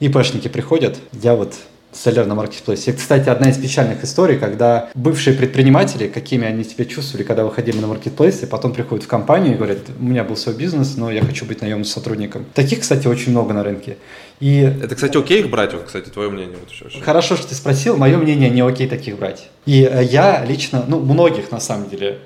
ИПшники 0.01 0.49
приходят, 0.49 0.99
я 1.13 1.35
вот 1.35 1.55
селлер 1.93 2.27
на 2.27 2.35
маркетплейсе. 2.35 2.91
Это, 2.91 3.01
кстати, 3.01 3.29
одна 3.29 3.51
из 3.51 3.59
печальных 3.59 4.03
историй, 4.05 4.39
когда 4.39 4.91
бывшие 4.95 5.37
предприниматели, 5.37 6.09
какими 6.09 6.47
они 6.47 6.65
себя 6.65 6.85
чувствовали, 6.85 7.25
когда 7.25 7.45
выходили 7.45 7.79
на 7.79 7.87
маркетплейсы, 7.87 8.47
потом 8.47 8.73
приходят 8.73 9.05
в 9.05 9.09
компанию 9.09 9.55
и 9.55 9.57
говорят, 9.57 9.79
у 9.99 10.05
меня 10.05 10.25
был 10.25 10.37
свой 10.37 10.55
бизнес, 10.55 10.97
но 10.97 11.11
я 11.11 11.23
хочу 11.23 11.45
быть 11.45 11.61
наемным 11.61 11.85
сотрудником. 11.85 12.47
Таких, 12.55 12.81
кстати, 12.81 13.07
очень 13.07 13.33
много 13.33 13.53
на 13.53 13.63
рынке. 13.63 13.99
И... 14.41 14.59
Это, 14.61 14.95
кстати, 14.95 15.17
окей 15.17 15.41
их 15.41 15.51
брать, 15.51 15.73
вот, 15.73 15.85
кстати, 15.85 16.09
твое 16.09 16.31
мнение? 16.31 16.57
Вот 16.59 16.71
еще, 16.71 16.87
еще. 16.87 17.01
Хорошо, 17.01 17.37
что 17.37 17.49
ты 17.49 17.55
спросил, 17.55 17.97
мое 17.97 18.17
мнение 18.17 18.51
не 18.51 18.61
окей 18.61 18.89
таких 18.89 19.19
брать. 19.19 19.49
И 19.67 19.89
э, 19.91 20.05
я 20.05 20.45
лично, 20.45 20.85
ну, 20.87 20.99
многих 21.01 21.51
на 21.53 21.61
самом 21.61 21.89
деле 21.89 22.19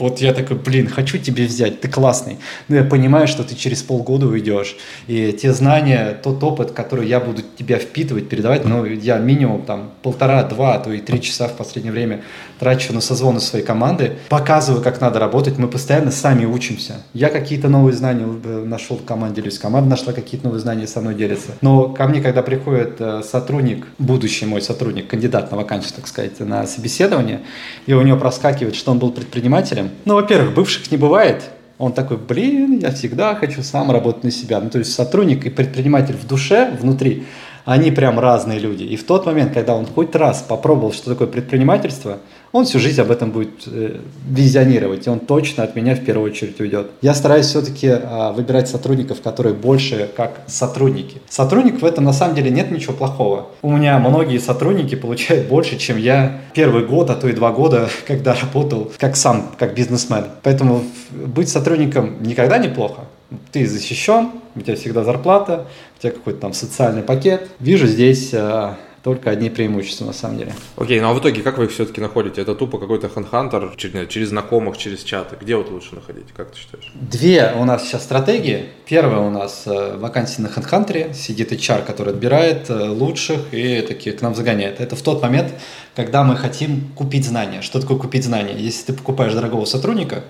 вот 0.00 0.20
я 0.20 0.32
такой, 0.32 0.56
блин, 0.56 0.88
хочу 0.88 1.18
тебе 1.18 1.46
взять, 1.46 1.80
ты 1.80 1.88
классный. 1.88 2.38
Но 2.68 2.76
я 2.76 2.84
понимаю, 2.84 3.28
что 3.28 3.44
ты 3.44 3.54
через 3.54 3.82
полгода 3.82 4.26
уйдешь. 4.26 4.76
И 5.06 5.32
те 5.32 5.52
знания, 5.52 6.18
тот 6.22 6.42
опыт, 6.42 6.72
который 6.72 7.06
я 7.06 7.20
буду 7.20 7.42
тебя 7.56 7.78
впитывать, 7.78 8.28
передавать, 8.28 8.64
ну, 8.64 8.84
я 8.84 9.18
минимум 9.18 9.62
там 9.62 9.90
полтора-два, 10.02 10.74
а 10.74 10.78
то 10.78 10.92
и 10.92 11.00
три 11.00 11.20
часа 11.20 11.48
в 11.48 11.56
последнее 11.56 11.92
время 11.92 12.22
трачу 12.58 12.92
на 12.92 13.00
созвоны 13.00 13.40
своей 13.40 13.64
команды, 13.64 14.16
показываю, 14.28 14.82
как 14.82 15.00
надо 15.00 15.18
работать, 15.18 15.58
мы 15.58 15.68
постоянно 15.68 16.10
сами 16.10 16.44
учимся. 16.44 17.02
Я 17.14 17.28
какие-то 17.28 17.68
новые 17.68 17.94
знания 17.94 18.26
нашел 18.64 18.96
в 18.96 19.04
команде, 19.04 19.42
делюсь, 19.42 19.58
команда 19.58 19.90
нашла 19.90 20.12
какие-то 20.12 20.46
новые 20.46 20.60
знания, 20.60 20.86
со 20.86 21.00
мной 21.00 21.14
делится. 21.14 21.52
Но 21.60 21.88
ко 21.88 22.06
мне, 22.06 22.20
когда 22.20 22.42
приходит 22.42 22.96
э, 23.00 23.22
сотрудник, 23.22 23.86
будущий 23.98 24.46
мой 24.46 24.62
сотрудник, 24.62 25.08
кандидат 25.08 25.50
на 25.50 25.56
вакансию, 25.56 25.94
так 25.94 26.06
сказать, 26.06 26.40
на 26.40 26.66
собеседование, 26.66 27.40
и 27.86 27.92
у 27.92 28.02
него 28.02 28.18
проскакивает, 28.18 28.74
что 28.74 28.92
он 28.92 28.98
был 28.98 29.12
предпринимателем, 29.12 29.89
ну, 30.04 30.14
во-первых, 30.14 30.54
бывших 30.54 30.90
не 30.90 30.96
бывает. 30.96 31.50
Он 31.78 31.92
такой, 31.92 32.18
блин, 32.18 32.78
я 32.78 32.90
всегда 32.90 33.34
хочу 33.34 33.62
сам 33.62 33.90
работать 33.90 34.24
на 34.24 34.30
себя. 34.30 34.60
Ну, 34.60 34.68
то 34.68 34.78
есть 34.78 34.92
сотрудник 34.92 35.46
и 35.46 35.50
предприниматель 35.50 36.14
в 36.14 36.26
душе, 36.26 36.76
внутри, 36.78 37.24
они 37.64 37.90
прям 37.90 38.18
разные 38.18 38.58
люди. 38.58 38.84
И 38.84 38.96
в 38.96 39.04
тот 39.04 39.26
момент, 39.26 39.52
когда 39.52 39.74
он 39.74 39.86
хоть 39.86 40.14
раз 40.14 40.44
попробовал, 40.46 40.92
что 40.92 41.10
такое 41.10 41.28
предпринимательство– 41.28 42.18
он 42.52 42.64
всю 42.64 42.80
жизнь 42.80 43.00
об 43.00 43.10
этом 43.10 43.30
будет 43.30 43.66
э, 43.66 44.00
визионировать, 44.28 45.06
и 45.06 45.10
он 45.10 45.20
точно 45.20 45.62
от 45.62 45.76
меня 45.76 45.94
в 45.94 46.04
первую 46.04 46.32
очередь 46.32 46.60
уйдет. 46.60 46.90
Я 47.00 47.14
стараюсь 47.14 47.46
все-таки 47.46 47.86
э, 47.86 48.32
выбирать 48.32 48.68
сотрудников, 48.68 49.22
которые 49.22 49.54
больше 49.54 50.10
как 50.16 50.40
сотрудники. 50.46 51.18
Сотрудник 51.28 51.80
в 51.80 51.84
этом 51.84 52.04
на 52.04 52.12
самом 52.12 52.34
деле 52.34 52.50
нет 52.50 52.72
ничего 52.72 52.94
плохого. 52.94 53.46
У 53.62 53.70
меня 53.70 53.98
многие 54.00 54.38
сотрудники 54.38 54.96
получают 54.96 55.46
больше, 55.46 55.78
чем 55.78 55.96
я 55.96 56.40
первый 56.52 56.84
год, 56.84 57.10
а 57.10 57.14
то 57.14 57.28
и 57.28 57.32
два 57.32 57.52
года, 57.52 57.88
когда 58.06 58.34
работал 58.34 58.90
как 58.98 59.16
сам, 59.16 59.52
как 59.56 59.74
бизнесмен. 59.74 60.24
Поэтому 60.42 60.82
быть 61.10 61.48
сотрудником 61.48 62.20
никогда 62.22 62.58
не 62.58 62.68
плохо. 62.68 63.02
Ты 63.52 63.66
защищен, 63.66 64.30
у 64.54 64.60
тебя 64.60 64.76
всегда 64.76 65.04
зарплата, 65.04 65.66
у 65.98 66.02
тебя 66.02 66.12
какой-то 66.12 66.40
там 66.40 66.52
социальный 66.52 67.02
пакет. 67.02 67.48
Вижу 67.60 67.86
здесь 67.86 68.30
э, 68.32 68.74
только 69.02 69.30
одни 69.30 69.48
преимущества 69.48 70.04
на 70.04 70.12
самом 70.12 70.38
деле. 70.38 70.52
Окей, 70.76 71.00
ну 71.00 71.08
а 71.08 71.14
в 71.14 71.20
итоге 71.20 71.42
как 71.42 71.56
вы 71.58 71.64
их 71.64 71.70
все-таки 71.72 72.00
находите? 72.00 72.42
Это 72.42 72.54
тупо 72.54 72.78
какой-то 72.78 73.08
хантхантер 73.08 73.72
через, 73.76 74.08
через 74.08 74.28
знакомых, 74.28 74.76
через 74.76 75.02
чаты? 75.02 75.36
Где 75.40 75.56
вот 75.56 75.70
лучше 75.70 75.94
находить, 75.94 76.26
как 76.36 76.50
ты 76.50 76.58
считаешь? 76.58 76.92
Две 76.94 77.54
у 77.56 77.64
нас 77.64 77.86
сейчас 77.86 78.02
стратегии. 78.02 78.66
Первая 78.84 79.20
у 79.20 79.30
нас 79.30 79.62
э, 79.66 79.96
вакансия 79.96 80.42
на 80.42 80.48
хантхантере, 80.48 81.14
сидит 81.14 81.52
HR, 81.52 81.84
который 81.86 82.12
отбирает 82.12 82.68
э, 82.68 82.88
лучших 82.88 83.52
и 83.52 83.80
такие 83.82 84.14
к 84.14 84.20
нам 84.20 84.34
загоняет. 84.34 84.80
Это 84.80 84.96
в 84.96 85.02
тот 85.02 85.22
момент, 85.22 85.54
когда 85.96 86.22
мы 86.22 86.36
хотим 86.36 86.90
купить 86.94 87.24
знания. 87.24 87.62
Что 87.62 87.80
такое 87.80 87.96
купить 87.96 88.24
знания? 88.24 88.54
Если 88.56 88.86
ты 88.86 88.92
покупаешь 88.92 89.32
дорогого 89.32 89.64
сотрудника, 89.64 90.24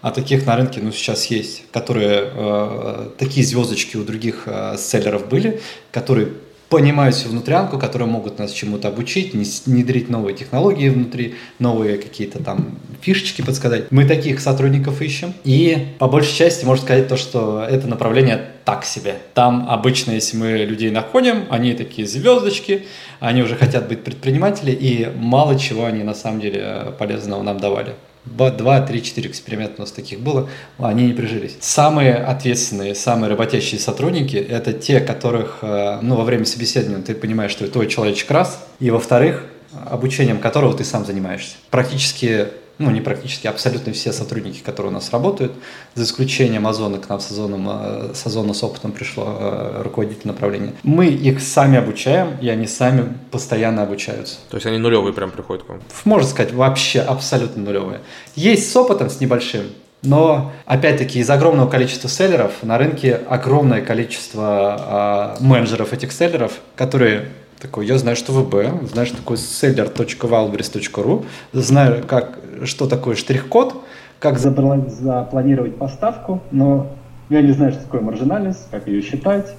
а 0.00 0.10
таких 0.10 0.46
на 0.46 0.56
рынке 0.56 0.80
ну, 0.82 0.92
сейчас 0.92 1.26
есть, 1.26 1.64
которые 1.72 2.30
э, 2.32 3.08
такие 3.18 3.44
звездочки 3.46 3.96
у 3.96 4.04
других 4.04 4.44
э, 4.46 4.76
селлеров 4.78 5.28
были, 5.28 5.60
которые 5.90 6.28
понимают 6.68 7.14
всю 7.14 7.28
внутрянку, 7.28 7.78
которые 7.78 8.08
могут 8.08 8.38
нас 8.38 8.52
чему-то 8.52 8.88
обучить, 8.88 9.34
внедрить 9.66 10.08
новые 10.08 10.36
технологии 10.36 10.88
внутри, 10.88 11.36
новые 11.58 11.96
какие-то 11.98 12.42
там 12.42 12.78
фишечки 13.00 13.42
подсказать. 13.42 13.92
Мы 13.92 14.04
таких 14.04 14.40
сотрудников 14.40 15.00
ищем. 15.00 15.32
И 15.44 15.94
по 15.98 16.08
большей 16.08 16.34
части 16.34 16.64
можно 16.64 16.84
сказать 16.84 17.08
то, 17.08 17.16
что 17.16 17.64
это 17.68 17.86
направление 17.86 18.50
так 18.64 18.84
себе. 18.84 19.16
Там 19.34 19.66
обычно, 19.68 20.12
если 20.12 20.36
мы 20.36 20.52
людей 20.64 20.90
находим, 20.90 21.44
они 21.50 21.74
такие 21.74 22.06
звездочки, 22.06 22.84
они 23.20 23.42
уже 23.42 23.54
хотят 23.54 23.86
быть 23.88 24.02
предприниматели, 24.02 24.72
и 24.72 25.08
мало 25.16 25.58
чего 25.58 25.84
они 25.84 26.02
на 26.02 26.14
самом 26.14 26.40
деле 26.40 26.60
э, 26.62 26.92
полезного 26.98 27.42
нам 27.42 27.58
давали. 27.58 27.94
Два, 28.26 28.80
три, 28.80 29.02
четыре 29.02 29.30
эксперимента 29.30 29.74
у 29.78 29.80
нас 29.80 29.92
таких 29.92 30.20
было, 30.20 30.48
они 30.78 31.06
не 31.06 31.12
прижились. 31.12 31.56
Самые 31.60 32.14
ответственные, 32.14 32.94
самые 32.94 33.30
работящие 33.30 33.80
сотрудники– 33.80 34.36
это 34.36 34.72
те, 34.72 35.00
которых 35.00 35.58
э, 35.62 36.00
ну, 36.02 36.16
во 36.16 36.24
время 36.24 36.44
собеседования 36.44 37.02
ты 37.02 37.14
понимаешь, 37.14 37.52
что 37.52 37.66
твой 37.68 37.86
человечек 37.86 38.30
раз, 38.30 38.66
и 38.80 38.90
во-вторых, 38.90 39.44
обучением 39.72 40.38
которого 40.38 40.76
ты 40.76 40.84
сам 40.84 41.04
занимаешься. 41.06 41.56
Практически 41.70 42.48
ну, 42.78 42.90
не 42.90 43.00
практически, 43.00 43.46
абсолютно 43.46 43.92
все 43.92 44.12
сотрудники, 44.12 44.60
которые 44.60 44.90
у 44.90 44.94
нас 44.94 45.10
работают, 45.10 45.52
за 45.94 46.04
исключением 46.04 46.66
Озона, 46.66 46.98
к 46.98 47.08
нам 47.08 47.20
с 47.20 47.30
Озоном, 47.30 47.68
э, 47.70 48.14
с 48.14 48.26
Озона 48.26 48.52
с 48.52 48.62
опытом 48.62 48.92
пришло 48.92 49.36
э, 49.38 49.82
руководитель 49.82 50.26
направления. 50.26 50.72
Мы 50.82 51.06
их 51.06 51.40
сами 51.40 51.78
обучаем, 51.78 52.36
и 52.40 52.48
они 52.48 52.66
сами 52.66 53.14
постоянно 53.30 53.82
обучаются. 53.82 54.36
То 54.50 54.56
есть 54.56 54.66
они 54.66 54.78
нулевые 54.78 55.14
прям 55.14 55.30
приходят 55.30 55.64
к 55.64 55.68
вам? 55.68 55.80
Можно 56.04 56.28
сказать, 56.28 56.52
вообще 56.52 57.00
абсолютно 57.00 57.62
нулевые. 57.62 58.00
Есть 58.34 58.70
с 58.70 58.76
опытом, 58.76 59.08
с 59.08 59.20
небольшим, 59.20 59.64
но, 60.02 60.52
опять-таки, 60.66 61.18
из 61.18 61.30
огромного 61.30 61.68
количества 61.68 62.08
селлеров 62.08 62.62
на 62.62 62.78
рынке 62.78 63.20
огромное 63.28 63.80
количество 63.80 65.34
э, 65.38 65.42
менеджеров 65.42 65.92
этих 65.92 66.12
селлеров, 66.12 66.60
которые 66.76 67.30
такой, 67.60 67.86
я 67.86 67.98
знаю, 67.98 68.16
что 68.16 68.32
ВБ, 68.32 68.88
знаю, 68.88 69.06
что 69.06 69.16
такое 69.16 69.36
seller.wildberries.ru, 69.36 71.24
знаю, 71.52 72.04
как, 72.06 72.38
что 72.64 72.86
такое 72.86 73.14
штрих-код, 73.14 73.82
как 74.18 74.38
запланировать 74.38 75.76
поставку, 75.76 76.40
но 76.50 76.88
я 77.28 77.42
не 77.42 77.52
знаю, 77.52 77.72
что 77.72 77.82
такое 77.82 78.00
маржинальность, 78.00 78.68
как 78.70 78.86
ее 78.88 79.02
считать, 79.02 79.54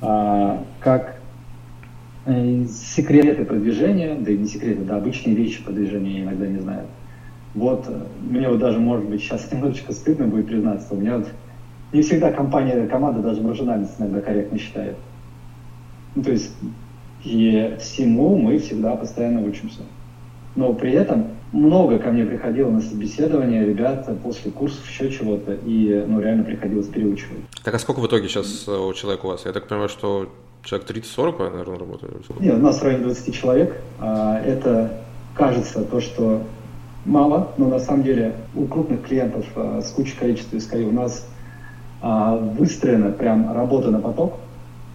а, 0.00 0.62
как 0.80 1.16
э, 2.26 2.66
секреты 2.66 3.44
продвижения, 3.44 4.16
да 4.18 4.32
и 4.32 4.36
не 4.36 4.46
секреты, 4.46 4.82
да, 4.82 4.96
обычные 4.96 5.34
вещи 5.34 5.62
продвижения 5.62 6.18
я 6.18 6.24
иногда 6.24 6.46
не 6.46 6.58
знаю. 6.58 6.86
Вот, 7.54 7.86
э, 7.88 8.00
мне 8.20 8.48
вот 8.48 8.58
даже, 8.58 8.78
может 8.78 9.08
быть, 9.08 9.22
сейчас 9.22 9.50
немножечко 9.50 9.92
стыдно 9.92 10.26
будет 10.26 10.48
признаться, 10.48 10.88
у 10.90 10.96
меня 10.96 11.18
вот 11.18 11.28
не 11.92 12.02
всегда 12.02 12.32
компания, 12.32 12.86
команда 12.86 13.20
даже 13.20 13.40
маржинальность 13.40 13.92
иногда 13.98 14.20
корректно 14.20 14.58
считает. 14.58 14.96
Ну, 16.14 16.22
то 16.22 16.32
есть 16.32 16.50
и 17.26 17.76
всему 17.80 18.36
мы 18.38 18.58
всегда 18.58 18.94
постоянно 18.94 19.42
учимся. 19.42 19.80
Но 20.54 20.72
при 20.72 20.92
этом 20.92 21.26
много 21.52 21.98
ко 21.98 22.10
мне 22.10 22.24
приходило 22.24 22.70
на 22.70 22.80
собеседование 22.80 23.66
ребята 23.66 24.14
после 24.14 24.50
курсов 24.50 24.88
еще 24.88 25.10
чего-то, 25.10 25.54
и 25.54 26.04
ну, 26.06 26.20
реально 26.20 26.44
приходилось 26.44 26.86
переучивать. 26.86 27.40
Так 27.64 27.74
а 27.74 27.78
сколько 27.78 28.00
в 28.00 28.06
итоге 28.06 28.28
сейчас 28.28 28.66
э, 28.68 28.72
у 28.72 28.92
человека 28.94 29.26
у 29.26 29.28
вас? 29.30 29.44
Я 29.44 29.52
так 29.52 29.66
понимаю, 29.66 29.88
что 29.88 30.28
человек 30.62 30.88
30-40, 30.88 31.50
наверное, 31.50 31.78
работает? 31.78 32.40
Нет, 32.40 32.54
у 32.54 32.62
нас 32.62 32.78
в 32.78 32.82
районе 32.84 33.04
20 33.04 33.34
человек. 33.34 33.76
А, 33.98 34.40
это 34.40 34.92
кажется 35.34 35.84
то, 35.84 36.00
что 36.00 36.42
мало, 37.04 37.52
но 37.56 37.68
на 37.68 37.78
самом 37.78 38.02
деле 38.02 38.34
у 38.54 38.66
крупных 38.66 39.02
клиентов 39.02 39.46
а, 39.56 39.80
с 39.82 39.90
кучей 39.90 40.16
количества 40.16 40.56
SKU 40.56 40.88
у 40.88 40.92
нас 40.92 41.26
а, 42.00 42.36
выстроена 42.36 43.10
прям 43.10 43.52
работа 43.52 43.90
на 43.90 44.00
поток, 44.00 44.34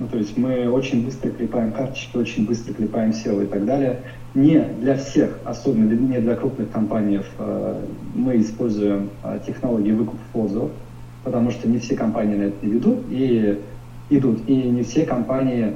ну, 0.02 0.08
то 0.08 0.18
есть 0.18 0.36
мы 0.36 0.68
очень 0.68 1.06
быстро 1.06 1.30
клепаем 1.30 1.72
карточки, 1.72 2.18
очень 2.18 2.48
быстро 2.48 2.74
клепаем 2.74 3.12
SEO 3.12 3.44
и 3.44 3.46
так 3.46 3.66
далее. 3.66 4.00
Не 4.34 4.60
для 4.80 4.96
всех, 4.96 5.38
особенно 5.46 5.94
не 5.94 6.18
для 6.18 6.36
крупных 6.36 6.72
компаний, 6.72 7.20
э, 7.38 7.86
мы 8.16 8.42
используем 8.42 9.12
э, 9.24 9.40
технологии 9.46 9.92
выкупа 9.92 10.20
отзывов, 10.34 10.72
потому 11.24 11.52
что 11.52 11.68
не 11.68 11.78
все 11.78 11.96
компании 11.96 12.36
на 12.36 12.44
это 12.46 12.66
ведут 12.66 12.98
и 13.12 13.62
идут, 14.10 14.40
и 14.48 14.56
не 14.56 14.82
все 14.82 15.06
компании 15.06 15.76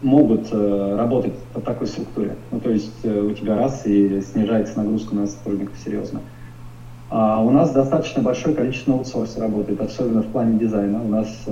могут 0.00 0.48
э, 0.50 0.96
работать 0.96 1.34
по 1.52 1.60
такой 1.60 1.88
структуре. 1.88 2.36
Ну, 2.50 2.58
то 2.58 2.70
есть 2.70 3.04
у 3.04 3.32
тебя 3.32 3.58
раз 3.58 3.84
и 3.84 4.22
снижается 4.22 4.78
нагрузка 4.78 5.14
на 5.14 5.26
сотрудников 5.26 5.74
серьезно. 5.84 6.22
А 7.10 7.42
у 7.42 7.50
нас 7.50 7.70
достаточно 7.70 8.22
большое 8.22 8.54
количество 8.54 8.94
аутсорса 8.94 9.40
работает, 9.40 9.78
особенно 9.82 10.22
в 10.22 10.28
плане 10.28 10.58
дизайна. 10.58 11.02
У 11.04 11.08
нас 11.08 11.46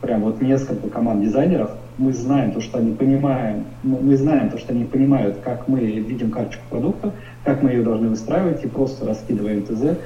прям 0.00 0.22
вот 0.22 0.40
несколько 0.40 0.88
команд 0.88 1.22
дизайнеров. 1.22 1.70
Мы 1.98 2.12
знаем 2.12 2.52
то, 2.52 2.60
что 2.60 2.78
они 2.78 2.94
понимаем, 2.94 3.64
мы 3.82 4.16
знаем 4.16 4.50
то, 4.50 4.58
что 4.58 4.72
они 4.72 4.84
понимают, 4.84 5.38
как 5.44 5.68
мы 5.68 5.80
видим 5.80 6.30
карточку 6.30 6.62
продукта, 6.70 7.12
как 7.44 7.62
мы 7.62 7.70
ее 7.70 7.82
должны 7.82 8.08
выстраивать, 8.08 8.64
и 8.64 8.68
просто 8.68 9.06
раскидываем 9.06 9.62
ТЗ. 9.62 9.98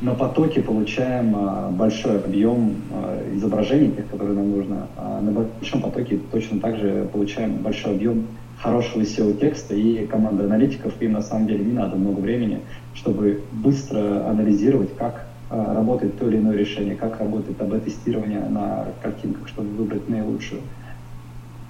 На 0.00 0.14
потоке 0.14 0.60
получаем 0.60 1.34
а, 1.34 1.70
большой 1.70 2.16
объем 2.16 2.76
а, 2.92 3.34
изображений, 3.34 3.92
тех, 3.92 4.08
которые 4.08 4.36
нам 4.36 4.50
нужно. 4.50 4.88
А 4.96 5.20
на 5.20 5.30
большом 5.30 5.80
потоке 5.80 6.18
точно 6.30 6.60
так 6.60 6.76
же 6.76 7.08
получаем 7.12 7.56
большой 7.62 7.92
объем 7.92 8.26
хорошего 8.58 9.02
SEO-текста, 9.02 9.74
и 9.74 10.06
команда 10.06 10.44
аналитиков, 10.44 11.00
им 11.00 11.12
на 11.12 11.22
самом 11.22 11.46
деле 11.46 11.64
не 11.64 11.72
надо 11.72 11.96
много 11.96 12.20
времени, 12.20 12.60
чтобы 12.94 13.42
быстро 13.52 14.28
анализировать, 14.28 14.96
как 14.96 15.25
работает 15.50 16.18
то 16.18 16.28
или 16.28 16.38
иное 16.38 16.56
решение, 16.56 16.96
как 16.96 17.20
работает 17.20 17.60
АБ-тестирование 17.60 18.40
на 18.48 18.86
картинках, 19.02 19.48
чтобы 19.48 19.68
выбрать 19.70 20.08
наилучшую. 20.08 20.62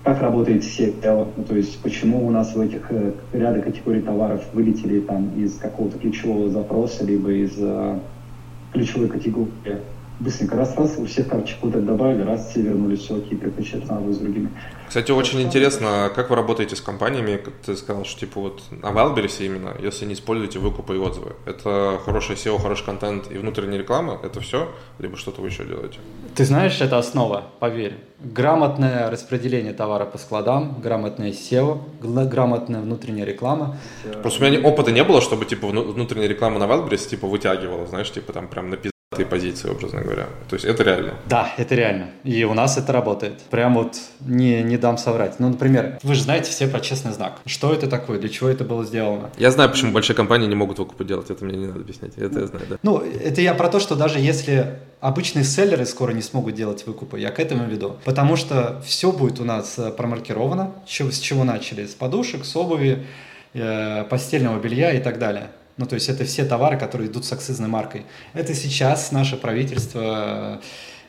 Как 0.04 0.22
работает 0.22 0.64
сеть, 0.64 0.94
ну, 1.04 1.44
то 1.46 1.56
есть 1.56 1.82
почему 1.82 2.26
у 2.26 2.30
нас 2.30 2.54
в 2.54 2.60
этих 2.60 2.92
э, 2.92 3.12
ряда 3.32 3.60
категорий 3.60 4.00
товаров 4.00 4.40
вылетели 4.52 5.00
там 5.00 5.30
из 5.36 5.58
какого-то 5.58 5.98
ключевого 5.98 6.48
запроса, 6.48 7.04
либо 7.04 7.32
из 7.32 7.56
э, 7.58 7.98
ключевой 8.72 9.08
категории 9.08 9.50
быстренько 10.20 10.56
раз-раз, 10.56 10.96
у 10.98 11.06
всех 11.06 11.28
карточек 11.28 11.58
вот 11.62 11.74
это 11.74 11.84
добавили, 11.84 12.22
раз 12.22 12.48
все 12.50 12.62
вернулись, 12.62 13.00
все 13.00 13.16
окей, 13.16 13.36
переключать 13.36 13.88
надо 13.88 14.12
с 14.12 14.18
другими. 14.18 14.50
Кстати, 14.88 15.10
очень 15.10 15.42
интересно, 15.42 16.10
как 16.14 16.30
вы 16.30 16.36
работаете 16.36 16.76
с 16.76 16.80
компаниями, 16.80 17.40
ты 17.64 17.76
сказал, 17.76 18.04
что 18.04 18.20
типа 18.20 18.40
вот 18.40 18.62
на 18.70 18.86
Wildberries 18.86 19.44
именно, 19.44 19.74
если 19.80 20.06
не 20.06 20.14
используете 20.14 20.58
выкупы 20.58 20.94
и 20.94 20.98
отзывы, 20.98 21.34
это 21.44 22.00
хорошее 22.04 22.38
SEO, 22.38 22.58
хороший 22.58 22.84
контент 22.86 23.30
и 23.30 23.36
внутренняя 23.36 23.78
реклама, 23.78 24.18
это 24.22 24.40
все, 24.40 24.70
либо 24.98 25.16
что-то 25.16 25.42
вы 25.42 25.48
еще 25.48 25.64
делаете? 25.64 25.98
Ты 26.34 26.44
знаешь, 26.44 26.80
это 26.80 26.98
основа, 26.98 27.44
поверь. 27.58 27.94
Грамотное 28.20 29.10
распределение 29.10 29.74
товара 29.74 30.06
по 30.06 30.18
складам, 30.18 30.80
грамотное 30.80 31.32
SEO, 31.32 31.80
грамотная 32.00 32.80
внутренняя 32.80 33.26
реклама. 33.26 33.76
Просто 34.22 34.44
у 34.44 34.48
меня 34.48 34.66
опыта 34.66 34.92
не 34.92 35.04
было, 35.04 35.20
чтобы 35.20 35.44
типа 35.44 35.66
внутренняя 35.66 36.28
реклама 36.28 36.58
на 36.58 36.64
Wildberries 36.64 37.08
типа 37.08 37.26
вытягивала, 37.26 37.86
знаешь, 37.86 38.10
типа 38.10 38.32
там 38.32 38.48
прям 38.48 38.70
написано 38.70 38.95
этой 39.12 39.24
позиции, 39.24 39.68
образно 39.68 40.00
говоря. 40.00 40.26
То 40.48 40.54
есть 40.56 40.64
это 40.64 40.82
реально. 40.82 41.14
Да, 41.26 41.52
это 41.56 41.76
реально. 41.76 42.10
И 42.24 42.42
у 42.42 42.54
нас 42.54 42.76
это 42.76 42.92
работает. 42.92 43.40
Прям 43.50 43.74
вот 43.74 43.96
не, 44.20 44.64
не 44.64 44.76
дам 44.78 44.98
соврать. 44.98 45.38
Ну, 45.38 45.48
например, 45.48 46.00
вы 46.02 46.16
же 46.16 46.22
знаете 46.22 46.50
все 46.50 46.66
про 46.66 46.80
честный 46.80 47.12
знак. 47.12 47.38
Что 47.46 47.72
это 47.72 47.86
такое? 47.86 48.18
Для 48.18 48.28
чего 48.28 48.48
это 48.48 48.64
было 48.64 48.84
сделано? 48.84 49.30
Я 49.38 49.52
знаю, 49.52 49.70
почему 49.70 49.92
большие 49.92 50.16
компании 50.16 50.48
не 50.48 50.56
могут 50.56 50.80
выкупы 50.80 51.04
делать. 51.04 51.30
Это 51.30 51.44
мне 51.44 51.56
не 51.56 51.66
надо 51.66 51.80
объяснять. 51.80 52.18
Это 52.18 52.40
я 52.40 52.46
знаю, 52.46 52.66
да. 52.68 52.76
Ну, 52.82 52.98
это 52.98 53.40
я 53.40 53.54
про 53.54 53.68
то, 53.68 53.78
что 53.78 53.94
даже 53.94 54.18
если 54.18 54.80
обычные 55.00 55.44
селлеры 55.44 55.86
скоро 55.86 56.10
не 56.10 56.22
смогут 56.22 56.56
делать 56.56 56.84
выкупы, 56.84 57.20
я 57.20 57.30
к 57.30 57.38
этому 57.38 57.68
веду. 57.68 57.98
Потому 58.04 58.34
что 58.34 58.82
все 58.84 59.12
будет 59.12 59.38
у 59.38 59.44
нас 59.44 59.78
э, 59.78 59.92
промаркировано. 59.92 60.72
С 60.84 61.18
чего 61.20 61.44
начали? 61.44 61.86
С 61.86 61.94
подушек, 61.94 62.44
с 62.44 62.56
обуви, 62.56 63.06
э, 63.54 64.02
постельного 64.10 64.58
белья 64.58 64.92
и 64.92 65.00
так 65.00 65.20
далее. 65.20 65.50
Ну, 65.76 65.86
то 65.86 65.94
есть 65.94 66.08
это 66.08 66.24
все 66.24 66.44
товары, 66.44 66.78
которые 66.78 67.08
идут 67.08 67.24
с 67.24 67.32
акцизной 67.32 67.68
маркой. 67.68 68.06
Это 68.32 68.54
сейчас 68.54 69.12
наше 69.12 69.36
правительство 69.36 70.60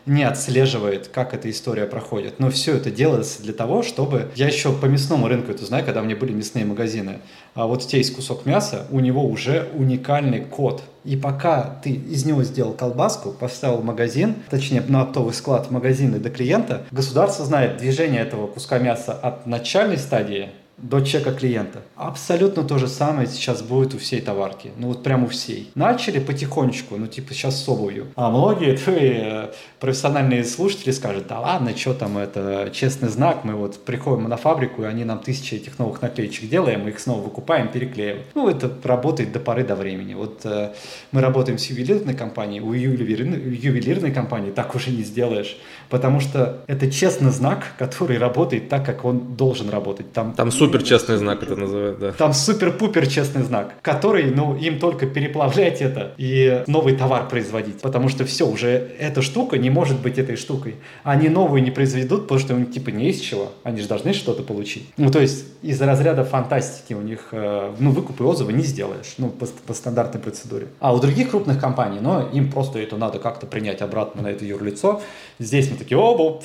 не 0.07 0.23
отслеживает, 0.23 1.09
как 1.09 1.33
эта 1.33 1.49
история 1.49 1.85
проходит. 1.85 2.39
Но 2.39 2.49
все 2.49 2.75
это 2.75 2.89
делается 2.89 3.43
для 3.43 3.53
того, 3.53 3.83
чтобы... 3.83 4.31
Я 4.35 4.47
еще 4.47 4.71
по 4.71 4.85
мясному 4.85 5.27
рынку 5.27 5.51
это 5.51 5.65
знаю, 5.65 5.85
когда 5.85 6.01
у 6.01 6.05
меня 6.05 6.15
были 6.15 6.31
мясные 6.31 6.65
магазины. 6.65 7.19
А 7.53 7.67
вот 7.67 7.83
у 7.83 7.87
тебя 7.87 7.99
есть 7.99 8.15
кусок 8.15 8.45
мяса, 8.45 8.87
у 8.89 9.01
него 9.01 9.25
уже 9.25 9.69
уникальный 9.73 10.39
код. 10.39 10.81
И 11.03 11.17
пока 11.17 11.79
ты 11.83 11.91
из 11.91 12.25
него 12.25 12.43
сделал 12.43 12.73
колбаску, 12.73 13.31
поставил 13.31 13.81
магазин, 13.81 14.35
точнее 14.49 14.81
на 14.87 15.01
оптовый 15.01 15.33
склад 15.33 15.67
в 15.67 15.71
магазин 15.71 16.15
и 16.15 16.19
до 16.19 16.29
клиента, 16.29 16.85
государство 16.91 17.45
знает 17.45 17.77
движение 17.77 18.21
этого 18.21 18.47
куска 18.47 18.79
мяса 18.79 19.13
от 19.13 19.45
начальной 19.45 19.97
стадии 19.97 20.49
до 20.77 21.01
чека 21.01 21.33
клиента. 21.33 21.81
Абсолютно 21.95 22.63
то 22.63 22.77
же 22.77 22.87
самое 22.87 23.27
сейчас 23.27 23.63
будет 23.63 23.95
у 23.95 23.97
всей 23.97 24.21
товарки. 24.21 24.71
Ну 24.77 24.89
вот 24.89 25.03
прямо 25.03 25.25
у 25.25 25.27
всей. 25.27 25.71
Начали 25.73 26.19
потихонечку, 26.19 26.97
ну 26.97 27.07
типа 27.07 27.33
сейчас 27.33 27.63
с 27.63 27.67
обувью. 27.67 28.07
А 28.15 28.29
многие 28.29 28.77
твои 28.83 29.11
э, 29.15 29.47
профессиональные 29.79 30.43
слушатели 30.43 30.91
скажут, 30.91 31.27
да 31.27 31.39
ладно, 31.39 31.75
что 31.75 31.95
там 31.95 32.17
это 32.19 32.69
честный 32.71 33.09
знак, 33.09 33.43
мы 33.43 33.55
вот 33.55 33.83
приходим 33.83 34.29
на 34.29 34.37
фабрику, 34.37 34.83
и 34.83 34.85
они 34.85 35.03
нам 35.03 35.19
тысячи 35.19 35.55
этих 35.55 35.79
новых 35.79 36.01
наклеечек 36.03 36.47
делаем, 36.47 36.83
мы 36.83 36.91
их 36.91 36.99
снова 36.99 37.21
выкупаем, 37.21 37.69
переклеиваем. 37.69 38.23
Ну 38.35 38.47
это 38.47 38.71
работает 38.83 39.31
до 39.31 39.39
поры 39.39 39.63
до 39.63 39.75
времени. 39.75 40.13
Вот 40.13 40.41
э, 40.45 40.73
мы 41.11 41.21
работаем 41.21 41.57
с 41.57 41.65
ювелирной 41.65 42.13
компанией, 42.13 42.61
у 42.61 42.73
ювелирной, 42.73 43.39
ювелирной 43.55 44.11
компании 44.11 44.51
так 44.51 44.75
уже 44.75 44.91
не 44.91 45.01
сделаешь, 45.01 45.57
потому 45.89 46.19
что 46.19 46.63
это 46.67 46.91
честный 46.91 47.31
знак, 47.31 47.73
который 47.77 48.17
работает 48.17 48.69
так, 48.69 48.85
как 48.85 49.05
он 49.05 49.35
должен 49.35 49.69
работать. 49.69 50.11
Там, 50.13 50.33
там 50.33 50.51
супер 50.51 50.83
честный 50.83 51.17
знак 51.17 51.43
это 51.43 51.55
называют, 51.55 51.99
да. 51.99 52.11
Там 52.11 52.33
супер-пупер 52.33 53.07
честный 53.07 53.43
знак, 53.43 53.75
который, 53.81 54.31
ну, 54.31 54.55
им 54.55 54.79
только 54.79 55.05
переплавлять 55.05 55.81
это 55.81 56.13
и 56.17 56.63
новый 56.67 56.95
товар 56.95 57.27
производить. 57.27 57.81
Потому 57.81 58.09
что 58.09 58.25
все, 58.25 58.47
уже 58.47 58.69
эта 58.99 59.21
штука 59.21 59.57
не 59.57 59.69
может 59.69 59.99
быть 60.01 60.17
этой 60.17 60.35
штукой. 60.35 60.75
Они 61.03 61.29
новую 61.29 61.63
не 61.63 61.71
произведут, 61.71 62.23
потому 62.23 62.39
что 62.39 62.55
у 62.55 62.59
них 62.59 62.71
типа 62.71 62.89
не 62.89 63.09
из 63.09 63.19
чего. 63.19 63.51
Они 63.63 63.81
же 63.81 63.87
должны 63.87 64.13
что-то 64.13 64.43
получить. 64.43 64.89
Ну, 64.97 65.09
то 65.09 65.19
есть 65.19 65.45
из 65.61 65.81
разряда 65.81 66.23
фантастики 66.23 66.93
у 66.93 67.01
них, 67.01 67.29
э, 67.31 67.73
ну, 67.79 67.91
выкупы 67.91 68.23
отзывы 68.23 68.53
не 68.53 68.63
сделаешь, 68.63 69.15
ну, 69.17 69.29
по, 69.29 69.45
по 69.45 69.73
стандартной 69.73 70.21
процедуре. 70.21 70.67
А 70.79 70.93
у 70.93 70.99
других 70.99 71.31
крупных 71.31 71.59
компаний, 71.59 71.99
ну, 72.01 72.27
им 72.29 72.51
просто 72.51 72.79
это 72.79 72.97
надо 72.97 73.19
как-то 73.19 73.45
принять 73.47 73.81
обратно 73.81 74.23
на 74.23 74.27
это 74.27 74.45
юрлицо. 74.45 75.01
Здесь 75.39 75.69
мы 75.69 75.76
такие, 75.77 75.97
о, 75.97 76.41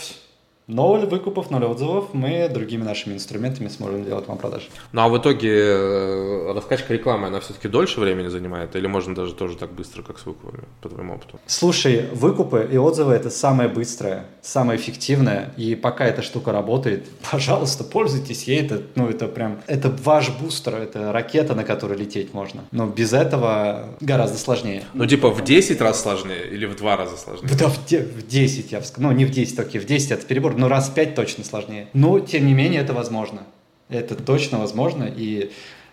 Ноль 0.73 1.05
выкупов, 1.05 1.51
ноль 1.51 1.66
отзывов, 1.66 2.14
мы 2.14 2.49
другими 2.49 2.83
нашими 2.83 3.12
инструментами 3.12 3.68
сможем 3.68 4.07
делать 4.07 4.27
вам 4.27 4.39
продажи. 4.39 4.68
Ну 4.93 5.03
а 5.03 5.09
в 5.09 5.18
итоге 5.18 5.51
э, 5.51 6.53
раскачка 6.55 6.95
рекламы, 6.95 7.27
она 7.27 7.41
все-таки 7.41 7.68
дольше 7.68 8.01
времени 8.01 8.29
занимает? 8.29 8.75
Или 8.75 8.87
можно 8.87 9.14
даже 9.14 9.35
тоже 9.35 9.59
так 9.59 9.70
быстро, 9.73 10.03
как 10.03 10.18
с 10.18 10.25
выкупами, 10.25 10.64
по 10.81 10.89
твоему 10.89 11.16
опыту? 11.16 11.39
Слушай, 11.45 12.09
выкупы 12.14 12.66
и 12.73 12.79
отзывы– 12.79 13.12
это 13.14 13.29
самое 13.29 13.68
быстрое, 13.68 14.25
самое 14.41 14.81
эффективное. 14.81 15.53
И 15.59 15.75
пока 15.75 16.07
эта 16.07 16.23
штука 16.23 16.53
работает, 16.53 17.05
пожалуйста, 17.31 17.85
пользуйтесь 17.85 18.45
ей. 18.45 18.62
Это, 18.62 18.81
ну, 18.95 19.09
это 19.09 19.29
прям, 19.29 19.61
это 19.66 19.91
ваш 19.91 20.31
бустер, 20.31 20.77
это 20.77 21.12
ракета, 21.12 21.55
на 21.55 21.64
которой 21.64 21.99
лететь 21.99 22.33
можно. 22.33 22.64
Но 22.70 22.87
без 22.87 23.12
этого 23.12 23.91
гораздо 24.01 24.39
сложнее. 24.39 24.85
Ну 24.95 25.05
типа 25.05 25.29
в 25.29 25.45
10 25.45 25.83
раз 25.83 26.01
сложнее 26.01 26.49
или 26.51 26.64
в 26.64 26.77
2 26.77 26.97
раза 26.97 27.18
сложнее? 27.18 27.51
Да, 27.59 27.68
в, 27.68 27.77
в 27.77 28.27
10, 28.27 28.73
я 28.73 28.79
бы 28.79 28.87
сказал. 28.87 29.11
Ну, 29.11 29.16
не 29.16 29.27
в 29.27 29.31
10, 29.31 29.55
только 29.55 29.79
в 29.79 29.85
10 29.85 30.12
это 30.12 30.27
перебор 30.27 30.61
ну, 30.62 30.68
раз 30.68 30.88
в 30.88 30.94
пять 30.94 31.14
точно 31.14 31.44
сложнее. 31.44 31.88
Но, 31.92 32.20
тем 32.20 32.46
не 32.46 32.54
менее, 32.54 32.80
это 32.80 32.92
возможно. 32.92 33.42
Это 33.88 34.14
точно 34.14 34.58
возможно, 34.58 35.04
и 35.04 35.50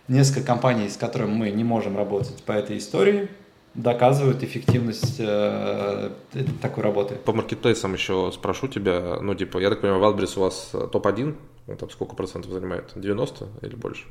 несколько 0.08 0.46
компаний, 0.46 0.90
с 0.90 0.96
которыми 0.96 1.34
мы 1.34 1.50
не 1.52 1.64
можем 1.64 1.98
работать 1.98 2.44
по 2.44 2.52
этой 2.52 2.78
истории, 2.78 3.30
доказывают 3.74 4.44
эффективность 4.44 5.16
э, 5.20 6.12
такой 6.62 6.84
работы. 6.84 7.16
По 7.16 7.34
маркетплейсам 7.34 7.94
еще 7.94 8.32
спрошу 8.34 8.68
тебя, 8.68 9.20
ну, 9.22 9.36
типа, 9.36 9.58
я 9.58 9.70
так 9.70 9.82
понимаю, 9.82 10.02
Wildberries 10.04 10.38
у 10.38 10.42
вас 10.42 10.72
топ-1, 10.72 11.36
ну, 11.68 11.76
там 11.76 11.90
сколько 11.90 12.16
процентов 12.16 12.52
занимает? 12.52 12.92
90 12.96 13.48
или 13.62 13.76
больше? 13.76 14.06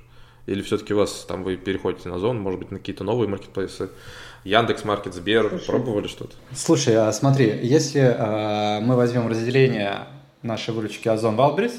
Или 0.46 0.62
все-таки 0.62 0.94
у 0.94 0.96
вас 0.96 1.24
там 1.28 1.44
вы 1.44 1.56
переходите 1.56 2.08
на 2.08 2.18
зону, 2.18 2.40
может 2.40 2.58
быть, 2.58 2.70
на 2.70 2.78
какие-то 2.78 3.04
новые 3.04 3.28
маркетплейсы? 3.28 3.90
Яндекс 4.44 4.84
Маркет, 4.84 5.14
Сбер, 5.14 5.48
Слушай, 5.50 5.66
пробовали 5.66 6.06
что-то? 6.06 6.34
Слушай, 6.54 6.96
а 6.96 7.12
смотри, 7.12 7.58
если 7.62 8.00
э, 8.00 8.80
мы 8.80 8.96
возьмем 8.96 9.28
разделение 9.28 10.06
нашей 10.42 10.74
выручки. 10.74 11.08
Озон 11.08 11.36
Wildberries, 11.36 11.72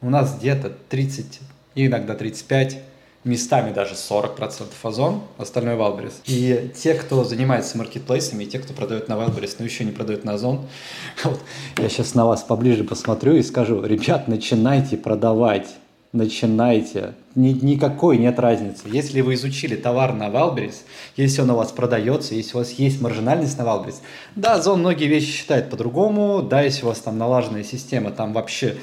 у 0.00 0.10
нас 0.10 0.36
где-то 0.38 0.72
30, 0.88 1.40
иногда 1.74 2.14
35, 2.14 2.78
местами 3.24 3.72
даже 3.72 3.94
40% 3.94 4.66
Озон, 4.82 5.22
остальное 5.36 5.76
Wildberries. 5.76 6.22
И 6.26 6.70
те, 6.76 6.94
кто 6.94 7.24
занимается 7.24 7.76
маркетплейсами, 7.76 8.44
и 8.44 8.46
те, 8.46 8.58
кто 8.58 8.72
продает 8.72 9.08
на 9.08 9.16
Wildberries, 9.16 9.56
но 9.58 9.64
еще 9.64 9.84
не 9.84 9.92
продают 9.92 10.24
на 10.24 10.34
Озон, 10.34 10.66
вот, 11.24 11.40
я 11.76 11.88
сейчас 11.88 12.14
на 12.14 12.26
вас 12.26 12.42
поближе 12.42 12.84
посмотрю 12.84 13.34
и 13.34 13.42
скажу, 13.42 13.82
ребят, 13.82 14.28
начинайте 14.28 14.96
продавать 14.96 15.68
начинайте. 16.12 17.14
Ни, 17.34 17.50
никакой 17.52 18.18
нет 18.18 18.38
разницы. 18.38 18.82
Если 18.86 19.20
вы 19.20 19.34
изучили 19.34 19.76
товар 19.76 20.14
на 20.14 20.30
Wildberries, 20.30 20.84
если 21.16 21.42
он 21.42 21.50
у 21.50 21.56
вас 21.56 21.72
продается, 21.72 22.34
если 22.34 22.56
у 22.56 22.58
вас 22.58 22.72
есть 22.72 23.00
маржинальность 23.00 23.58
на 23.58 23.64
Wildberries, 23.64 24.00
да, 24.34 24.60
Зон 24.60 24.80
многие 24.80 25.06
вещи 25.06 25.30
считает 25.30 25.68
по-другому, 25.68 26.42
да, 26.42 26.62
если 26.62 26.84
у 26.84 26.88
вас 26.88 27.00
там 27.00 27.18
налаженная 27.18 27.64
система, 27.64 28.10
там 28.10 28.32
вообще, 28.32 28.76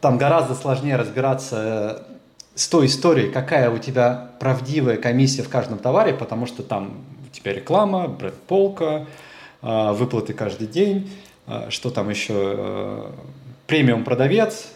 там 0.00 0.18
гораздо 0.18 0.54
сложнее 0.54 0.96
разбираться 0.96 2.04
э, 2.06 2.14
с 2.54 2.68
той 2.68 2.86
историей, 2.86 3.30
какая 3.30 3.70
у 3.70 3.78
тебя 3.78 4.30
правдивая 4.38 4.96
комиссия 4.96 5.42
в 5.42 5.48
каждом 5.48 5.78
товаре, 5.78 6.14
потому 6.14 6.46
что 6.46 6.62
там 6.62 7.04
у 7.26 7.34
тебя 7.34 7.52
реклама, 7.52 8.06
бренд-полка, 8.06 9.06
э, 9.62 9.92
выплаты 9.92 10.32
каждый 10.32 10.68
день, 10.68 11.10
э, 11.46 11.70
что 11.70 11.90
там 11.90 12.08
еще, 12.10 13.10
премиум 13.66 14.04
продавец, 14.04 14.68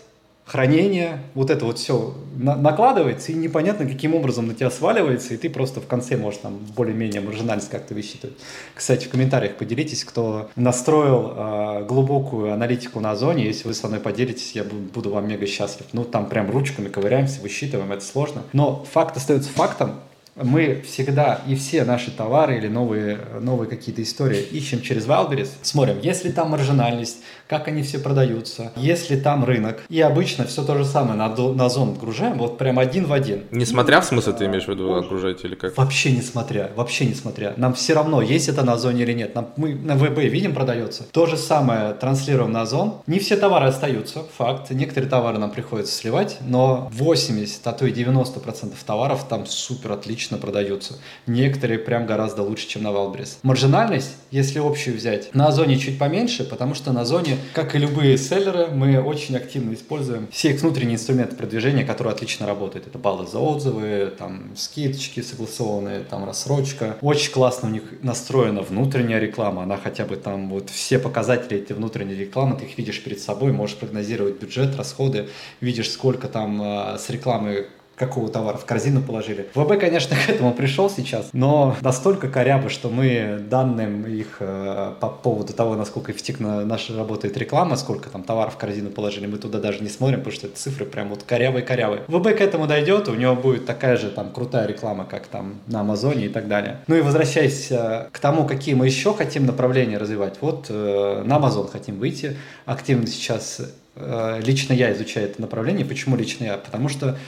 хранение, 0.49 1.18
вот 1.34 1.51
это 1.51 1.64
вот 1.66 1.78
все 1.78 2.14
на- 2.36 2.57
накладывается, 2.57 3.32
и 3.32 3.34
непонятно, 3.34 3.86
каким 3.86 4.14
образом 4.14 4.46
на 4.46 4.55
тебя 4.55 4.70
сваливается, 4.70 5.34
и 5.34 5.36
ты 5.36 5.51
просто 5.51 5.80
в 5.80 5.86
конце 5.86 6.16
можешь 6.16 6.40
там 6.40 6.59
более-менее 6.74 7.20
маржинальность 7.20 7.68
как-то 7.70 7.94
высчитывать. 7.94 8.36
Кстати, 8.74 9.07
в 9.07 9.11
комментариях 9.11 9.57
поделитесь, 9.57 10.05
кто 10.05 10.49
настроил 10.57 11.32
э, 11.36 11.84
глубокую 11.86 12.53
аналитику 12.53 13.01
на 13.01 13.11
Озоне, 13.11 13.44
если 13.44 13.68
вы 13.68 13.74
со 13.74 13.88
мной 13.88 14.01
поделитесь, 14.01 14.53
я 14.53 14.64
буду 14.64 15.11
вам 15.11 15.28
мега 15.28 15.46
счастлив. 15.46 15.86
Ну, 15.92 16.05
там 16.05 16.26
прям 16.26 16.51
ручками 16.51 16.88
ковыряемся, 16.88 17.42
высчитываем, 17.42 17.92
это 17.92 18.05
сложно. 18.05 18.42
Но 18.55 18.84
факт 18.90 19.16
остается 19.16 19.51
фактом, 19.51 19.96
мы 20.43 20.82
всегда 20.86 21.41
и 21.47 21.55
все 21.55 21.84
наши 21.84 22.11
товары 22.11 22.59
или 22.59 22.68
новые, 22.68 23.18
новые 23.41 23.68
какие-то 23.68 24.03
истории 24.03 24.41
ищем 24.41 24.82
через 24.82 25.07
Wildberries, 25.07 25.51
смотрим, 25.62 25.99
если 26.03 26.30
там 26.30 26.51
маржинальность, 26.51 27.18
как 27.49 27.68
они 27.68 27.82
все 27.82 27.99
продаются, 27.99 28.72
если 28.76 29.16
там 29.16 29.45
рынок. 29.45 29.82
И 29.89 30.01
обычно 30.01 30.45
все 30.45 30.62
то 30.64 30.76
же 30.76 30.84
самое 30.84 31.14
на, 31.14 31.28
на 31.28 31.66
Озон 31.66 31.91
отгружаем, 31.91 32.39
вот 32.39 32.59
прям 32.59 32.78
один 32.78 33.07
в 33.07 33.12
один. 33.12 33.45
Несмотря 33.51 34.01
в 34.01 34.05
смысле 34.05 34.32
ты 34.34 34.47
имеешь 34.47 34.66
в 34.66 34.68
виду 34.68 34.95
отгружаете 34.95 35.49
или 35.49 35.55
как? 35.55 35.76
Вообще 35.76 36.12
не 36.12 36.22
смотря, 36.22 36.70
вообще 36.76 37.07
не 37.07 37.14
смотря. 37.14 37.55
Нам 37.57 37.74
все 37.74 37.95
равно, 37.95 38.22
есть 38.22 38.49
это 38.49 38.62
на 38.62 38.74
Озоне 38.74 39.03
или 39.03 39.12
нет. 39.12 39.34
Нам, 39.34 39.49
мы 39.57 39.74
на 39.74 39.97
ВБ 39.97 40.18
видим, 40.18 40.55
продается. 40.55 41.05
То 41.11 41.26
же 41.26 41.36
самое 41.36 41.95
транслируем 41.95 42.53
на 42.53 42.62
Озон. 42.62 42.95
Не 43.07 43.18
все 43.18 43.36
товары 43.36 43.66
остаются, 43.66 44.22
факт. 44.36 44.70
Некоторые 44.70 45.09
товары 45.09 45.39
нам 45.39 45.51
приходится 45.51 45.95
сливать, 45.95 46.39
но 46.41 46.89
80, 46.93 47.66
а 47.66 47.72
то 47.72 47.86
и 47.86 47.93
90% 47.93 48.72
товаров 48.84 49.24
там 49.28 49.47
супер 49.47 49.93
отлично 49.93 50.28
продаются. 50.37 50.95
Некоторые 51.26 51.79
прям 51.79 52.07
гораздо 52.07 52.43
лучше, 52.43 52.68
чем 52.68 52.83
на 52.83 52.93
Валбрис. 52.93 53.39
Маржинальность, 53.43 54.16
если 54.31 54.59
общую 54.59 54.97
взять, 54.97 55.35
на 55.35 55.47
Озоне 55.47 55.79
чуть 55.79 55.99
поменьше, 55.99 56.45
потому 56.45 56.74
что 56.74 56.93
на 56.93 57.03
Озоне 57.03 57.39
как 57.55 57.74
и 57.74 57.79
любые 57.79 58.18
селлеры, 58.18 58.68
мы 58.68 59.01
очень 59.01 59.37
активно 59.37 59.74
используем 59.74 60.29
все 60.31 60.51
их 60.51 60.61
внутренние 60.61 60.97
инструменты 60.97 61.37
продвижения, 61.37 61.85
которые 61.85 62.12
отлично 62.12 62.47
работают. 62.47 62.87
Это 62.87 62.99
баллы 62.99 63.26
за 63.26 63.39
отзывы, 63.39 64.12
там 64.16 64.53
скидочки 64.57 65.20
согласованные, 65.20 66.01
там 66.01 66.24
рассрочка. 66.24 66.97
Очень 67.01 67.33
классно 67.33 67.68
у 67.68 67.72
них 67.72 67.83
настроена 68.03 68.62
внутренняя 68.62 69.18
реклама. 69.18 69.62
Она 69.62 69.76
хотя 69.76 70.05
бы 70.05 70.16
там 70.16 70.51
вот 70.51 70.70
все 70.70 70.99
показатели 70.99 71.59
эти 71.59 71.72
внутренней 71.72 72.14
рекламы, 72.14 72.57
ты 72.57 72.64
их 72.64 72.79
видишь 72.79 73.03
перед 73.03 73.20
собой, 73.20 73.53
можешь 73.53 73.76
прогнозировать 73.76 74.41
бюджет, 74.41 74.76
расходы, 74.76 75.29
видишь, 75.61 75.91
сколько 75.91 76.29
там 76.29 76.61
э, 76.62 76.99
с 76.99 77.09
рекламы 77.11 77.66
какого 77.99 78.28
товара 78.28 78.57
в 78.57 78.64
корзину 78.64 79.03
положили. 79.03 79.49
ВБ, 79.55 79.78
конечно, 79.78 80.16
к 80.26 80.28
этому 80.28 80.53
пришел 80.55 80.88
сейчас, 80.88 81.30
но 81.32 81.76
настолько 81.80 82.28
корябы, 82.28 82.70
что 82.70 82.88
мы 82.88 83.38
данным 83.51 84.07
их 84.07 84.36
э, 84.40 84.92
по 85.01 85.09
поводу 85.09 85.53
того, 85.53 85.74
насколько 85.74 86.12
эффективно 86.12 86.64
наша 86.64 86.96
работает 86.96 87.36
реклама, 87.36 87.76
сколько 87.76 88.09
там 88.09 88.22
товаров 88.22 88.55
в 88.55 88.57
корзину 88.57 88.90
положили, 88.90 89.26
мы 89.26 89.38
туда 89.38 89.59
даже 89.59 89.80
не 89.80 89.88
смотрим, 89.88 90.18
потому 90.18 90.34
что 90.34 90.46
это 90.46 90.57
цифры 90.57 90.86
прям 90.86 91.09
вот 91.09 91.24
корявые-корявые. 91.24 92.05
ВБ 92.09 92.36
к 92.36 92.40
этому 92.40 92.66
дойдет, 92.66 93.09
у 93.09 93.14
него 93.14 93.34
будет 93.34 93.66
такая 93.66 93.96
же 93.96 94.11
там 94.11 94.30
крутая 94.30 94.66
реклама, 94.66 95.05
как 95.05 95.26
там 95.26 95.61
на 95.66 95.80
Амазоне 95.80 96.26
и 96.26 96.28
так 96.28 96.49
далее. 96.49 96.78
Ну 96.86 96.96
и 96.96 97.01
возвращаясь 97.01 97.70
э, 97.70 98.09
к 98.12 98.18
тому, 98.18 98.46
какие 98.46 98.74
мы 98.74 98.86
еще 98.86 99.12
хотим 99.14 99.46
направления 99.46 99.99
развивать. 99.99 100.36
Вот 100.40 100.66
э, 100.68 101.22
на 101.24 101.36
Амазон 101.36 101.68
хотим 101.68 101.99
выйти, 101.99 102.36
активно 102.64 103.07
сейчас 103.07 103.61
э, 103.96 104.40
лично 104.44 104.72
я 104.72 104.92
изучаю 104.92 105.26
это 105.26 105.40
направление. 105.40 105.84
Почему 105.84 106.16
лично 106.16 106.44
я? 106.44 106.59
Потому 106.59 106.88
что 106.88 107.18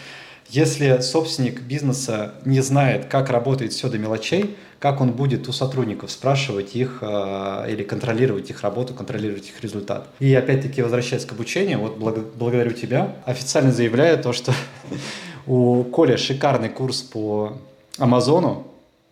если 0.48 1.00
собственник 1.00 1.60
бизнеса 1.60 2.34
не 2.44 2.60
знает, 2.60 3.06
как 3.06 3.30
работает 3.30 3.72
все 3.72 3.88
до 3.88 3.98
мелочей, 3.98 4.56
как 4.80 5.00
он 5.00 5.12
будет 5.12 5.46
у 5.48 5.52
сотрудников 5.52 6.10
спрашивать 6.10 6.74
их 6.74 6.98
э, 7.02 7.66
или 7.68 7.82
контролировать 7.82 8.48
их 8.48 8.62
работу, 8.62 8.94
контролировать 8.94 9.48
их 9.48 9.62
результат. 9.62 10.08
И 10.20 10.34
опять-таки, 10.34 10.80
возвращаясь 10.82 11.26
к 11.26 11.32
обучению, 11.32 11.80
вот 11.80 11.98
благ- 11.98 12.30
благодарю 12.34 12.72
тебя, 12.72 13.16
официально 13.26 13.72
заявляю 13.72 14.22
то, 14.22 14.32
что 14.32 14.54
у 15.46 15.84
Коля 15.84 16.16
шикарный 16.16 16.70
курс 16.70 17.02
по 17.02 17.58
Амазону, 17.98 18.69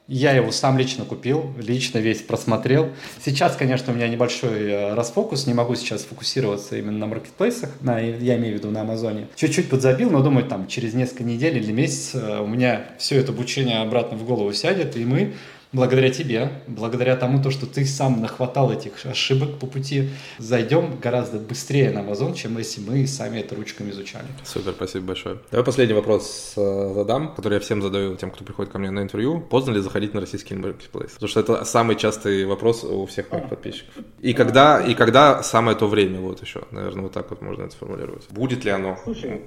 Я 0.09 0.33
его 0.33 0.51
сам 0.53 0.79
лично 0.79 1.05
купил, 1.05 1.53
лично 1.59 1.99
весь 1.99 2.23
просмотрел. 2.23 2.89
Сейчас, 3.23 3.57
конечно, 3.57 3.93
у 3.93 3.97
меня 3.97 4.09
небольшой 4.09 4.63
э, 4.63 4.95
расфокус, 4.95 5.47
не 5.47 5.53
могу 5.53 5.75
сейчас 5.75 6.03
фокусироваться 6.05 6.79
именно 6.79 6.97
на 6.97 7.07
маркетплейсах, 7.09 7.69
на, 7.83 8.01
я 8.01 8.39
имею 8.39 8.55
в 8.55 8.59
виду 8.59 8.71
на 8.71 8.81
Амазоне. 8.81 9.27
Чуть-чуть 9.37 9.69
подзабил, 9.69 10.09
но 10.09 10.23
думаю, 10.23 10.47
там 10.47 10.67
через 10.67 10.95
несколько 10.95 11.25
недель 11.25 11.59
или 11.59 11.73
месяц 11.73 12.15
э, 12.15 12.41
у 12.41 12.47
меня 12.47 12.87
все 12.97 13.17
это 13.17 13.33
обучение 13.33 13.83
обратно 13.83 14.17
в 14.17 14.25
голову 14.25 14.51
сядет, 14.55 14.97
и 14.97 15.05
мы 15.05 15.35
благодаря 15.73 16.11
тебе, 16.11 16.51
благодаря 16.67 17.17
тому, 17.17 17.43
то, 17.43 17.51
что 17.51 17.67
ты 17.67 17.85
сам 17.85 18.21
нахватал 18.21 18.73
этих 18.73 19.05
ошибок 19.07 19.59
по 19.59 19.67
пути, 19.67 20.11
зайдем 20.39 20.99
гораздо 21.01 21.39
быстрее 21.39 21.91
на 21.91 22.01
Amazon, 22.01 22.35
чем 22.35 22.59
если 22.59 22.81
мы 22.81 23.07
сами 23.07 23.41
это 23.41 23.55
ручками 23.55 23.91
изучали. 23.91 24.27
Супер, 24.45 24.73
спасибо 24.73 25.07
большое. 25.07 25.39
Давай 25.51 25.65
последний 25.65 25.95
вопрос 25.95 26.55
э, 26.57 26.93
задам, 26.95 27.35
который 27.35 27.55
я 27.55 27.61
всем 27.61 27.83
задаю 27.83 28.17
тем, 28.17 28.31
кто 28.31 28.45
приходит 28.45 28.73
ко 28.73 28.79
мне 28.79 28.91
на 28.91 29.01
интервью. 29.01 29.41
Поздно 29.41 29.73
ли 29.73 29.81
заходить 29.81 30.15
на 30.15 30.21
российский 30.21 30.55
маркетплейс? 30.55 31.13
Потому 31.13 31.29
что 31.29 31.41
это 31.41 31.65
самый 31.65 31.97
частый 31.97 32.47
вопрос 32.47 32.85
у 32.85 33.07
всех 33.07 33.31
моих 33.31 33.49
подписчиков. 33.49 33.95
И 34.21 34.33
когда, 34.33 34.81
и 34.81 34.95
когда 34.95 35.43
самое 35.43 35.77
то 35.77 35.87
время, 35.87 36.21
вот 36.21 36.43
еще, 36.43 36.63
наверное, 36.71 37.03
вот 37.03 37.13
так 37.13 37.31
вот 37.31 37.43
можно 37.43 37.65
это 37.65 37.73
сформулировать. 37.73 38.27
Будет 38.31 38.65
ли 38.65 38.71
оно? 38.71 38.99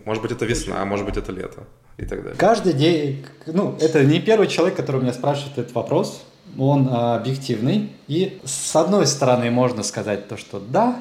Может 0.06 0.24
быть, 0.24 0.32
это 0.32 0.46
весна, 0.46 0.86
может 0.86 1.06
быть, 1.06 1.18
это 1.18 1.32
лето 1.32 1.66
и 1.98 2.06
так 2.06 2.22
далее. 2.22 2.36
Каждый 2.38 2.74
день, 2.74 3.26
ну, 3.46 3.76
это 3.80 4.04
не 4.04 4.20
первый 4.20 4.48
человек, 4.48 4.76
который 4.76 5.02
меня 5.02 5.14
спрашивает 5.14 5.58
этот 5.58 5.74
вопрос, 5.76 6.24
он 6.58 6.89
а, 6.92 7.16
объективный, 7.16 7.92
и 8.08 8.39
с 8.44 8.76
одной 8.76 9.08
стороны 9.08 9.50
можно 9.52 9.84
сказать 9.84 10.28
то, 10.28 10.38
что 10.38 10.60
да, 10.60 11.00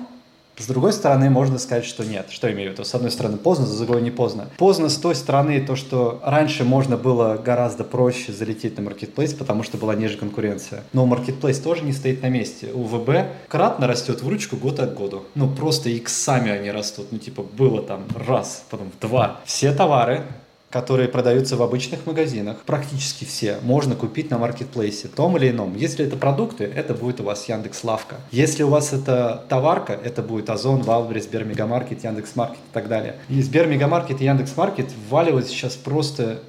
с 0.60 0.66
другой 0.66 0.92
стороны, 0.92 1.30
можно 1.30 1.58
сказать, 1.58 1.86
что 1.86 2.04
нет. 2.04 2.26
Что 2.28 2.52
имею 2.52 2.70
в 2.70 2.72
виду? 2.74 2.84
С 2.84 2.94
одной 2.94 3.10
стороны, 3.10 3.38
поздно, 3.38 3.64
с 3.64 3.78
другой 3.78 4.02
не 4.02 4.10
поздно. 4.10 4.50
Поздно 4.58 4.90
с 4.90 4.98
той 4.98 5.14
стороны, 5.14 5.58
то, 5.62 5.74
что 5.74 6.20
раньше 6.22 6.64
можно 6.64 6.98
было 6.98 7.40
гораздо 7.42 7.82
проще 7.82 8.32
залететь 8.32 8.76
на 8.76 8.82
маркетплейс, 8.82 9.32
потому 9.32 9.62
что 9.62 9.78
была 9.78 9.94
ниже 9.94 10.18
конкуренция. 10.18 10.82
Но 10.92 11.06
маркетплейс 11.06 11.58
тоже 11.58 11.82
не 11.82 11.94
стоит 11.94 12.22
на 12.22 12.28
месте. 12.28 12.72
У 12.74 12.82
ВБ 12.82 13.48
кратно 13.48 13.86
растет 13.86 14.20
выручку 14.20 14.58
год 14.58 14.80
от 14.80 14.94
года. 14.94 15.20
Ну, 15.34 15.48
просто 15.48 15.88
иксами 15.88 16.50
они 16.50 16.70
растут. 16.70 17.06
Ну, 17.10 17.16
типа, 17.16 17.42
было 17.42 17.82
там 17.82 18.04
раз, 18.14 18.64
потом 18.68 18.92
два. 19.00 19.40
Все 19.46 19.72
товары, 19.72 20.24
которые 20.70 21.08
продаются 21.08 21.56
в 21.56 21.62
обычных 21.62 22.06
магазинах, 22.06 22.58
практически 22.64 23.24
все, 23.24 23.58
можно 23.62 23.96
купить 23.96 24.30
на 24.30 24.38
маркетплейсе, 24.38 25.08
том 25.08 25.36
или 25.36 25.50
ином. 25.50 25.76
Если 25.76 26.06
это 26.06 26.16
продукты, 26.16 26.64
это 26.64 26.94
будет 26.94 27.20
у 27.20 27.24
вас 27.24 27.48
Яндекс 27.48 27.82
Лавка. 27.82 28.16
Если 28.30 28.62
у 28.62 28.68
вас 28.68 28.92
это 28.92 29.44
товарка, 29.48 29.92
это 29.92 30.22
будет 30.22 30.48
Озон, 30.48 30.82
Wildberries, 30.82 31.24
Сбермегамаркет, 31.24 32.04
Яндекс.Маркет 32.04 32.58
и 32.58 32.72
так 32.72 32.88
далее. 32.88 33.16
И 33.28 33.42
Сбермегамаркет 33.42 34.20
и 34.20 34.24
Яндекс.Маркет 34.24 34.90
вваливают 35.08 35.48
сейчас 35.48 35.74
просто 35.74 36.40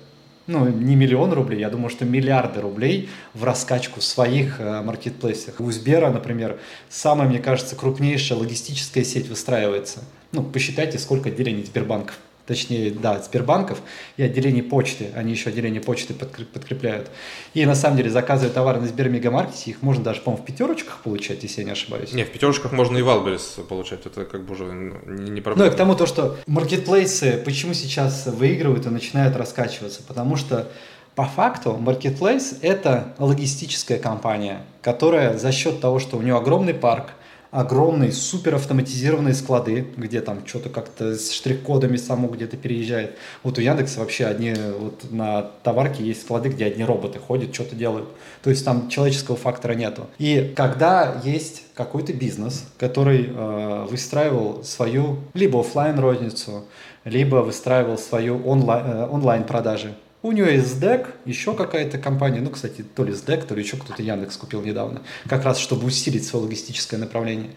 ну, 0.48 0.68
не 0.68 0.96
миллион 0.96 1.34
рублей, 1.34 1.60
я 1.60 1.70
думаю, 1.70 1.90
что 1.90 2.04
миллиарды 2.04 2.62
рублей 2.62 3.10
в 3.34 3.44
раскачку 3.44 4.02
своих 4.02 4.60
э, 4.60 4.82
маркетплейсах. 4.82 5.60
У 5.60 5.72
Сбера, 5.72 6.10
например, 6.10 6.60
самая, 6.90 7.28
мне 7.28 7.40
кажется, 7.40 7.76
крупнейшая 7.76 8.40
логистическая 8.40 9.04
сеть 9.04 9.30
выстраивается. 9.30 10.00
Ну, 10.32 10.44
посчитайте, 10.44 10.98
сколько 10.98 11.30
отделений 11.30 11.64
Сбербанков 11.64 12.18
точнее, 12.52 12.92
да, 12.92 13.22
Сбербанков 13.22 13.82
и 14.18 14.24
отделений 14.24 14.62
почты, 14.62 15.08
они 15.16 15.32
еще 15.32 15.52
отделение 15.52 15.80
почты 15.80 16.14
подкрепляют. 16.14 17.10
И 17.54 17.66
на 17.66 17.76
самом 17.76 17.96
деле, 17.96 18.10
заказывая 18.10 18.54
товары 18.54 18.82
на 18.82 18.88
Сбермегамаркете, 18.88 19.72
их 19.72 19.82
можно 19.82 20.04
даже, 20.04 20.20
по-моему, 20.20 20.44
в 20.44 20.46
пятерочках 20.46 21.00
получать, 21.02 21.44
если 21.44 21.62
я 21.62 21.66
не 21.68 21.72
ошибаюсь. 21.72 22.12
Не, 22.12 22.26
в 22.26 22.30
пятерочках 22.30 22.74
можно 22.74 22.98
и 22.98 23.02
Wildberries 23.02 23.58
получать, 23.70 24.06
это 24.06 24.26
как 24.26 24.44
бы 24.44 24.52
уже 24.52 24.66
не 24.66 25.40
проблема. 25.40 25.64
Ну 25.64 25.72
и 25.72 25.74
к 25.74 25.78
тому, 25.78 25.96
то, 25.96 26.06
что 26.06 26.38
маркетплейсы 26.46 27.42
почему 27.46 27.74
сейчас 27.74 28.26
выигрывают 28.26 28.86
и 28.86 28.90
начинают 28.90 29.38
раскачиваться, 29.38 30.04
потому 30.06 30.36
что 30.36 30.68
по 31.16 31.24
факту 31.24 31.80
маркетплейс– 31.82 32.58
это 32.62 33.14
логистическая 33.18 33.98
компания, 33.98 34.66
которая 34.82 35.38
за 35.38 35.54
счет 35.54 35.80
того, 35.80 36.00
что 36.00 36.18
у 36.18 36.22
нее 36.22 36.36
огромный 36.36 36.74
парк, 36.74 37.12
огромные 37.52 38.14
суперавтоматизированные 38.14 39.34
склады, 39.34 39.86
где 39.98 40.22
там 40.22 40.48
что-то 40.48 40.70
как-то 40.70 41.16
с 41.16 41.32
штрих-кодами 41.32 41.98
само 41.98 42.30
где-то 42.30 42.56
переезжает. 42.56 43.18
Вот 43.44 43.58
у 43.58 43.62
Яндекса 43.62 44.00
вообще 44.00 44.26
одни, 44.26 44.54
вот 44.80 45.12
на 45.12 45.42
товарке 45.64 46.04
есть 46.04 46.22
склады, 46.22 46.50
где 46.50 46.66
одни 46.66 46.86
роботы 46.86 47.20
ходят, 47.20 47.54
что-то 47.54 47.76
делают. 47.76 48.08
То 48.42 48.50
есть 48.50 48.64
там 48.64 48.88
человеческого 48.90 49.36
фактора 49.36 49.74
нету. 49.74 50.08
И 50.18 50.54
когда 50.56 51.22
есть 51.26 51.64
какой-то 51.76 52.14
бизнес, 52.14 52.66
который 52.78 53.30
э, 53.30 53.86
выстраивал 53.90 54.64
свою 54.64 55.18
либо 55.34 55.60
офлайн 55.60 56.00
розницу, 56.00 56.64
либо 57.04 57.38
выстраивал 57.38 57.98
свою 57.98 58.42
онлайн, 58.46 58.86
э, 58.86 59.08
онлайн-продажи, 59.08 59.96
у 60.24 60.32
нее 60.32 60.54
есть 60.54 60.76
SDEC, 60.76 61.08
еще 61.26 61.56
какая-то 61.56 61.98
компания, 61.98 62.42
ну, 62.42 62.52
кстати, 62.52 62.84
то 62.84 63.04
ли 63.04 63.12
SDEC, 63.12 63.48
то 63.48 63.56
ли 63.56 63.64
еще 63.64 63.78
кто-то 63.78 64.04
Яндекс 64.04 64.38
купил 64.38 64.62
недавно, 64.62 65.02
как 65.28 65.44
раз 65.44 65.58
чтобы 65.58 65.88
усилить 65.88 66.26
свое 66.26 66.46
логистическое 66.46 67.00
направление. 67.00 67.52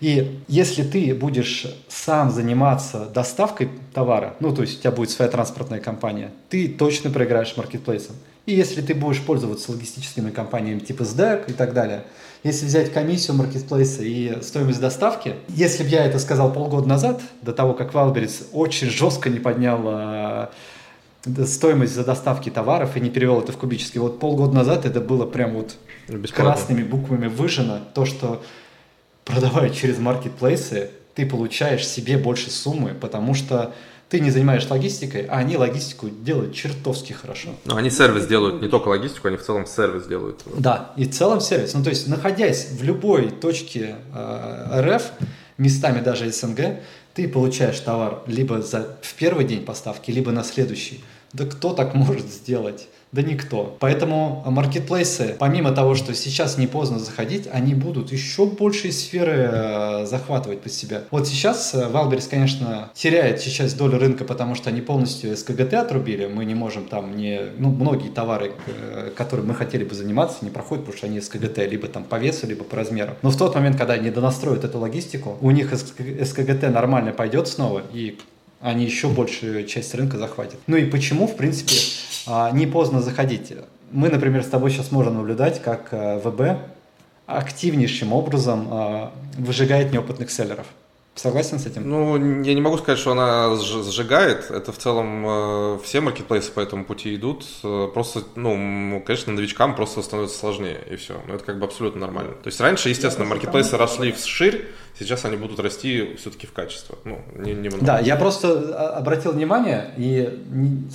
И 0.00 0.40
если 0.46 0.84
ты 0.84 1.12
будешь 1.14 1.66
сам 1.88 2.30
заниматься 2.30 3.06
доставкой 3.06 3.68
товара, 3.92 4.36
ну, 4.38 4.54
то 4.54 4.62
есть 4.62 4.78
у 4.78 4.80
тебя 4.82 4.92
будет 4.92 5.10
своя 5.10 5.30
транспортная 5.30 5.80
компания, 5.80 6.30
ты 6.50 6.68
точно 6.68 7.10
проиграешь 7.10 7.56
маркетплейсом. 7.56 8.14
И 8.46 8.54
если 8.54 8.82
ты 8.82 8.94
будешь 8.94 9.22
пользоваться 9.22 9.72
логистическими 9.72 10.30
компаниями 10.30 10.80
типа 10.80 11.02
SDEC 11.02 11.50
и 11.50 11.52
так 11.52 11.72
далее, 11.72 12.04
если 12.44 12.66
взять 12.66 12.92
комиссию 12.92 13.36
маркетплейса 13.38 14.02
и 14.02 14.42
стоимость 14.42 14.80
доставки, 14.80 15.36
если 15.48 15.82
бы 15.82 15.88
я 15.88 16.04
это 16.04 16.18
сказал 16.18 16.52
полгода 16.52 16.86
назад, 16.86 17.22
до 17.40 17.54
того, 17.54 17.72
как 17.72 17.94
Валберис 17.94 18.48
очень 18.52 18.90
жестко 18.90 19.30
не 19.30 19.38
поднял 19.38 19.80
а, 19.86 20.50
стоимость 21.46 21.94
за 21.94 22.04
доставки 22.04 22.50
товаров 22.50 22.96
и 22.96 23.00
не 23.00 23.10
перевел 23.10 23.40
это 23.40 23.52
в 23.52 23.56
кубический. 23.56 24.00
Вот 24.00 24.20
полгода 24.20 24.54
назад 24.54 24.84
это 24.84 25.00
было 25.00 25.26
прям 25.26 25.54
вот 25.54 25.76
Бесплатно. 26.08 26.52
красными 26.52 26.82
буквами 26.82 27.26
выжжено, 27.26 27.80
то, 27.94 28.04
что 28.04 28.42
продавая 29.24 29.70
через 29.70 29.98
маркетплейсы, 29.98 30.90
ты 31.14 31.26
получаешь 31.26 31.86
себе 31.86 32.18
больше 32.18 32.50
суммы, 32.50 32.94
потому 32.94 33.34
что 33.34 33.74
ты 34.10 34.20
не 34.20 34.30
занимаешь 34.30 34.68
логистикой, 34.68 35.22
а 35.26 35.38
они 35.38 35.56
логистику 35.56 36.08
делают 36.08 36.54
чертовски 36.54 37.14
хорошо. 37.14 37.50
Но 37.64 37.76
они 37.76 37.90
сервис 37.90 38.26
делают, 38.26 38.60
не 38.62 38.68
только 38.68 38.88
логистику, 38.88 39.28
они 39.28 39.36
в 39.36 39.42
целом 39.42 39.66
сервис 39.66 40.06
делают. 40.06 40.42
Да, 40.56 40.92
и 40.96 41.04
в 41.04 41.10
целом 41.10 41.40
сервис. 41.40 41.74
Ну, 41.74 41.82
то 41.82 41.90
есть, 41.90 42.06
находясь 42.06 42.68
в 42.70 42.84
любой 42.84 43.30
точке 43.30 43.96
э, 44.14 44.80
РФ, 44.82 45.02
местами 45.56 46.00
даже 46.00 46.30
СНГ, 46.30 46.80
ты 47.14 47.28
получаешь 47.28 47.78
товар 47.80 48.20
либо 48.26 48.60
за, 48.60 48.98
в 49.00 49.14
первый 49.14 49.44
день 49.44 49.64
поставки, 49.64 50.10
либо 50.10 50.32
на 50.32 50.44
следующий. 50.44 51.02
Да 51.34 51.46
кто 51.46 51.74
так 51.74 51.94
может 51.94 52.28
сделать? 52.28 52.88
Да 53.10 53.22
никто. 53.22 53.76
Поэтому 53.80 54.44
маркетплейсы, 54.46 55.36
помимо 55.38 55.72
того, 55.72 55.96
что 55.96 56.14
сейчас 56.14 56.58
не 56.58 56.68
поздно 56.68 57.00
заходить, 57.00 57.48
они 57.52 57.74
будут 57.74 58.12
еще 58.12 58.46
большие 58.46 58.92
сферы 58.92 59.50
э, 59.52 60.06
захватывать 60.06 60.62
под 60.62 60.72
себя. 60.72 61.02
Вот 61.10 61.26
сейчас 61.26 61.74
э, 61.74 61.88
Валберис, 61.88 62.28
конечно, 62.28 62.90
теряет 62.94 63.40
сейчас 63.40 63.74
долю 63.74 63.98
рынка, 63.98 64.24
потому 64.24 64.54
что 64.54 64.70
они 64.70 64.80
полностью 64.80 65.36
СКГТ 65.36 65.74
отрубили. 65.74 66.26
Мы 66.26 66.44
не 66.44 66.54
можем 66.54 66.86
там 66.86 67.16
не... 67.16 67.40
Ну, 67.58 67.70
многие 67.70 68.10
товары, 68.10 68.52
э, 68.66 69.10
которыми 69.16 69.46
мы 69.46 69.54
хотели 69.54 69.84
бы 69.84 69.94
заниматься, 69.94 70.38
не 70.42 70.50
проходят, 70.50 70.84
потому 70.84 70.98
что 70.98 71.06
они 71.06 71.20
СКГТ 71.20 71.58
либо 71.58 71.88
там 71.88 72.02
по 72.02 72.16
весу, 72.16 72.46
либо 72.48 72.62
по 72.64 72.76
размеру. 72.76 73.12
Но 73.22 73.30
в 73.30 73.36
тот 73.36 73.54
момент, 73.56 73.76
когда 73.76 73.94
они 73.94 74.10
донастроят 74.10 74.64
эту 74.64 74.78
логистику, 74.78 75.36
у 75.40 75.50
них 75.52 75.72
СКГТ 75.72 76.62
нормально 76.70 77.12
пойдет 77.12 77.46
снова, 77.46 77.82
и 77.92 78.18
они 78.64 78.86
еще 78.86 79.08
большую 79.08 79.66
часть 79.66 79.94
рынка 79.94 80.16
захватят. 80.16 80.58
Ну 80.66 80.76
и 80.76 80.86
почему, 80.86 81.26
в 81.26 81.36
принципе, 81.36 81.74
а, 82.26 82.50
не 82.50 82.66
поздно 82.66 83.02
заходить? 83.02 83.52
Мы, 83.92 84.08
например, 84.08 84.42
с 84.42 84.48
тобой 84.48 84.70
сейчас 84.70 84.90
можем 84.90 85.16
наблюдать, 85.16 85.60
как 85.62 85.88
э, 85.90 86.18
ВБ 86.24 86.58
активнейшим 87.26 88.14
образом 88.14 88.68
а, 88.70 89.12
выжигает 89.36 89.92
неопытных 89.92 90.30
селлеров. 90.30 90.66
Согласен 91.14 91.60
с 91.60 91.66
этим? 91.66 91.88
Ну, 91.88 92.42
я 92.42 92.54
не 92.54 92.60
могу 92.60 92.76
сказать, 92.78 92.98
что 92.98 93.12
она 93.12 93.54
сжигает. 93.56 94.50
Это 94.50 94.72
в 94.72 94.78
целом 94.78 95.24
э, 95.26 95.78
все 95.84 96.00
маркетплейсы 96.00 96.50
по 96.50 96.58
этому 96.58 96.84
пути 96.84 97.14
идут. 97.14 97.44
Э, 97.62 97.88
просто, 97.92 98.22
ну, 98.34 99.00
конечно, 99.06 99.32
новичкам 99.32 99.76
просто 99.76 100.02
становится 100.02 100.36
сложнее, 100.36 100.78
и 100.90 100.96
все. 100.96 101.20
Но 101.28 101.34
это 101.34 101.44
как 101.44 101.60
бы 101.60 101.66
абсолютно 101.66 102.00
нормально. 102.00 102.32
То 102.32 102.48
есть 102.48 102.60
раньше, 102.60 102.88
естественно, 102.88 103.28
маркетплейсы 103.28 103.76
росли 103.76 104.10
вширь, 104.10 104.66
сейчас 104.98 105.24
они 105.24 105.36
будут 105.36 105.60
расти 105.60 106.16
все-таки 106.18 106.46
в 106.46 106.52
качество. 106.52 106.98
Ну, 107.04 107.20
не, 107.36 107.52
не 107.52 107.68
много. 107.68 107.84
Да, 107.84 108.00
я 108.00 108.16
просто 108.16 108.48
а, 108.74 108.98
обратил 108.98 109.32
внимание, 109.32 109.92
и, 109.96 110.40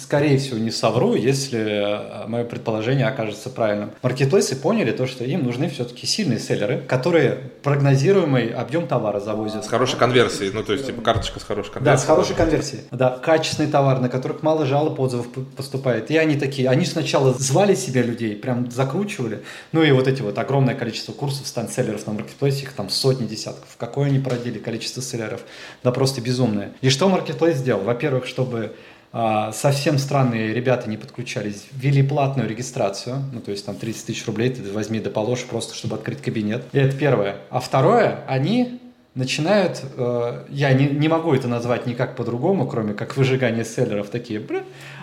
скорее 0.01 0.37
всего, 0.37 0.57
не 0.57 0.71
совру, 0.71 1.15
если 1.15 2.27
мое 2.27 2.43
предположение 2.43 3.07
окажется 3.07 3.49
правильным. 3.49 3.91
Маркетплейсы 4.01 4.55
поняли 4.55 4.91
то, 4.91 5.07
что 5.07 5.23
им 5.23 5.43
нужны 5.43 5.69
все-таки 5.69 6.05
сильные 6.05 6.39
селлеры, 6.39 6.81
которые 6.87 7.37
прогнозируемый 7.63 8.49
объем 8.49 8.87
товара 8.87 9.19
завозят. 9.19 9.65
С 9.65 9.67
хорошей 9.67 9.97
конверсией, 10.09 10.51
ну, 10.51 10.63
то 10.63 10.73
есть, 10.73 10.85
типа, 10.85 11.01
карточка 11.01 11.39
с 11.39 11.43
хорошей 11.43 11.73
конверсией. 11.73 11.95
Да, 11.95 12.01
с 12.01 12.05
хорошей 12.05 12.35
конверсией. 12.35 12.83
Да, 12.91 13.17
качественный 13.17 13.71
товар, 13.71 13.99
на 13.99 14.09
которых 14.09 14.43
мало 14.43 14.65
жалоб, 14.65 14.99
отзывов 14.99 15.27
поступает. 15.55 16.11
И 16.11 16.17
они 16.17 16.37
такие, 16.37 16.69
они 16.69 16.85
сначала 16.85 17.33
звали 17.33 17.75
себе 17.75 18.01
людей, 18.01 18.35
прям 18.35 18.69
закручивали. 18.69 19.43
Ну, 19.71 19.83
и 19.83 19.91
вот 19.91 20.07
эти 20.07 20.21
вот 20.21 20.37
огромное 20.37 20.75
количество 20.75 21.11
курсов 21.11 21.47
стан-селлеров 21.47 22.05
на 22.07 22.13
маркетплейсе, 22.13 22.63
их 22.63 22.73
там 22.73 22.89
сотни, 22.89 23.25
десятков 23.25 23.69
какое 23.77 24.07
они 24.07 24.19
породили 24.19 24.59
количество 24.59 25.01
селлеров, 25.01 25.41
да 25.83 25.91
просто 25.91 26.21
безумное. 26.21 26.73
И 26.81 26.89
что 26.89 27.09
Marketplace 27.09 27.55
сделал? 27.55 27.81
Во-первых, 27.81 28.27
чтобы 28.27 28.75
а, 29.11 29.51
совсем 29.51 29.97
странные 29.97 30.53
ребята 30.53 30.89
не 30.89 30.97
подключались, 30.97 31.65
ввели 31.71 32.03
платную 32.03 32.47
регистрацию, 32.47 33.23
ну, 33.33 33.39
то 33.39 33.51
есть 33.51 33.65
там 33.65 33.75
30 33.75 34.05
тысяч 34.05 34.25
рублей 34.27 34.49
ты 34.51 34.71
возьми 34.71 34.99
да 34.99 35.09
положь 35.09 35.43
просто, 35.45 35.73
чтобы 35.73 35.95
открыть 35.95 36.21
кабинет. 36.21 36.63
И 36.73 36.77
это 36.77 36.95
первое. 36.95 37.37
А 37.49 37.59
второе, 37.59 38.23
они 38.27 38.79
начинают, 39.19 39.83
э, 39.97 40.45
я 40.49 40.73
не, 40.73 40.85
не 40.85 41.07
могу 41.07 41.33
это 41.33 41.47
назвать 41.47 41.85
никак 41.85 42.15
по-другому, 42.15 42.65
кроме 42.65 42.93
как 42.93 43.17
выжигание 43.17 43.65
селлеров, 43.65 44.09
такие, 44.09 44.41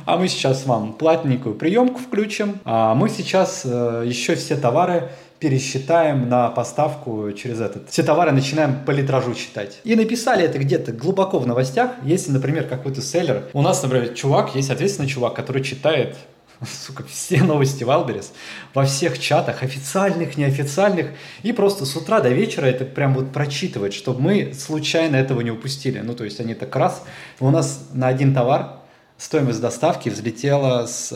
а 0.07 0.17
мы 0.17 0.29
сейчас 0.29 0.67
вам 0.67 0.95
платненькую 0.95 1.55
приемку 1.55 2.01
включим, 2.01 2.59
а 2.65 2.95
мы 2.95 3.09
сейчас 3.11 3.63
э, 3.65 4.05
еще 4.07 4.35
все 4.35 4.57
товары 4.57 5.11
пересчитаем 5.39 6.31
на 6.31 6.49
поставку 6.49 7.31
через 7.33 7.61
этот. 7.61 7.91
Все 7.91 8.03
товары 8.03 8.33
начинаем 8.33 8.85
по 8.87 8.91
литражу 8.91 9.35
считать. 9.35 9.81
И 9.85 9.95
написали 9.95 10.45
это 10.45 10.59
где-то 10.59 10.93
глубоко 10.93 11.39
в 11.39 11.47
новостях. 11.47 11.91
Если, 12.03 12.33
например, 12.33 12.65
какой-то 12.65 13.03
селлер, 13.03 13.45
у 13.53 13.61
нас, 13.61 13.83
например, 13.83 14.15
чувак, 14.15 14.55
есть 14.55 14.71
ответственный 14.71 15.09
чувак, 15.09 15.35
который 15.35 15.63
читает 15.63 16.17
сука, 16.65 17.05
все 17.05 17.43
новости 17.43 17.85
Wildberries 17.85 18.33
во 18.75 18.85
всех 18.85 19.19
чатах, 19.19 19.63
официальных, 19.63 20.37
неофициальных, 20.37 21.09
и 21.43 21.53
просто 21.53 21.85
с 21.85 21.97
утра 21.97 22.21
до 22.21 22.31
вечера 22.31 22.67
это 22.67 22.85
прям 22.85 23.15
вот 23.15 23.33
прочитывает, 23.33 23.93
чтобы 23.93 24.21
мы 24.21 24.55
случайно 24.55 25.17
этого 25.17 25.41
не 25.41 25.51
упустили. 25.51 26.01
Ну, 26.01 26.15
то 26.15 26.25
есть 26.25 26.41
они 26.41 26.55
так 26.55 26.75
раз, 26.77 27.05
у 27.41 27.51
нас 27.51 27.89
на 27.93 28.09
один 28.09 28.35
товар 28.35 28.76
стоимость 29.19 29.61
доставки 29.61 30.09
взлетела 30.09 30.87
с 30.87 31.09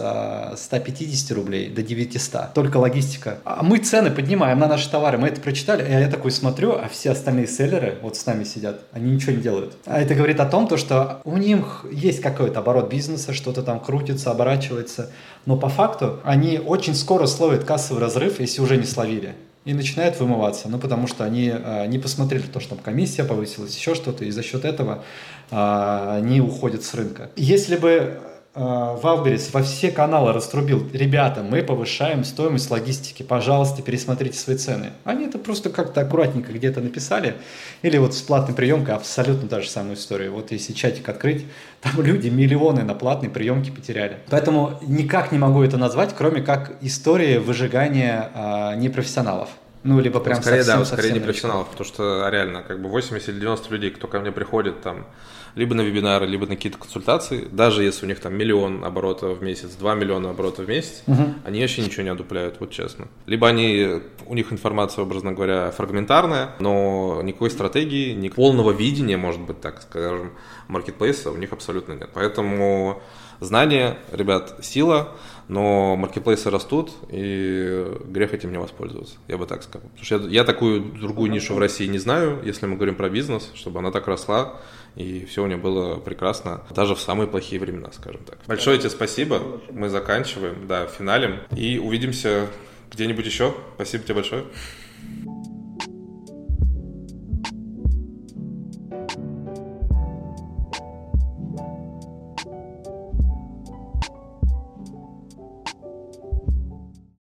150 0.57 1.31
а, 1.31 1.35
рублей 1.35 1.69
до 1.69 1.83
900. 1.83 2.53
Только 2.55 2.79
логистика. 2.79 3.39
А 3.45 3.63
мы 3.63 3.79
цены 3.79 4.11
поднимаем 4.11 4.59
на 4.59 4.69
наши 4.69 4.91
товары. 4.91 5.19
Мы 5.19 5.29
это 5.29 5.41
прочитали, 5.41 5.87
и 5.87 5.93
я 5.93 6.09
такой 6.09 6.31
смотрю, 6.31 6.73
а 6.73 6.89
все 6.89 7.11
остальные 7.11 7.47
селлеры 7.47 7.99
вот 8.03 8.17
с 8.17 8.27
нами 8.27 8.45
сидят, 8.45 8.83
они 8.93 9.13
ничего 9.13 9.33
не 9.33 9.43
делают. 9.43 9.77
А 9.87 10.01
это 10.01 10.15
говорит 10.15 10.41
о 10.41 10.47
том, 10.47 10.67
то, 10.67 10.77
что 10.77 11.21
у 11.25 11.37
них 11.37 11.85
есть 11.91 12.21
какой-то 12.21 12.61
оборот 12.61 12.91
бизнеса, 12.91 13.33
что-то 13.33 13.63
там 13.63 13.81
крутится, 13.81 14.31
оборачивается, 14.31 15.11
но 15.47 15.57
по 15.57 15.69
факту 15.69 16.21
они 16.25 16.59
очень 16.59 16.95
скоро 16.95 17.27
словят 17.27 17.65
кассовый 17.65 18.03
разрыв, 18.03 18.41
если 18.41 18.61
уже 18.61 18.77
не 18.77 18.87
словили 18.87 19.35
и 19.65 19.75
начинают 19.75 20.19
вымываться, 20.19 20.69
ну, 20.69 20.79
потому 20.79 21.07
что 21.07 21.25
они 21.25 21.51
а, 21.53 21.87
не 21.87 21.99
посмотрели 21.99 22.43
то, 22.43 22.61
что 22.61 22.77
там 22.77 22.79
комиссия 22.79 23.25
повысилась, 23.25 23.77
еще 23.77 23.95
что-то, 23.95 24.25
и 24.25 24.31
за 24.31 24.43
счет 24.43 24.65
этого 24.65 25.05
а, 25.51 26.17
они 26.17 26.41
уходят 26.41 26.83
с 26.83 26.95
рынка. 26.95 27.31
Если 27.37 27.77
бы 27.77 28.21
Валберис 28.53 29.55
во 29.55 29.63
все 29.63 29.93
каналы 29.93 30.33
раструбил, 30.33 30.85
ребята, 30.93 31.45
мы 31.45 31.63
повышаем 31.63 32.25
стоимость 32.25 32.69
логистики, 32.69 33.23
пожалуйста, 33.23 33.81
пересмотрите 33.81 34.37
свои 34.37 34.57
цены. 34.57 34.91
Они 35.05 35.27
это 35.27 35.39
просто 35.39 35.71
как-то 35.71 36.01
аккуратненько 36.01 36.53
где-то 36.53 36.81
написали. 36.81 37.37
Или 37.83 37.97
вот 37.99 38.13
с 38.13 38.23
платной 38.23 38.57
приемкой 38.57 38.97
абсолютно 38.97 39.49
та 39.49 39.61
же 39.61 39.69
самая 39.69 39.95
история. 39.95 40.31
Вот 40.31 40.51
если 40.51 40.73
чатик 40.73 41.09
открыть, 41.09 41.47
там 41.81 42.03
люди 42.03 42.29
миллионы 42.29 42.83
на 42.83 42.95
платной 42.95 43.31
приемке 43.31 43.71
потеряли. 43.71 44.19
Поэтому 44.31 44.81
никак 44.83 45.31
не 45.31 45.39
могу 45.39 45.63
это 45.63 45.77
назвать, 45.77 46.13
кроме 46.19 46.43
как 46.43 46.73
истории 46.81 47.39
выжигания 47.39 48.33
а, 48.35 48.75
непрофессионалов. 48.75 49.51
Ну, 49.85 50.01
либо 50.01 50.19
прям 50.21 50.39
ну, 50.39 50.43
скорее, 50.43 50.65
совсем, 50.65 50.81
да, 50.81 50.85
скорее 50.85 51.13
не 51.13 51.21
профессионалов, 51.21 51.69
потому 51.69 51.87
что 51.87 52.29
реально, 52.29 52.63
как 52.63 52.83
бы 52.83 52.89
80 52.89 53.29
или 53.29 53.41
90 53.41 53.73
людей, 53.73 53.91
кто 53.91 54.09
ко 54.09 54.19
мне 54.19 54.33
приходит 54.33 54.83
там 54.83 55.07
либо 55.55 55.75
на 55.75 55.83
вебинары, 55.83 56.27
либо 56.27 56.47
на 56.47 56.57
какие-то 56.57 56.79
консультации, 56.79 57.49
даже 57.51 57.83
если 57.83 58.07
у 58.07 58.09
них 58.09 58.21
там 58.21 58.35
миллион 58.35 58.85
оборотов 58.85 59.39
в 59.39 59.43
месяц, 59.43 59.71
2 59.75 59.95
миллиона 59.95 60.31
оборотов 60.31 60.67
в 60.67 60.69
месяц, 60.69 61.03
угу. 61.07 61.35
они 61.45 61.61
вообще 61.61 61.83
ничего 61.83 62.03
не 62.03 62.11
одупляют, 62.11 62.57
вот 62.61 62.71
честно. 62.71 63.09
Либо 63.27 63.49
они, 63.49 64.01
у 64.27 64.35
них 64.35 64.53
информация, 64.53 65.03
образно 65.03 65.33
говоря, 65.33 65.71
фрагментарная, 65.71 66.51
но 66.59 67.21
никакой 67.23 67.51
стратегии, 67.51 68.13
ни 68.13 68.29
полного 68.29 68.71
видения, 68.71 69.17
может 69.17 69.41
быть, 69.41 69.61
так 69.61 69.83
скажем, 69.83 70.33
маркетплейса 70.69 71.31
у 71.31 71.37
них 71.37 71.53
абсолютно 71.53 71.95
нет. 71.95 72.11
Поэтому 72.15 73.03
знания, 73.41 73.99
ребят, 74.13 74.59
сила, 74.63 75.17
но 75.49 75.97
маркетплейсы 75.97 76.51
растут, 76.51 76.93
и 77.09 77.85
грех 78.05 78.33
этим 78.35 78.53
не 78.53 78.59
воспользоваться, 78.59 79.17
я 79.27 79.37
бы 79.37 79.47
так 79.47 79.63
сказал. 79.63 79.89
Потому 79.89 80.05
что 80.05 80.17
я, 80.17 80.41
я 80.41 80.45
такую 80.45 80.81
другую 80.81 81.31
нишу 81.31 81.55
в 81.55 81.59
России 81.59 81.87
не 81.87 81.99
знаю, 81.99 82.41
если 82.45 82.67
мы 82.67 82.77
говорим 82.77 82.95
про 82.95 83.09
бизнес, 83.09 83.51
чтобы 83.55 83.81
она 83.81 83.91
так 83.91 84.07
росла, 84.07 84.61
и 84.97 85.25
все 85.25 85.43
у 85.43 85.47
нее 85.47 85.57
было 85.57 85.97
прекрасно, 85.97 86.63
даже 86.71 86.95
в 86.95 87.01
самые 87.01 87.27
плохие 87.29 87.61
времена, 87.61 87.91
скажем 87.93 88.23
так. 88.25 88.39
Большое 88.47 88.79
тебе 88.79 88.91
спасибо, 88.91 89.61
мы 89.71 89.89
заканчиваем, 89.89 90.67
да, 90.67 90.87
финалем, 90.87 91.41
и 91.57 91.79
увидимся 91.79 92.49
где-нибудь 92.91 93.25
еще. 93.25 93.55
Спасибо 93.77 94.05
тебе 94.05 94.15
большое. 94.15 94.45